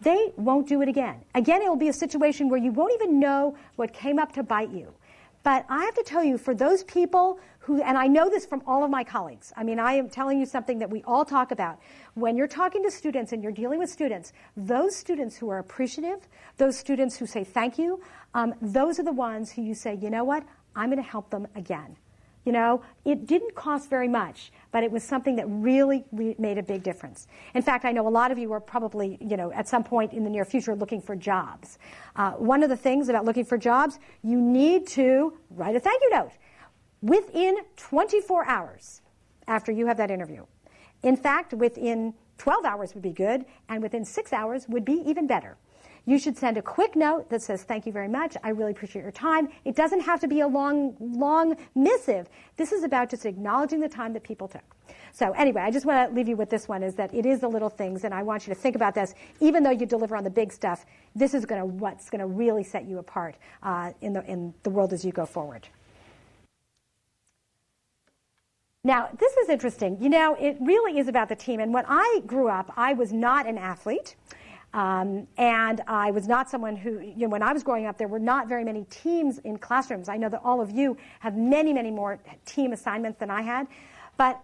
they 0.00 0.32
won't 0.36 0.66
do 0.66 0.80
it 0.80 0.88
again. 0.88 1.20
Again, 1.34 1.60
it 1.60 1.68
will 1.68 1.76
be 1.76 1.88
a 1.88 1.92
situation 1.92 2.48
where 2.48 2.58
you 2.58 2.72
won't 2.72 2.94
even 2.94 3.20
know 3.20 3.54
what 3.76 3.92
came 3.92 4.18
up 4.18 4.32
to 4.32 4.42
bite 4.42 4.70
you. 4.70 4.94
But 5.42 5.66
I 5.68 5.84
have 5.84 5.94
to 5.94 6.02
tell 6.04 6.24
you, 6.24 6.38
for 6.38 6.54
those 6.54 6.82
people 6.84 7.38
who, 7.70 7.82
and 7.82 7.96
I 7.96 8.06
know 8.06 8.28
this 8.28 8.46
from 8.46 8.62
all 8.66 8.84
of 8.84 8.90
my 8.90 9.04
colleagues, 9.04 9.52
I 9.56 9.64
mean, 9.64 9.78
I 9.78 9.94
am 9.94 10.08
telling 10.08 10.38
you 10.38 10.46
something 10.46 10.78
that 10.80 10.90
we 10.90 11.02
all 11.04 11.24
talk 11.24 11.50
about. 11.52 11.78
When 12.14 12.36
you're 12.36 12.48
talking 12.48 12.82
to 12.82 12.90
students 12.90 13.32
and 13.32 13.42
you're 13.42 13.52
dealing 13.52 13.78
with 13.78 13.90
students, 13.90 14.32
those 14.56 14.96
students 14.96 15.36
who 15.36 15.48
are 15.50 15.58
appreciative, 15.58 16.28
those 16.56 16.78
students 16.78 17.16
who 17.16 17.26
say 17.26 17.44
thank 17.44 17.78
you, 17.78 18.02
um, 18.34 18.54
those 18.60 18.98
are 18.98 19.04
the 19.04 19.12
ones 19.12 19.52
who 19.52 19.62
you 19.62 19.74
say, 19.74 19.94
you 19.94 20.10
know 20.10 20.24
what, 20.24 20.44
I'm 20.74 20.90
going 20.90 21.02
to 21.02 21.08
help 21.08 21.30
them 21.30 21.46
again. 21.54 21.96
You 22.44 22.52
know, 22.52 22.82
it 23.04 23.26
didn't 23.26 23.54
cost 23.54 23.90
very 23.90 24.08
much, 24.08 24.50
but 24.72 24.82
it 24.82 24.90
was 24.90 25.04
something 25.04 25.36
that 25.36 25.44
really 25.46 26.04
re- 26.10 26.34
made 26.38 26.56
a 26.56 26.62
big 26.62 26.82
difference. 26.82 27.26
In 27.54 27.60
fact, 27.60 27.84
I 27.84 27.92
know 27.92 28.08
a 28.08 28.10
lot 28.10 28.30
of 28.30 28.38
you 28.38 28.50
are 28.52 28.60
probably, 28.60 29.18
you 29.20 29.36
know, 29.36 29.52
at 29.52 29.68
some 29.68 29.84
point 29.84 30.14
in 30.14 30.24
the 30.24 30.30
near 30.30 30.46
future 30.46 30.74
looking 30.74 31.02
for 31.02 31.14
jobs. 31.14 31.78
Uh, 32.16 32.32
one 32.32 32.62
of 32.62 32.70
the 32.70 32.78
things 32.78 33.10
about 33.10 33.26
looking 33.26 33.44
for 33.44 33.58
jobs, 33.58 33.98
you 34.22 34.40
need 34.40 34.86
to 34.88 35.36
write 35.50 35.76
a 35.76 35.80
thank 35.80 36.02
you 36.02 36.10
note 36.10 36.32
within 37.02 37.58
24 37.76 38.46
hours 38.46 39.02
after 39.46 39.72
you 39.72 39.86
have 39.86 39.96
that 39.96 40.10
interview. 40.10 40.44
In 41.02 41.16
fact, 41.16 41.54
within 41.54 42.14
12 42.38 42.64
hours 42.64 42.94
would 42.94 43.02
be 43.02 43.12
good, 43.12 43.44
and 43.68 43.82
within 43.82 44.04
six 44.04 44.32
hours 44.32 44.66
would 44.68 44.84
be 44.84 45.02
even 45.06 45.26
better. 45.26 45.56
You 46.06 46.18
should 46.18 46.38
send 46.38 46.56
a 46.56 46.62
quick 46.62 46.96
note 46.96 47.28
that 47.28 47.42
says, 47.42 47.62
Thank 47.62 47.84
you 47.84 47.92
very 47.92 48.08
much. 48.08 48.36
I 48.42 48.50
really 48.50 48.72
appreciate 48.72 49.02
your 49.02 49.12
time. 49.12 49.48
It 49.64 49.76
doesn't 49.76 50.00
have 50.00 50.20
to 50.20 50.28
be 50.28 50.40
a 50.40 50.48
long, 50.48 50.96
long 50.98 51.56
missive. 51.74 52.28
This 52.56 52.72
is 52.72 52.82
about 52.84 53.10
just 53.10 53.26
acknowledging 53.26 53.80
the 53.80 53.88
time 53.88 54.14
that 54.14 54.22
people 54.22 54.48
took. 54.48 54.62
So, 55.12 55.32
anyway, 55.32 55.60
I 55.60 55.70
just 55.70 55.84
want 55.84 56.08
to 56.08 56.14
leave 56.14 56.28
you 56.28 56.36
with 56.36 56.48
this 56.48 56.68
one 56.68 56.82
is 56.82 56.94
that 56.94 57.12
it 57.14 57.26
is 57.26 57.40
the 57.40 57.48
little 57.48 57.68
things, 57.68 58.04
and 58.04 58.14
I 58.14 58.22
want 58.22 58.46
you 58.46 58.54
to 58.54 58.58
think 58.58 58.76
about 58.76 58.94
this. 58.94 59.14
Even 59.40 59.62
though 59.62 59.70
you 59.70 59.84
deliver 59.84 60.16
on 60.16 60.24
the 60.24 60.30
big 60.30 60.52
stuff, 60.52 60.86
this 61.14 61.34
is 61.34 61.44
going 61.44 61.60
to 61.60 61.66
what's 61.66 62.08
going 62.08 62.20
to 62.20 62.26
really 62.26 62.64
set 62.64 62.86
you 62.86 62.98
apart 62.98 63.36
uh, 63.62 63.92
in, 64.00 64.14
the, 64.14 64.24
in 64.24 64.54
the 64.62 64.70
world 64.70 64.92
as 64.92 65.04
you 65.04 65.12
go 65.12 65.26
forward. 65.26 65.68
Now, 68.82 69.10
this 69.18 69.36
is 69.36 69.50
interesting. 69.50 69.98
You 70.00 70.08
know, 70.08 70.34
it 70.40 70.56
really 70.58 70.98
is 70.98 71.06
about 71.06 71.28
the 71.28 71.36
team. 71.36 71.60
And 71.60 71.74
when 71.74 71.84
I 71.86 72.22
grew 72.26 72.48
up, 72.48 72.72
I 72.78 72.94
was 72.94 73.12
not 73.12 73.46
an 73.46 73.58
athlete. 73.58 74.16
Um, 74.72 75.26
and 75.36 75.82
I 75.86 76.12
was 76.12 76.26
not 76.26 76.48
someone 76.48 76.76
who, 76.76 77.00
you 77.00 77.26
know, 77.26 77.28
when 77.28 77.42
I 77.42 77.52
was 77.52 77.62
growing 77.62 77.84
up, 77.84 77.98
there 77.98 78.08
were 78.08 78.20
not 78.20 78.48
very 78.48 78.64
many 78.64 78.84
teams 78.84 79.38
in 79.38 79.58
classrooms. 79.58 80.08
I 80.08 80.16
know 80.16 80.30
that 80.30 80.40
all 80.44 80.62
of 80.62 80.70
you 80.70 80.96
have 81.18 81.36
many, 81.36 81.74
many 81.74 81.90
more 81.90 82.20
team 82.46 82.72
assignments 82.72 83.18
than 83.18 83.30
I 83.30 83.42
had. 83.42 83.66
But 84.16 84.40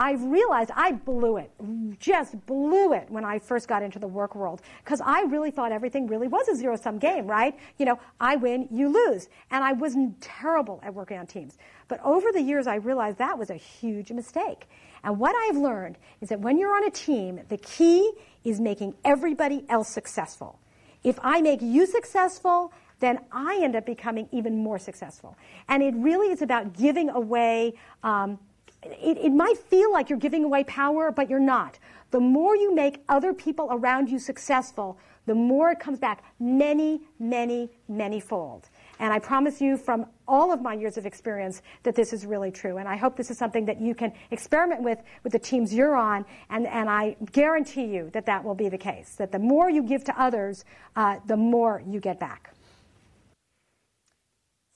I've 0.00 0.22
realized 0.22 0.70
I 0.76 0.92
blew 0.92 1.38
it, 1.38 1.50
just 1.98 2.46
blew 2.46 2.92
it 2.92 3.10
when 3.10 3.24
I 3.24 3.40
first 3.40 3.66
got 3.66 3.82
into 3.82 3.98
the 3.98 4.06
work 4.06 4.36
world 4.36 4.62
because 4.84 5.00
I 5.04 5.22
really 5.22 5.50
thought 5.50 5.72
everything 5.72 6.06
really 6.06 6.28
was 6.28 6.46
a 6.48 6.54
zero 6.54 6.76
sum 6.76 6.98
game, 6.98 7.26
right? 7.26 7.58
You 7.78 7.86
know, 7.86 7.98
I 8.20 8.36
win, 8.36 8.68
you 8.70 8.88
lose. 8.88 9.28
And 9.50 9.64
I 9.64 9.72
was 9.72 9.96
terrible 10.20 10.78
at 10.84 10.94
working 10.94 11.18
on 11.18 11.26
teams. 11.26 11.58
But 11.88 12.00
over 12.04 12.30
the 12.32 12.40
years, 12.40 12.68
I 12.68 12.76
realized 12.76 13.18
that 13.18 13.36
was 13.36 13.50
a 13.50 13.56
huge 13.56 14.12
mistake. 14.12 14.68
And 15.02 15.18
what 15.18 15.34
I've 15.34 15.56
learned 15.56 15.98
is 16.20 16.28
that 16.28 16.38
when 16.38 16.58
you're 16.58 16.74
on 16.74 16.84
a 16.84 16.90
team, 16.90 17.40
the 17.48 17.58
key 17.58 18.12
is 18.44 18.60
making 18.60 18.94
everybody 19.04 19.64
else 19.68 19.88
successful. 19.88 20.60
If 21.02 21.18
I 21.22 21.40
make 21.40 21.60
you 21.60 21.86
successful, 21.86 22.72
then 23.00 23.18
I 23.32 23.60
end 23.62 23.74
up 23.74 23.86
becoming 23.86 24.28
even 24.32 24.58
more 24.58 24.78
successful. 24.78 25.36
And 25.68 25.82
it 25.82 25.94
really 25.96 26.32
is 26.32 26.42
about 26.42 26.76
giving 26.76 27.10
away 27.10 27.74
um, 28.02 28.38
it, 28.82 29.18
it 29.18 29.32
might 29.32 29.58
feel 29.58 29.92
like 29.92 30.08
you're 30.10 30.18
giving 30.18 30.44
away 30.44 30.64
power, 30.64 31.10
but 31.10 31.28
you're 31.28 31.40
not. 31.40 31.78
The 32.10 32.20
more 32.20 32.56
you 32.56 32.74
make 32.74 33.02
other 33.08 33.34
people 33.34 33.68
around 33.70 34.08
you 34.08 34.18
successful, 34.18 34.98
the 35.26 35.34
more 35.34 35.70
it 35.70 35.78
comes 35.78 35.98
back 35.98 36.24
many, 36.40 37.02
many, 37.18 37.70
many 37.86 38.18
fold. 38.18 38.70
And 38.98 39.12
I 39.12 39.18
promise 39.18 39.60
you 39.60 39.76
from 39.76 40.06
all 40.26 40.52
of 40.52 40.62
my 40.62 40.72
years 40.72 40.96
of 40.96 41.04
experience 41.04 41.60
that 41.82 41.94
this 41.94 42.14
is 42.14 42.24
really 42.24 42.50
true. 42.50 42.78
And 42.78 42.88
I 42.88 42.96
hope 42.96 43.14
this 43.14 43.30
is 43.30 43.36
something 43.36 43.66
that 43.66 43.78
you 43.78 43.94
can 43.94 44.12
experiment 44.30 44.82
with 44.82 44.98
with 45.22 45.32
the 45.32 45.38
teams 45.38 45.74
you're 45.74 45.96
on. 45.96 46.24
And, 46.48 46.66
and 46.66 46.88
I 46.88 47.16
guarantee 47.30 47.84
you 47.84 48.10
that 48.14 48.24
that 48.24 48.42
will 48.42 48.54
be 48.54 48.70
the 48.70 48.78
case. 48.78 49.16
That 49.16 49.30
the 49.30 49.38
more 49.38 49.68
you 49.70 49.82
give 49.82 50.02
to 50.04 50.20
others, 50.20 50.64
uh, 50.96 51.16
the 51.26 51.36
more 51.36 51.82
you 51.86 52.00
get 52.00 52.18
back. 52.18 52.54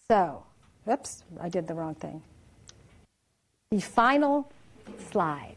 So, 0.08 0.44
oops, 0.90 1.24
I 1.40 1.48
did 1.48 1.66
the 1.66 1.74
wrong 1.74 1.94
thing. 1.94 2.22
The 3.72 3.80
final 3.80 4.52
slide. 5.10 5.56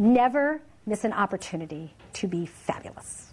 Never 0.00 0.60
miss 0.84 1.04
an 1.04 1.12
opportunity 1.12 1.94
to 2.14 2.26
be 2.26 2.44
fabulous. 2.44 3.30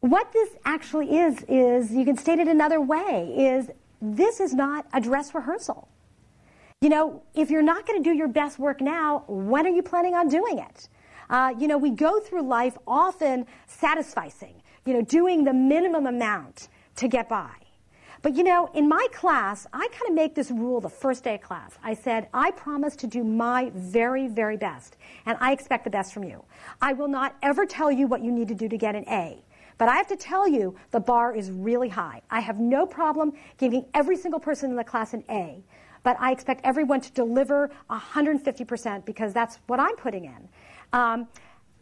What 0.00 0.30
this 0.34 0.50
actually 0.66 1.16
is, 1.16 1.46
is 1.48 1.90
you 1.90 2.04
can 2.04 2.18
state 2.18 2.40
it 2.40 2.46
another 2.46 2.78
way, 2.78 3.34
is 3.34 3.70
this 4.02 4.38
is 4.38 4.52
not 4.52 4.84
a 4.92 5.00
dress 5.00 5.34
rehearsal. 5.34 5.88
You 6.82 6.90
know, 6.90 7.22
if 7.34 7.48
you're 7.48 7.62
not 7.62 7.86
going 7.86 8.02
to 8.02 8.10
do 8.10 8.14
your 8.14 8.28
best 8.28 8.58
work 8.58 8.82
now, 8.82 9.24
when 9.26 9.66
are 9.66 9.70
you 9.70 9.82
planning 9.82 10.12
on 10.12 10.28
doing 10.28 10.58
it? 10.58 10.90
Uh, 11.30 11.54
you 11.58 11.68
know, 11.68 11.78
we 11.78 11.88
go 11.88 12.20
through 12.20 12.42
life 12.42 12.76
often 12.86 13.46
satisficing, 13.66 14.56
you 14.84 14.92
know, 14.92 15.00
doing 15.00 15.44
the 15.44 15.54
minimum 15.54 16.06
amount 16.06 16.68
to 16.96 17.08
get 17.08 17.30
by. 17.30 17.54
But 18.20 18.36
you 18.36 18.42
know, 18.42 18.68
in 18.74 18.88
my 18.88 19.06
class, 19.12 19.66
I 19.72 19.88
kind 19.92 20.08
of 20.08 20.14
make 20.14 20.34
this 20.34 20.50
rule 20.50 20.80
the 20.80 20.88
first 20.88 21.22
day 21.22 21.36
of 21.36 21.40
class. 21.40 21.78
I 21.84 21.94
said, 21.94 22.28
I 22.34 22.50
promise 22.50 22.96
to 22.96 23.06
do 23.06 23.22
my 23.22 23.70
very, 23.74 24.26
very 24.26 24.56
best, 24.56 24.96
and 25.24 25.38
I 25.40 25.52
expect 25.52 25.84
the 25.84 25.90
best 25.90 26.12
from 26.12 26.24
you. 26.24 26.44
I 26.82 26.94
will 26.94 27.08
not 27.08 27.36
ever 27.42 27.64
tell 27.64 27.92
you 27.92 28.06
what 28.06 28.22
you 28.22 28.32
need 28.32 28.48
to 28.48 28.54
do 28.54 28.68
to 28.68 28.76
get 28.76 28.96
an 28.96 29.04
A. 29.08 29.42
But 29.78 29.88
I 29.88 29.96
have 29.96 30.08
to 30.08 30.16
tell 30.16 30.48
you, 30.48 30.74
the 30.90 30.98
bar 30.98 31.34
is 31.34 31.52
really 31.52 31.88
high. 31.88 32.20
I 32.30 32.40
have 32.40 32.58
no 32.58 32.84
problem 32.84 33.32
giving 33.58 33.86
every 33.94 34.16
single 34.16 34.40
person 34.40 34.70
in 34.70 34.76
the 34.76 34.82
class 34.82 35.14
an 35.14 35.22
A, 35.30 35.62
but 36.02 36.16
I 36.18 36.32
expect 36.32 36.62
everyone 36.64 37.00
to 37.02 37.12
deliver 37.12 37.70
150% 37.88 39.04
because 39.04 39.32
that's 39.32 39.60
what 39.68 39.78
I'm 39.78 39.94
putting 39.94 40.24
in. 40.24 40.48
Um, 40.92 41.28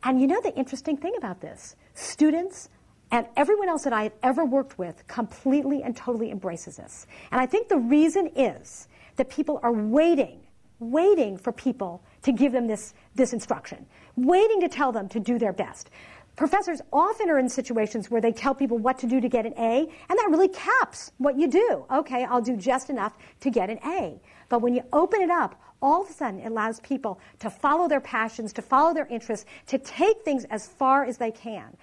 and 0.03 0.21
you 0.21 0.27
know 0.27 0.41
the 0.43 0.55
interesting 0.55 0.99
thing 0.99 1.15
about 1.17 1.41
this? 1.41 1.77
Students 1.95 2.69
and 3.11 3.27
everyone 3.37 3.69
else 3.69 3.85
that 3.85 3.93
I 3.93 4.05
have 4.05 4.15
ever 4.23 4.45
worked 4.45 4.79
with 4.79 5.07
completely 5.07 5.83
and 5.83 5.97
totally 5.97 6.31
embraces 6.31 6.77
this. 6.77 7.07
And 7.31 7.41
I 7.41 7.47
think 7.47 7.69
the 7.69 7.79
reason 7.79 8.31
is 8.35 8.89
that 9.17 9.31
people 9.31 9.61
are 9.63 9.73
waiting, 9.73 10.41
waiting 10.81 11.37
for 11.37 11.53
people 11.53 12.03
to 12.23 12.33
give 12.33 12.53
them 12.53 12.67
this, 12.67 12.95
this 13.15 13.33
instruction, 13.33 13.87
waiting 14.17 14.61
to 14.61 14.69
tell 14.69 14.93
them 14.93 15.09
to 15.11 15.21
do 15.21 15.39
their 15.39 15.53
best. 15.53 15.91
Professors 16.37 16.83
often 16.93 17.31
are 17.31 17.39
in 17.39 17.49
situations 17.49 18.11
where 18.11 18.21
they 18.21 18.33
tell 18.33 18.55
people 18.55 18.77
what 18.77 18.99
to 18.99 19.07
do 19.07 19.21
to 19.21 19.29
get 19.29 19.47
an 19.47 19.55
A, 19.57 19.79
and 19.79 20.19
that 20.19 20.29
really 20.29 20.49
caps 20.49 21.11
what 21.17 21.39
you 21.39 21.49
do. 21.49 21.87
Okay, 21.91 22.25
I'll 22.25 22.43
do 22.43 22.57
just 22.57 22.91
enough 22.91 23.17
to 23.41 23.51
get 23.51 23.71
an 23.71 23.79
A. 23.87 24.21
But 24.51 24.61
when 24.61 24.75
you 24.75 24.83
open 24.93 25.23
it 25.23 25.31
up, 25.31 25.59
all 25.81 26.03
of 26.03 26.11
a 26.11 26.13
sudden 26.13 26.41
it 26.41 26.49
allows 26.49 26.81
people 26.81 27.21
to 27.39 27.49
follow 27.49 27.89
their 27.89 28.01
passions, 28.01 28.53
to 28.55 28.63
follow 28.63 28.93
their 28.93 29.07
interests, 29.07 29.47
to 29.69 29.79
take 29.79 30.23
things 30.23 30.45
as 30.51 30.67
far 30.67 31.05
as 31.05 31.17
they 31.17 31.31
can. 31.31 31.75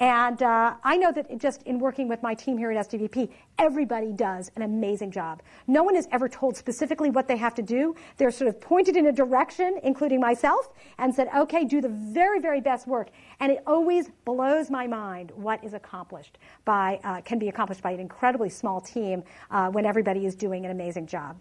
And 0.00 0.42
uh, 0.42 0.74
I 0.82 0.96
know 0.96 1.12
that 1.12 1.38
just 1.38 1.62
in 1.62 1.78
working 1.78 2.08
with 2.08 2.20
my 2.20 2.34
team 2.34 2.58
here 2.58 2.72
at 2.72 2.88
STVP, 2.88 3.30
everybody 3.60 4.12
does 4.12 4.50
an 4.56 4.62
amazing 4.62 5.12
job. 5.12 5.40
No 5.68 5.84
one 5.84 5.94
is 5.94 6.08
ever 6.10 6.28
told 6.28 6.56
specifically 6.56 7.10
what 7.10 7.28
they 7.28 7.36
have 7.36 7.54
to 7.54 7.62
do. 7.62 7.94
They're 8.16 8.32
sort 8.32 8.48
of 8.48 8.60
pointed 8.60 8.96
in 8.96 9.06
a 9.06 9.12
direction, 9.12 9.78
including 9.84 10.18
myself, 10.18 10.70
and 10.98 11.14
said, 11.14 11.28
okay, 11.36 11.64
do 11.64 11.80
the 11.80 11.88
very, 11.88 12.40
very 12.40 12.60
best 12.60 12.88
work. 12.88 13.10
And 13.38 13.52
it 13.52 13.62
always 13.68 14.10
blows 14.24 14.68
my 14.68 14.88
mind 14.88 15.30
what 15.36 15.62
is 15.62 15.74
accomplished 15.74 16.38
by, 16.64 16.98
uh, 17.04 17.20
can 17.20 17.38
be 17.38 17.48
accomplished 17.48 17.82
by 17.82 17.92
an 17.92 18.00
incredibly 18.00 18.50
small 18.50 18.80
team 18.80 19.22
uh, 19.52 19.70
when 19.70 19.86
everybody 19.86 20.26
is 20.26 20.34
doing 20.34 20.64
an 20.64 20.72
amazing 20.72 21.06
job. 21.06 21.36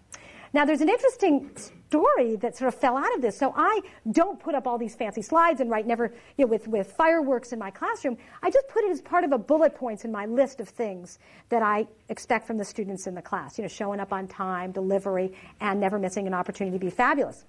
Now, 0.54 0.66
there's 0.66 0.82
an 0.82 0.89
interesting 0.89 1.49
story 1.93 2.36
that 2.38 2.56
sort 2.56 2.74
of 2.74 2.80
fell 2.80 2.95
out 2.95 3.14
of 3.16 3.22
this. 3.22 3.38
So 3.38 3.54
I 3.56 3.82
don't 4.12 4.39
put 4.39 4.56
up 4.56 4.68
all 4.68 4.78
these 4.78 4.95
fancy 4.95 5.22
slides 5.22 5.62
and 5.62 5.70
write 5.70 5.86
never, 5.86 6.14
you 6.38 6.45
know, 6.45 6.49
with, 6.49 6.68
with 6.68 6.91
fireworks 6.91 7.54
in 7.54 7.60
my 7.60 7.72
classroom. 7.72 8.18
I 8.41 8.49
just 8.49 8.68
put 8.68 8.84
it 8.84 8.91
as 8.91 9.01
part 9.01 9.24
of 9.24 9.32
a 9.32 9.38
bullet 9.38 9.76
points 9.76 10.06
in 10.06 10.12
my 10.12 10.26
list 10.26 10.60
of 10.60 10.70
things 10.70 11.20
that 11.49 11.62
I 11.62 11.88
expect 12.10 12.47
from 12.47 12.58
the 12.58 12.66
students 12.66 13.08
in 13.08 13.16
the 13.16 13.22
class. 13.22 13.58
You 13.58 13.64
know, 13.64 13.68
showing 13.68 13.99
up 13.99 14.14
on 14.14 14.28
time, 14.28 14.72
delivery, 14.72 15.34
and 15.60 15.80
never 15.80 15.99
missing 15.99 16.28
an 16.28 16.34
opportunity 16.34 16.78
to 16.78 16.86
be 16.86 16.91
fabulous. 16.91 17.45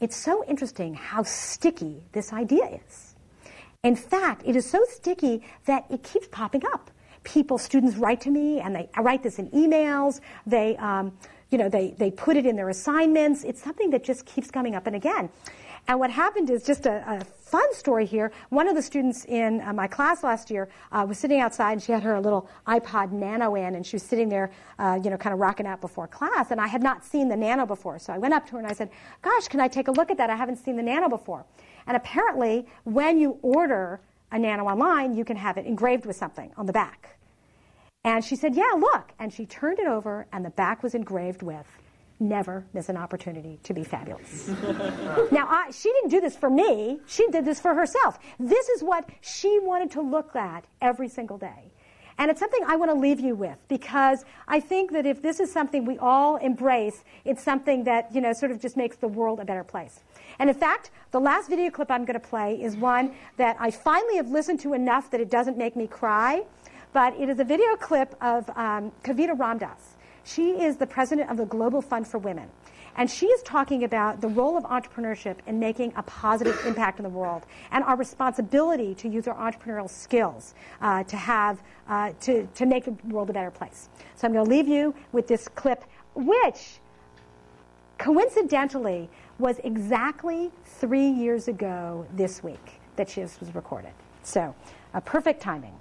It's 0.00 0.16
so 0.16 0.44
interesting 0.44 0.94
how 0.94 1.24
sticky 1.24 2.04
this 2.12 2.32
idea 2.32 2.80
is. 2.86 3.14
In 3.82 3.96
fact, 3.96 4.42
it 4.44 4.56
is 4.56 4.68
so 4.68 4.84
sticky 4.88 5.42
that 5.66 5.86
it 5.90 6.02
keeps 6.02 6.28
popping 6.28 6.62
up. 6.72 6.90
People, 7.24 7.58
students 7.58 7.96
write 7.96 8.20
to 8.22 8.30
me, 8.30 8.60
and 8.60 8.74
they 8.74 8.88
write 8.98 9.22
this 9.22 9.38
in 9.38 9.50
emails. 9.50 10.20
They, 10.46 10.76
um, 10.76 11.12
you 11.50 11.58
know, 11.58 11.68
they, 11.68 11.94
they 11.98 12.10
put 12.10 12.36
it 12.36 12.46
in 12.46 12.56
their 12.56 12.68
assignments. 12.68 13.44
It's 13.44 13.62
something 13.62 13.90
that 13.90 14.04
just 14.04 14.26
keeps 14.26 14.50
coming 14.50 14.74
up 14.74 14.86
and 14.86 14.96
again. 14.96 15.30
And 15.86 15.98
what 15.98 16.10
happened 16.10 16.50
is 16.50 16.64
just 16.64 16.84
a, 16.84 17.02
a 17.10 17.24
fun 17.24 17.72
story 17.72 18.04
here. 18.04 18.30
One 18.50 18.68
of 18.68 18.74
the 18.74 18.82
students 18.82 19.24
in 19.24 19.62
uh, 19.62 19.72
my 19.72 19.86
class 19.86 20.22
last 20.22 20.50
year 20.50 20.68
uh, 20.92 21.06
was 21.08 21.18
sitting 21.18 21.40
outside, 21.40 21.72
and 21.72 21.82
she 21.82 21.92
had 21.92 22.02
her 22.02 22.20
little 22.20 22.48
iPod 22.66 23.10
Nano 23.10 23.54
in, 23.54 23.74
and 23.74 23.86
she 23.86 23.96
was 23.96 24.02
sitting 24.02 24.28
there, 24.28 24.50
uh, 24.78 25.00
you 25.02 25.08
know, 25.08 25.16
kind 25.16 25.32
of 25.32 25.40
rocking 25.40 25.66
out 25.66 25.80
before 25.80 26.06
class. 26.06 26.50
And 26.50 26.60
I 26.60 26.66
had 26.66 26.82
not 26.82 27.04
seen 27.04 27.28
the 27.28 27.36
Nano 27.36 27.64
before, 27.64 27.98
so 27.98 28.12
I 28.12 28.18
went 28.18 28.34
up 28.34 28.44
to 28.48 28.52
her 28.52 28.58
and 28.58 28.66
I 28.66 28.74
said, 28.74 28.90
"Gosh, 29.22 29.48
can 29.48 29.60
I 29.60 29.68
take 29.68 29.88
a 29.88 29.92
look 29.92 30.10
at 30.10 30.18
that? 30.18 30.28
I 30.28 30.36
haven't 30.36 30.56
seen 30.56 30.76
the 30.76 30.82
Nano 30.82 31.08
before." 31.08 31.46
And 31.86 31.96
apparently, 31.96 32.66
when 32.84 33.18
you 33.18 33.38
order 33.40 34.00
a 34.30 34.38
Nano 34.38 34.64
online, 34.64 35.14
you 35.14 35.24
can 35.24 35.38
have 35.38 35.56
it 35.56 35.64
engraved 35.64 36.04
with 36.04 36.16
something 36.16 36.52
on 36.58 36.66
the 36.66 36.72
back. 36.72 37.17
And 38.04 38.24
she 38.24 38.36
said, 38.36 38.54
Yeah, 38.54 38.72
look. 38.78 39.12
And 39.18 39.32
she 39.32 39.46
turned 39.46 39.78
it 39.78 39.86
over, 39.86 40.26
and 40.32 40.44
the 40.44 40.50
back 40.50 40.82
was 40.82 40.94
engraved 40.94 41.42
with 41.42 41.66
never 42.20 42.66
miss 42.72 42.88
an 42.88 42.96
opportunity 42.96 43.60
to 43.62 43.72
be 43.72 43.84
fabulous. 43.84 44.48
now, 45.30 45.46
I, 45.48 45.70
she 45.70 45.92
didn't 45.92 46.10
do 46.10 46.20
this 46.20 46.36
for 46.36 46.50
me, 46.50 46.98
she 47.06 47.26
did 47.28 47.44
this 47.44 47.60
for 47.60 47.74
herself. 47.74 48.18
This 48.38 48.68
is 48.70 48.82
what 48.82 49.08
she 49.20 49.58
wanted 49.60 49.90
to 49.92 50.00
look 50.00 50.34
at 50.34 50.64
every 50.80 51.08
single 51.08 51.38
day. 51.38 51.70
And 52.20 52.32
it's 52.32 52.40
something 52.40 52.60
I 52.66 52.74
want 52.74 52.90
to 52.90 52.98
leave 52.98 53.20
you 53.20 53.36
with 53.36 53.56
because 53.68 54.24
I 54.48 54.58
think 54.58 54.90
that 54.90 55.06
if 55.06 55.22
this 55.22 55.38
is 55.38 55.52
something 55.52 55.84
we 55.84 55.98
all 55.98 56.36
embrace, 56.36 57.04
it's 57.24 57.44
something 57.44 57.84
that, 57.84 58.12
you 58.12 58.20
know, 58.20 58.32
sort 58.32 58.50
of 58.50 58.60
just 58.60 58.76
makes 58.76 58.96
the 58.96 59.06
world 59.06 59.38
a 59.38 59.44
better 59.44 59.62
place. 59.62 60.00
And 60.40 60.50
in 60.50 60.56
fact, 60.56 60.90
the 61.12 61.20
last 61.20 61.48
video 61.48 61.70
clip 61.70 61.92
I'm 61.92 62.04
going 62.04 62.20
to 62.20 62.28
play 62.28 62.60
is 62.60 62.76
one 62.76 63.14
that 63.36 63.56
I 63.60 63.70
finally 63.70 64.16
have 64.16 64.30
listened 64.30 64.58
to 64.60 64.74
enough 64.74 65.12
that 65.12 65.20
it 65.20 65.30
doesn't 65.30 65.56
make 65.56 65.76
me 65.76 65.86
cry. 65.86 66.42
But 66.92 67.18
it 67.18 67.28
is 67.28 67.38
a 67.38 67.44
video 67.44 67.76
clip 67.76 68.14
of 68.20 68.48
um, 68.50 68.92
Kavita 69.02 69.36
Ramdas. 69.36 69.96
She 70.24 70.50
is 70.62 70.76
the 70.76 70.86
president 70.86 71.30
of 71.30 71.36
the 71.36 71.46
Global 71.46 71.82
Fund 71.82 72.06
for 72.06 72.18
Women. 72.18 72.48
And 72.96 73.08
she 73.08 73.26
is 73.26 73.42
talking 73.42 73.84
about 73.84 74.20
the 74.20 74.26
role 74.26 74.56
of 74.56 74.64
entrepreneurship 74.64 75.36
in 75.46 75.60
making 75.60 75.92
a 75.94 76.02
positive 76.02 76.58
impact 76.66 76.98
in 76.98 77.04
the 77.04 77.08
world 77.08 77.46
and 77.70 77.84
our 77.84 77.96
responsibility 77.96 78.94
to 78.96 79.08
use 79.08 79.28
our 79.28 79.36
entrepreneurial 79.36 79.88
skills 79.88 80.54
uh, 80.80 81.04
to, 81.04 81.16
have, 81.16 81.62
uh, 81.88 82.12
to, 82.22 82.48
to 82.56 82.66
make 82.66 82.86
the 82.86 82.96
world 83.06 83.30
a 83.30 83.32
better 83.32 83.52
place. 83.52 83.88
So 84.16 84.26
I'm 84.26 84.32
going 84.32 84.44
to 84.44 84.50
leave 84.50 84.66
you 84.66 84.94
with 85.12 85.28
this 85.28 85.46
clip, 85.46 85.84
which 86.16 86.80
coincidentally 87.98 89.08
was 89.38 89.60
exactly 89.62 90.50
three 90.64 91.08
years 91.08 91.46
ago 91.46 92.04
this 92.14 92.42
week 92.42 92.80
that 92.96 93.08
this 93.08 93.38
was 93.38 93.54
recorded. 93.54 93.92
So, 94.24 94.54
a 94.92 95.00
perfect 95.00 95.40
timing. 95.40 95.74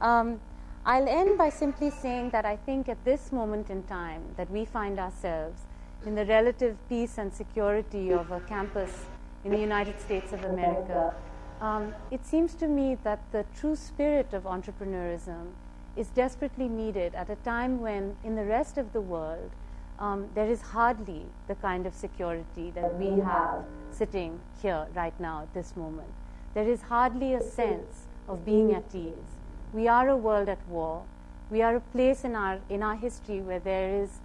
Um, 0.00 0.40
I'll 0.86 1.08
end 1.08 1.36
by 1.36 1.50
simply 1.50 1.90
saying 1.90 2.30
that 2.30 2.46
I 2.46 2.56
think 2.56 2.88
at 2.88 3.04
this 3.04 3.32
moment 3.32 3.68
in 3.68 3.82
time 3.82 4.22
that 4.38 4.50
we 4.50 4.64
find 4.64 4.98
ourselves 4.98 5.60
in 6.06 6.14
the 6.14 6.24
relative 6.24 6.76
peace 6.88 7.18
and 7.18 7.32
security 7.32 8.10
of 8.10 8.30
a 8.30 8.40
campus 8.40 9.04
in 9.44 9.52
the 9.52 9.58
United 9.58 10.00
States 10.00 10.32
of 10.32 10.42
America, 10.44 11.14
um, 11.60 11.94
it 12.10 12.24
seems 12.24 12.54
to 12.54 12.66
me 12.66 12.96
that 13.04 13.20
the 13.32 13.44
true 13.54 13.76
spirit 13.76 14.32
of 14.32 14.44
entrepreneurism 14.44 15.48
is 15.96 16.08
desperately 16.08 16.66
needed 16.66 17.14
at 17.14 17.28
a 17.28 17.36
time 17.36 17.80
when, 17.80 18.16
in 18.24 18.34
the 18.36 18.44
rest 18.44 18.78
of 18.78 18.94
the 18.94 19.00
world, 19.02 19.50
um, 19.98 20.28
there 20.34 20.46
is 20.46 20.62
hardly 20.62 21.26
the 21.46 21.54
kind 21.56 21.86
of 21.86 21.94
security 21.94 22.70
that 22.70 22.98
we 22.98 23.20
have 23.20 23.64
sitting 23.90 24.40
here 24.62 24.86
right 24.94 25.18
now 25.20 25.42
at 25.42 25.52
this 25.52 25.76
moment. 25.76 26.08
There 26.54 26.66
is 26.66 26.80
hardly 26.80 27.34
a 27.34 27.42
sense 27.42 28.06
of 28.26 28.46
being 28.46 28.72
at 28.72 28.94
ease 28.94 29.36
we 29.72 29.86
are 29.88 30.08
a 30.08 30.16
world 30.16 30.48
at 30.48 30.58
war. 30.68 31.02
We 31.50 31.62
are 31.62 31.76
a 31.76 31.80
place 31.80 32.24
in 32.24 32.34
our, 32.34 32.58
in 32.68 32.82
our 32.82 32.96
history 32.96 33.40
where 33.40 33.58
there 33.58 34.02
is, 34.02 34.20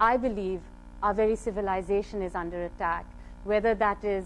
I 0.00 0.16
believe, 0.16 0.60
our 1.02 1.14
very 1.14 1.36
civilization 1.36 2.22
is 2.22 2.34
under 2.34 2.64
attack, 2.64 3.06
whether 3.44 3.74
that 3.74 4.04
is 4.04 4.24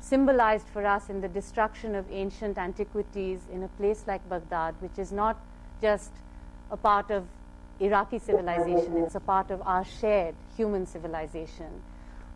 symbolized 0.00 0.66
for 0.68 0.84
us 0.84 1.08
in 1.08 1.20
the 1.20 1.28
destruction 1.28 1.94
of 1.94 2.04
ancient 2.10 2.58
antiquities 2.58 3.40
in 3.52 3.62
a 3.62 3.68
place 3.68 4.04
like 4.06 4.28
Baghdad, 4.28 4.74
which 4.80 4.98
is 4.98 5.12
not 5.12 5.38
just 5.80 6.10
a 6.70 6.76
part 6.76 7.10
of 7.10 7.24
Iraqi 7.80 8.18
civilization, 8.18 8.98
it's 8.98 9.14
a 9.14 9.20
part 9.20 9.50
of 9.50 9.62
our 9.62 9.84
shared 9.84 10.34
human 10.56 10.86
civilization. 10.86 11.82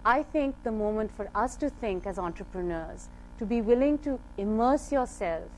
I 0.04 0.22
think 0.22 0.56
the 0.64 0.72
moment 0.72 1.10
for 1.14 1.28
us 1.34 1.56
to 1.56 1.68
think 1.68 2.06
as 2.06 2.18
entrepreneurs, 2.18 3.08
to 3.38 3.46
be 3.46 3.60
willing 3.60 3.98
to 3.98 4.18
immerse 4.36 4.90
yourself 4.90 5.48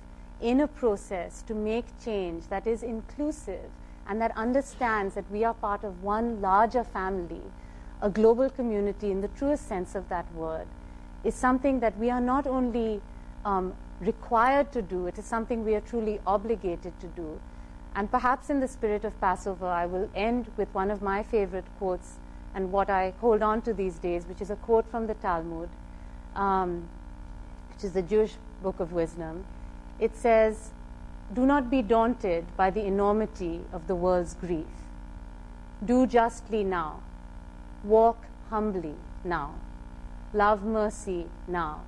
in 0.40 0.60
a 0.60 0.66
process 0.66 1.42
to 1.42 1.54
make 1.54 1.84
change 2.02 2.44
that 2.48 2.66
is 2.66 2.82
inclusive 2.82 3.70
and 4.08 4.20
that 4.20 4.36
understands 4.36 5.14
that 5.14 5.30
we 5.30 5.44
are 5.44 5.54
part 5.54 5.84
of 5.84 6.02
one 6.02 6.40
larger 6.40 6.82
family, 6.82 7.42
a 8.00 8.08
global 8.08 8.48
community 8.48 9.10
in 9.10 9.20
the 9.20 9.28
truest 9.28 9.68
sense 9.68 9.94
of 9.94 10.08
that 10.08 10.32
word, 10.34 10.66
is 11.22 11.34
something 11.34 11.80
that 11.80 11.96
we 11.98 12.10
are 12.10 12.20
not 12.20 12.46
only 12.46 13.00
um, 13.44 13.74
required 14.00 14.72
to 14.72 14.80
do, 14.80 15.06
it 15.06 15.18
is 15.18 15.24
something 15.24 15.64
we 15.64 15.74
are 15.74 15.80
truly 15.82 16.18
obligated 16.26 16.98
to 17.00 17.06
do. 17.08 17.38
And 17.94 18.10
perhaps 18.10 18.48
in 18.50 18.60
the 18.60 18.68
spirit 18.68 19.04
of 19.04 19.20
Passover, 19.20 19.66
I 19.66 19.84
will 19.84 20.08
end 20.14 20.50
with 20.56 20.72
one 20.72 20.90
of 20.90 21.02
my 21.02 21.22
favorite 21.22 21.66
quotes 21.78 22.14
and 22.54 22.72
what 22.72 22.88
I 22.88 23.12
hold 23.20 23.42
on 23.42 23.62
to 23.62 23.74
these 23.74 23.98
days, 23.98 24.24
which 24.26 24.40
is 24.40 24.50
a 24.50 24.56
quote 24.56 24.90
from 24.90 25.06
the 25.06 25.14
Talmud, 25.14 25.68
um, 26.34 26.88
which 27.74 27.84
is 27.84 27.92
the 27.92 28.02
Jewish 28.02 28.34
book 28.62 28.80
of 28.80 28.92
wisdom 28.92 29.44
it 30.00 30.16
says, 30.16 30.70
Do 31.32 31.46
not 31.46 31.70
be 31.70 31.82
daunted 31.82 32.44
by 32.56 32.70
the 32.70 32.84
enormity 32.84 33.60
of 33.72 33.86
the 33.86 33.94
world's 33.94 34.34
grief. 34.34 34.66
Do 35.84 36.06
justly 36.06 36.64
now. 36.64 37.02
Walk 37.84 38.24
humbly 38.48 38.94
now. 39.24 39.54
Love 40.32 40.64
mercy 40.64 41.26
now. 41.46 41.82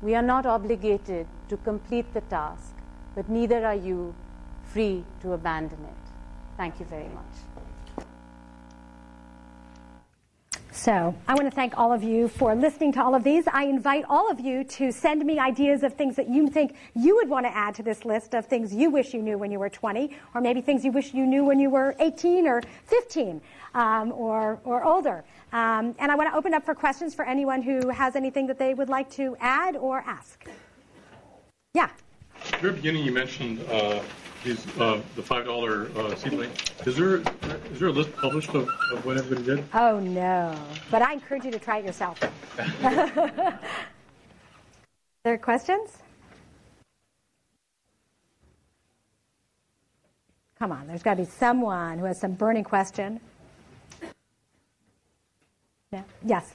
We 0.00 0.14
are 0.14 0.22
not 0.22 0.46
obligated 0.46 1.26
to 1.48 1.56
complete 1.58 2.14
the 2.14 2.22
task, 2.22 2.72
but 3.14 3.28
neither 3.28 3.66
are 3.66 3.74
you 3.74 4.14
free 4.72 5.04
to 5.22 5.32
abandon 5.32 5.84
it. 5.84 6.10
Thank 6.56 6.80
you 6.80 6.86
very 6.86 7.08
much. 7.08 7.49
So 10.80 11.14
I 11.28 11.34
want 11.34 11.44
to 11.44 11.54
thank 11.54 11.76
all 11.76 11.92
of 11.92 12.02
you 12.02 12.26
for 12.26 12.54
listening 12.54 12.90
to 12.92 13.04
all 13.04 13.14
of 13.14 13.22
these. 13.22 13.44
I 13.52 13.64
invite 13.64 14.06
all 14.08 14.30
of 14.30 14.40
you 14.40 14.64
to 14.64 14.90
send 14.90 15.22
me 15.26 15.38
ideas 15.38 15.82
of 15.82 15.92
things 15.92 16.16
that 16.16 16.30
you 16.30 16.48
think 16.48 16.74
you 16.96 17.16
would 17.16 17.28
want 17.28 17.44
to 17.44 17.54
add 17.54 17.74
to 17.74 17.82
this 17.82 18.06
list 18.06 18.34
of 18.34 18.46
things 18.46 18.72
you 18.72 18.88
wish 18.88 19.12
you 19.12 19.20
knew 19.20 19.36
when 19.36 19.50
you 19.50 19.58
were 19.58 19.68
20, 19.68 20.16
or 20.34 20.40
maybe 20.40 20.62
things 20.62 20.82
you 20.82 20.90
wish 20.90 21.12
you 21.12 21.26
knew 21.26 21.44
when 21.44 21.60
you 21.60 21.68
were 21.68 21.94
18 21.98 22.46
or 22.46 22.62
15 22.86 23.42
um, 23.74 24.10
or, 24.12 24.58
or 24.64 24.82
older. 24.82 25.22
Um, 25.52 25.94
and 25.98 26.10
I 26.10 26.14
want 26.14 26.30
to 26.30 26.34
open 26.34 26.54
up 26.54 26.64
for 26.64 26.74
questions 26.74 27.14
for 27.14 27.26
anyone 27.26 27.60
who 27.60 27.90
has 27.90 28.16
anything 28.16 28.46
that 28.46 28.58
they 28.58 28.72
would 28.72 28.88
like 28.88 29.10
to 29.10 29.36
add 29.38 29.76
or 29.76 29.98
ask. 30.06 30.48
Yeah. 31.74 31.90
At 32.46 32.52
the 32.52 32.56
very 32.56 32.72
beginning, 32.76 33.04
you 33.04 33.12
mentioned 33.12 33.62
uh, 33.68 34.00
these 34.44 34.66
uh, 34.78 35.00
the 35.16 35.22
five 35.22 35.44
dollar 35.44 35.90
uh, 35.96 36.14
seedling. 36.14 36.50
Is 36.86 36.96
there 36.96 37.16
is 37.16 37.78
there 37.78 37.88
a 37.88 37.92
list 37.92 38.12
published 38.12 38.50
of, 38.50 38.68
of 38.92 39.04
what 39.04 39.16
everybody 39.16 39.44
did? 39.44 39.64
Oh 39.74 40.00
no! 40.00 40.54
But 40.90 41.02
I 41.02 41.12
encourage 41.12 41.44
you 41.44 41.50
to 41.50 41.58
try 41.58 41.78
it 41.78 41.84
yourself. 41.84 42.20
there 45.24 45.38
questions? 45.38 45.98
Come 50.58 50.72
on, 50.72 50.86
there's 50.86 51.02
got 51.02 51.14
to 51.14 51.22
be 51.22 51.28
someone 51.28 51.98
who 51.98 52.04
has 52.04 52.20
some 52.20 52.32
burning 52.32 52.64
question. 52.64 53.20
Yeah. 55.92 56.02
Yes 56.24 56.54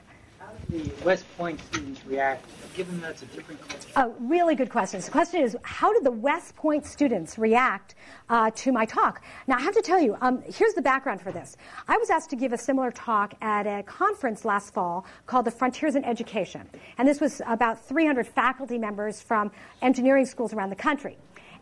the 0.70 0.92
West 1.04 1.26
Point 1.38 1.60
students 1.66 2.06
react, 2.06 2.46
given 2.76 3.00
that 3.02 3.12
it's 3.12 3.24
a 3.24 3.26
different 3.28 3.62
culture? 3.68 3.90
Oh, 3.96 4.16
really 4.20 4.56
good 4.56 4.70
question. 4.70 5.02
So 5.02 5.06
the 5.06 5.12
question 5.12 5.42
is, 5.42 5.58
how 5.64 5.94
did 5.94 6.04
the 6.04 6.12
West 6.12 6.56
Point 6.56 6.86
students 6.86 7.38
react 7.38 7.96
uh, 8.30 8.52
to 8.56 8.72
my 8.72 8.86
talk? 8.86 9.24
Now, 9.48 9.58
I 9.58 9.62
have 9.62 9.76
to 9.76 9.82
tell 9.82 10.02
you, 10.02 10.18
um, 10.22 10.42
here's 10.46 10.74
the 10.74 10.82
background 10.82 11.22
for 11.22 11.32
this. 11.32 11.58
I 11.88 11.98
was 11.98 12.10
asked 12.10 12.30
to 12.32 12.36
give 12.36 12.54
a 12.54 12.58
similar 12.58 12.92
talk 12.92 13.34
at 13.42 13.68
a 13.68 13.84
conference 13.84 14.46
last 14.46 14.74
fall 14.74 15.06
called 15.26 15.46
the 15.46 15.52
Frontiers 15.52 15.96
in 15.96 16.04
Education. 16.04 16.68
And 16.98 17.08
this 17.08 17.22
was 17.22 17.42
about 17.48 17.84
300 17.86 18.28
faculty 18.28 18.78
members 18.78 19.22
from 19.22 19.52
engineering 19.82 20.26
schools 20.26 20.54
around 20.54 20.70
the 20.70 20.76
country. 20.76 21.18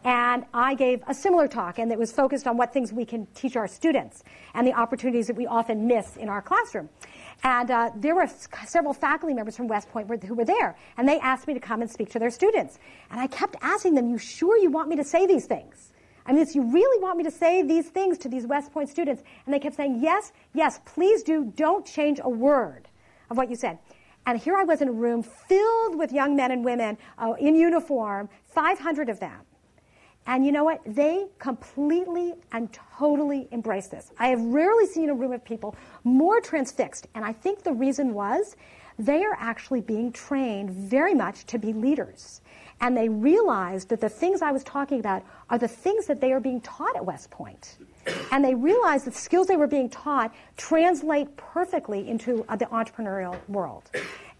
And 0.06 0.46
I 0.54 0.76
gave 0.76 1.02
a 1.08 1.14
similar 1.14 1.48
talk, 1.48 1.80
and 1.80 1.90
it 1.92 1.98
was 1.98 2.12
focused 2.12 2.46
on 2.46 2.58
what 2.58 2.74
things 2.74 2.92
we 2.92 3.06
can 3.06 3.26
teach 3.28 3.56
our 3.56 3.70
students 3.70 4.24
and 4.54 4.68
the 4.68 4.74
opportunities 4.74 5.28
that 5.28 5.38
we 5.38 5.48
often 5.48 5.88
miss 5.88 6.18
in 6.18 6.28
our 6.28 6.42
classroom. 6.42 6.90
And 7.44 7.72
uh, 7.72 7.92
there 7.96 8.16
were 8.16 8.28
several 8.66 8.94
faculty 8.94 9.34
members 9.34 9.58
from 9.58 9.68
West 9.68 9.90
Point 9.90 10.24
who 10.24 10.34
were 10.34 10.46
there, 10.46 10.78
and 10.98 11.08
they 11.08 11.20
asked 11.20 11.46
me 11.46 11.54
to 11.54 11.60
come 11.60 11.82
and 11.82 11.92
speak 11.92 12.10
to 12.12 12.20
their 12.20 12.30
students. 12.30 12.80
And 13.12 13.20
I 13.20 13.28
kept 13.28 13.58
asking 13.62 13.96
them, 13.96 14.10
You 14.10 14.18
sure 14.18 14.58
you 14.58 14.72
want 14.72 14.88
me 14.88 14.96
to 14.96 15.04
say 15.04 15.28
these 15.28 15.46
things? 15.46 15.92
I 16.26 16.32
mean, 16.32 16.48
you 16.54 16.64
really 16.72 17.02
want 17.02 17.18
me 17.18 17.26
to 17.26 17.32
say 17.32 17.62
these 17.62 17.90
things 17.90 18.18
to 18.20 18.30
these 18.30 18.48
West 18.48 18.72
Point 18.72 18.88
students? 18.88 19.24
And 19.46 19.54
they 19.54 19.60
kept 19.60 19.76
saying, 19.76 20.00
Yes, 20.02 20.32
yes, 20.54 20.80
please 20.86 21.22
do. 21.22 21.52
Don't 21.56 21.86
change 21.86 22.22
a 22.24 22.30
word 22.30 22.88
of 23.30 23.36
what 23.36 23.50
you 23.50 23.58
said. 23.58 23.78
And 24.26 24.40
here 24.40 24.56
I 24.56 24.64
was 24.64 24.82
in 24.82 24.88
a 24.88 24.94
room 24.94 25.22
filled 25.22 25.98
with 25.98 26.14
young 26.14 26.38
men 26.38 26.52
and 26.52 26.64
women 26.64 26.98
uh, 27.18 27.34
in 27.38 27.56
uniform, 27.56 28.30
500 28.46 29.10
of 29.10 29.20
them. 29.20 29.42
And 30.26 30.46
you 30.46 30.52
know 30.52 30.64
what? 30.64 30.82
They 30.86 31.26
completely 31.40 32.34
and 32.52 32.72
totally 32.98 33.48
embraced 33.52 33.92
this. 33.92 34.12
I 34.18 34.28
have 34.28 34.42
rarely 34.42 34.86
seen 34.86 35.10
a 35.10 35.14
room 35.14 35.34
of 35.34 35.44
people 35.44 35.76
more 36.04 36.40
transfixed. 36.40 37.08
And 37.14 37.26
I 37.26 37.34
think 37.34 37.64
the 37.64 37.74
reason 37.74 38.14
was 38.14 38.56
they 38.98 39.24
are 39.24 39.36
actually 39.40 39.82
being 39.82 40.12
trained 40.12 40.70
very 40.70 41.14
much 41.14 41.46
to 41.48 41.58
be 41.58 41.74
leaders. 41.74 42.42
And 42.80 42.98
they 42.98 43.10
realized 43.10 43.90
that 43.90 44.02
the 44.02 44.10
things 44.10 44.42
I 44.42 44.52
was 44.52 44.64
talking 44.64 45.00
about 45.00 45.24
are 45.50 45.58
the 45.58 45.68
things 45.68 46.06
that 46.08 46.20
they 46.22 46.34
are 46.34 46.40
being 46.40 46.62
taught 46.62 46.96
at 46.96 47.06
West 47.06 47.30
Point. 47.32 47.78
And 48.32 48.44
they 48.44 48.56
realized 48.56 49.06
that 49.06 49.14
the 49.14 49.20
skills 49.20 49.48
they 49.48 49.56
were 49.56 49.68
being 49.68 49.90
taught 49.90 50.34
translate 50.58 51.36
perfectly 51.38 52.08
into 52.10 52.46
uh, 52.50 52.56
the 52.56 52.66
entrepreneurial 52.66 53.38
world. 53.48 53.90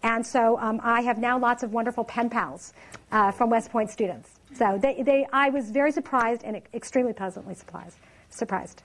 And 0.02 0.26
so 0.26 0.58
um, 0.58 0.80
I 0.82 1.00
have 1.00 1.18
now 1.18 1.38
lots 1.38 1.62
of 1.62 1.72
wonderful 1.72 2.04
pen 2.04 2.28
pals 2.28 2.74
uh, 3.10 3.32
from 3.32 3.48
West 3.48 3.70
Point 3.70 3.90
students. 3.90 4.38
So 4.54 4.78
they, 4.80 5.02
they, 5.02 5.26
I 5.32 5.50
was 5.50 5.70
very 5.70 5.90
surprised 5.90 6.42
and 6.44 6.60
extremely 6.72 7.12
pleasantly 7.12 7.54
surprised. 7.54 7.96
surprised. 8.30 8.82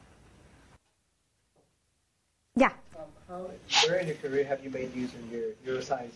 Yeah. 2.55 2.71
Um, 2.97 3.05
how, 3.27 3.51
where 3.87 3.99
in 3.99 4.07
your 4.07 4.15
career 4.17 4.43
have 4.45 4.63
you 4.63 4.71
made 4.71 4.93
use 4.95 5.13
of 5.13 5.31
your 5.31 5.51
neuroscience? 5.65 6.11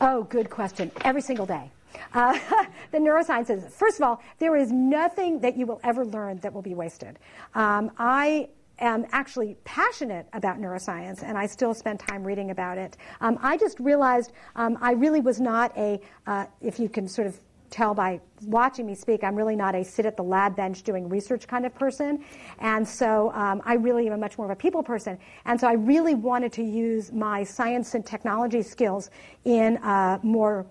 Oh, 0.00 0.24
good 0.24 0.50
question. 0.50 0.90
Every 1.04 1.22
single 1.22 1.46
day. 1.46 1.70
Uh, 2.12 2.38
the 2.90 2.98
neurosciences. 2.98 3.70
First 3.70 3.98
of 3.98 4.02
all, 4.02 4.22
there 4.38 4.56
is 4.56 4.72
nothing 4.72 5.38
that 5.40 5.56
you 5.56 5.66
will 5.66 5.80
ever 5.84 6.04
learn 6.04 6.38
that 6.38 6.52
will 6.52 6.62
be 6.62 6.74
wasted. 6.74 7.18
Um, 7.54 7.92
I 7.98 8.48
am 8.78 9.06
actually 9.12 9.56
passionate 9.64 10.26
about 10.32 10.60
neuroscience, 10.60 11.22
and 11.22 11.38
I 11.38 11.46
still 11.46 11.72
spend 11.72 12.00
time 12.00 12.24
reading 12.24 12.50
about 12.50 12.76
it. 12.76 12.96
Um, 13.20 13.38
I 13.40 13.56
just 13.56 13.80
realized 13.80 14.32
um, 14.56 14.76
I 14.80 14.92
really 14.92 15.20
was 15.20 15.40
not 15.40 15.76
a, 15.78 16.00
uh, 16.26 16.46
if 16.60 16.78
you 16.78 16.88
can 16.88 17.08
sort 17.08 17.26
of 17.26 17.40
tell 17.70 17.94
by 17.94 18.20
watching 18.42 18.86
me 18.86 18.94
speak, 18.94 19.24
I'm 19.24 19.34
really 19.34 19.56
not 19.56 19.74
a 19.74 19.84
sit 19.84 20.06
at 20.06 20.16
the 20.16 20.22
lab 20.22 20.56
bench 20.56 20.82
doing 20.82 21.08
research 21.08 21.46
kind 21.46 21.66
of 21.66 21.74
person. 21.74 22.24
And 22.58 22.86
so 22.86 23.32
um, 23.32 23.62
I 23.64 23.74
really 23.74 24.06
am 24.06 24.12
a 24.12 24.18
much 24.18 24.38
more 24.38 24.46
of 24.46 24.50
a 24.50 24.56
people 24.56 24.82
person. 24.82 25.18
And 25.44 25.60
so 25.60 25.66
I 25.66 25.72
really 25.72 26.14
wanted 26.14 26.52
to 26.52 26.62
use 26.62 27.12
my 27.12 27.44
science 27.44 27.94
and 27.94 28.04
technology 28.04 28.62
skills 28.62 29.10
in 29.44 29.76
a 29.78 30.20
more 30.22 30.66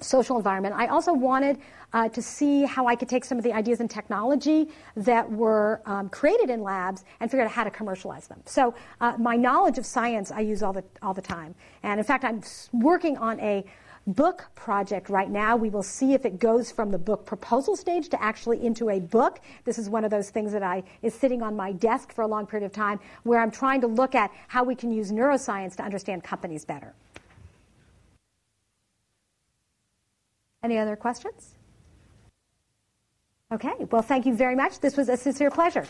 social 0.00 0.36
environment. 0.36 0.74
I 0.76 0.86
also 0.86 1.12
wanted 1.12 1.58
uh, 1.92 2.08
to 2.10 2.20
see 2.20 2.64
how 2.64 2.86
I 2.86 2.94
could 2.94 3.08
take 3.08 3.24
some 3.24 3.38
of 3.38 3.44
the 3.44 3.52
ideas 3.52 3.80
and 3.80 3.90
technology 3.90 4.68
that 4.96 5.30
were 5.30 5.80
um, 5.86 6.08
created 6.08 6.50
in 6.50 6.62
labs 6.62 7.04
and 7.20 7.30
figure 7.30 7.44
out 7.44 7.50
how 7.50 7.64
to 7.64 7.70
commercialize 7.70 8.28
them. 8.28 8.40
So 8.44 8.74
uh, 9.00 9.14
my 9.18 9.36
knowledge 9.36 9.78
of 9.78 9.86
science 9.86 10.30
I 10.30 10.40
use 10.40 10.62
all 10.62 10.72
the, 10.72 10.84
all 11.02 11.14
the 11.14 11.22
time. 11.22 11.54
And 11.82 11.98
in 11.98 12.04
fact, 12.04 12.24
I'm 12.24 12.42
working 12.72 13.16
on 13.16 13.40
a 13.40 13.64
book 14.08 14.46
project 14.54 15.08
right 15.08 15.30
now. 15.30 15.54
We 15.56 15.70
will 15.70 15.82
see 15.82 16.14
if 16.14 16.24
it 16.24 16.38
goes 16.38 16.72
from 16.72 16.90
the 16.90 16.98
book 16.98 17.26
proposal 17.26 17.76
stage 17.76 18.08
to 18.08 18.22
actually 18.22 18.64
into 18.64 18.90
a 18.90 19.00
book. 19.00 19.40
This 19.64 19.78
is 19.78 19.88
one 19.88 20.04
of 20.04 20.10
those 20.10 20.30
things 20.30 20.52
that 20.52 20.62
I 20.62 20.82
is 21.02 21.14
sitting 21.14 21.42
on 21.42 21.56
my 21.56 21.72
desk 21.72 22.12
for 22.12 22.22
a 22.22 22.26
long 22.26 22.46
period 22.46 22.66
of 22.66 22.72
time 22.72 22.98
where 23.22 23.40
I'm 23.40 23.50
trying 23.50 23.80
to 23.82 23.86
look 23.86 24.14
at 24.14 24.30
how 24.48 24.64
we 24.64 24.74
can 24.74 24.90
use 24.90 25.12
neuroscience 25.12 25.76
to 25.76 25.82
understand 25.82 26.24
companies 26.24 26.64
better. 26.64 26.94
Any 30.62 30.78
other 30.78 30.96
questions? 30.96 31.54
Okay, 33.52 33.72
well, 33.90 34.02
thank 34.02 34.26
you 34.26 34.34
very 34.34 34.56
much. 34.56 34.80
This 34.80 34.96
was 34.96 35.08
a 35.08 35.16
sincere 35.16 35.50
pleasure. 35.50 35.86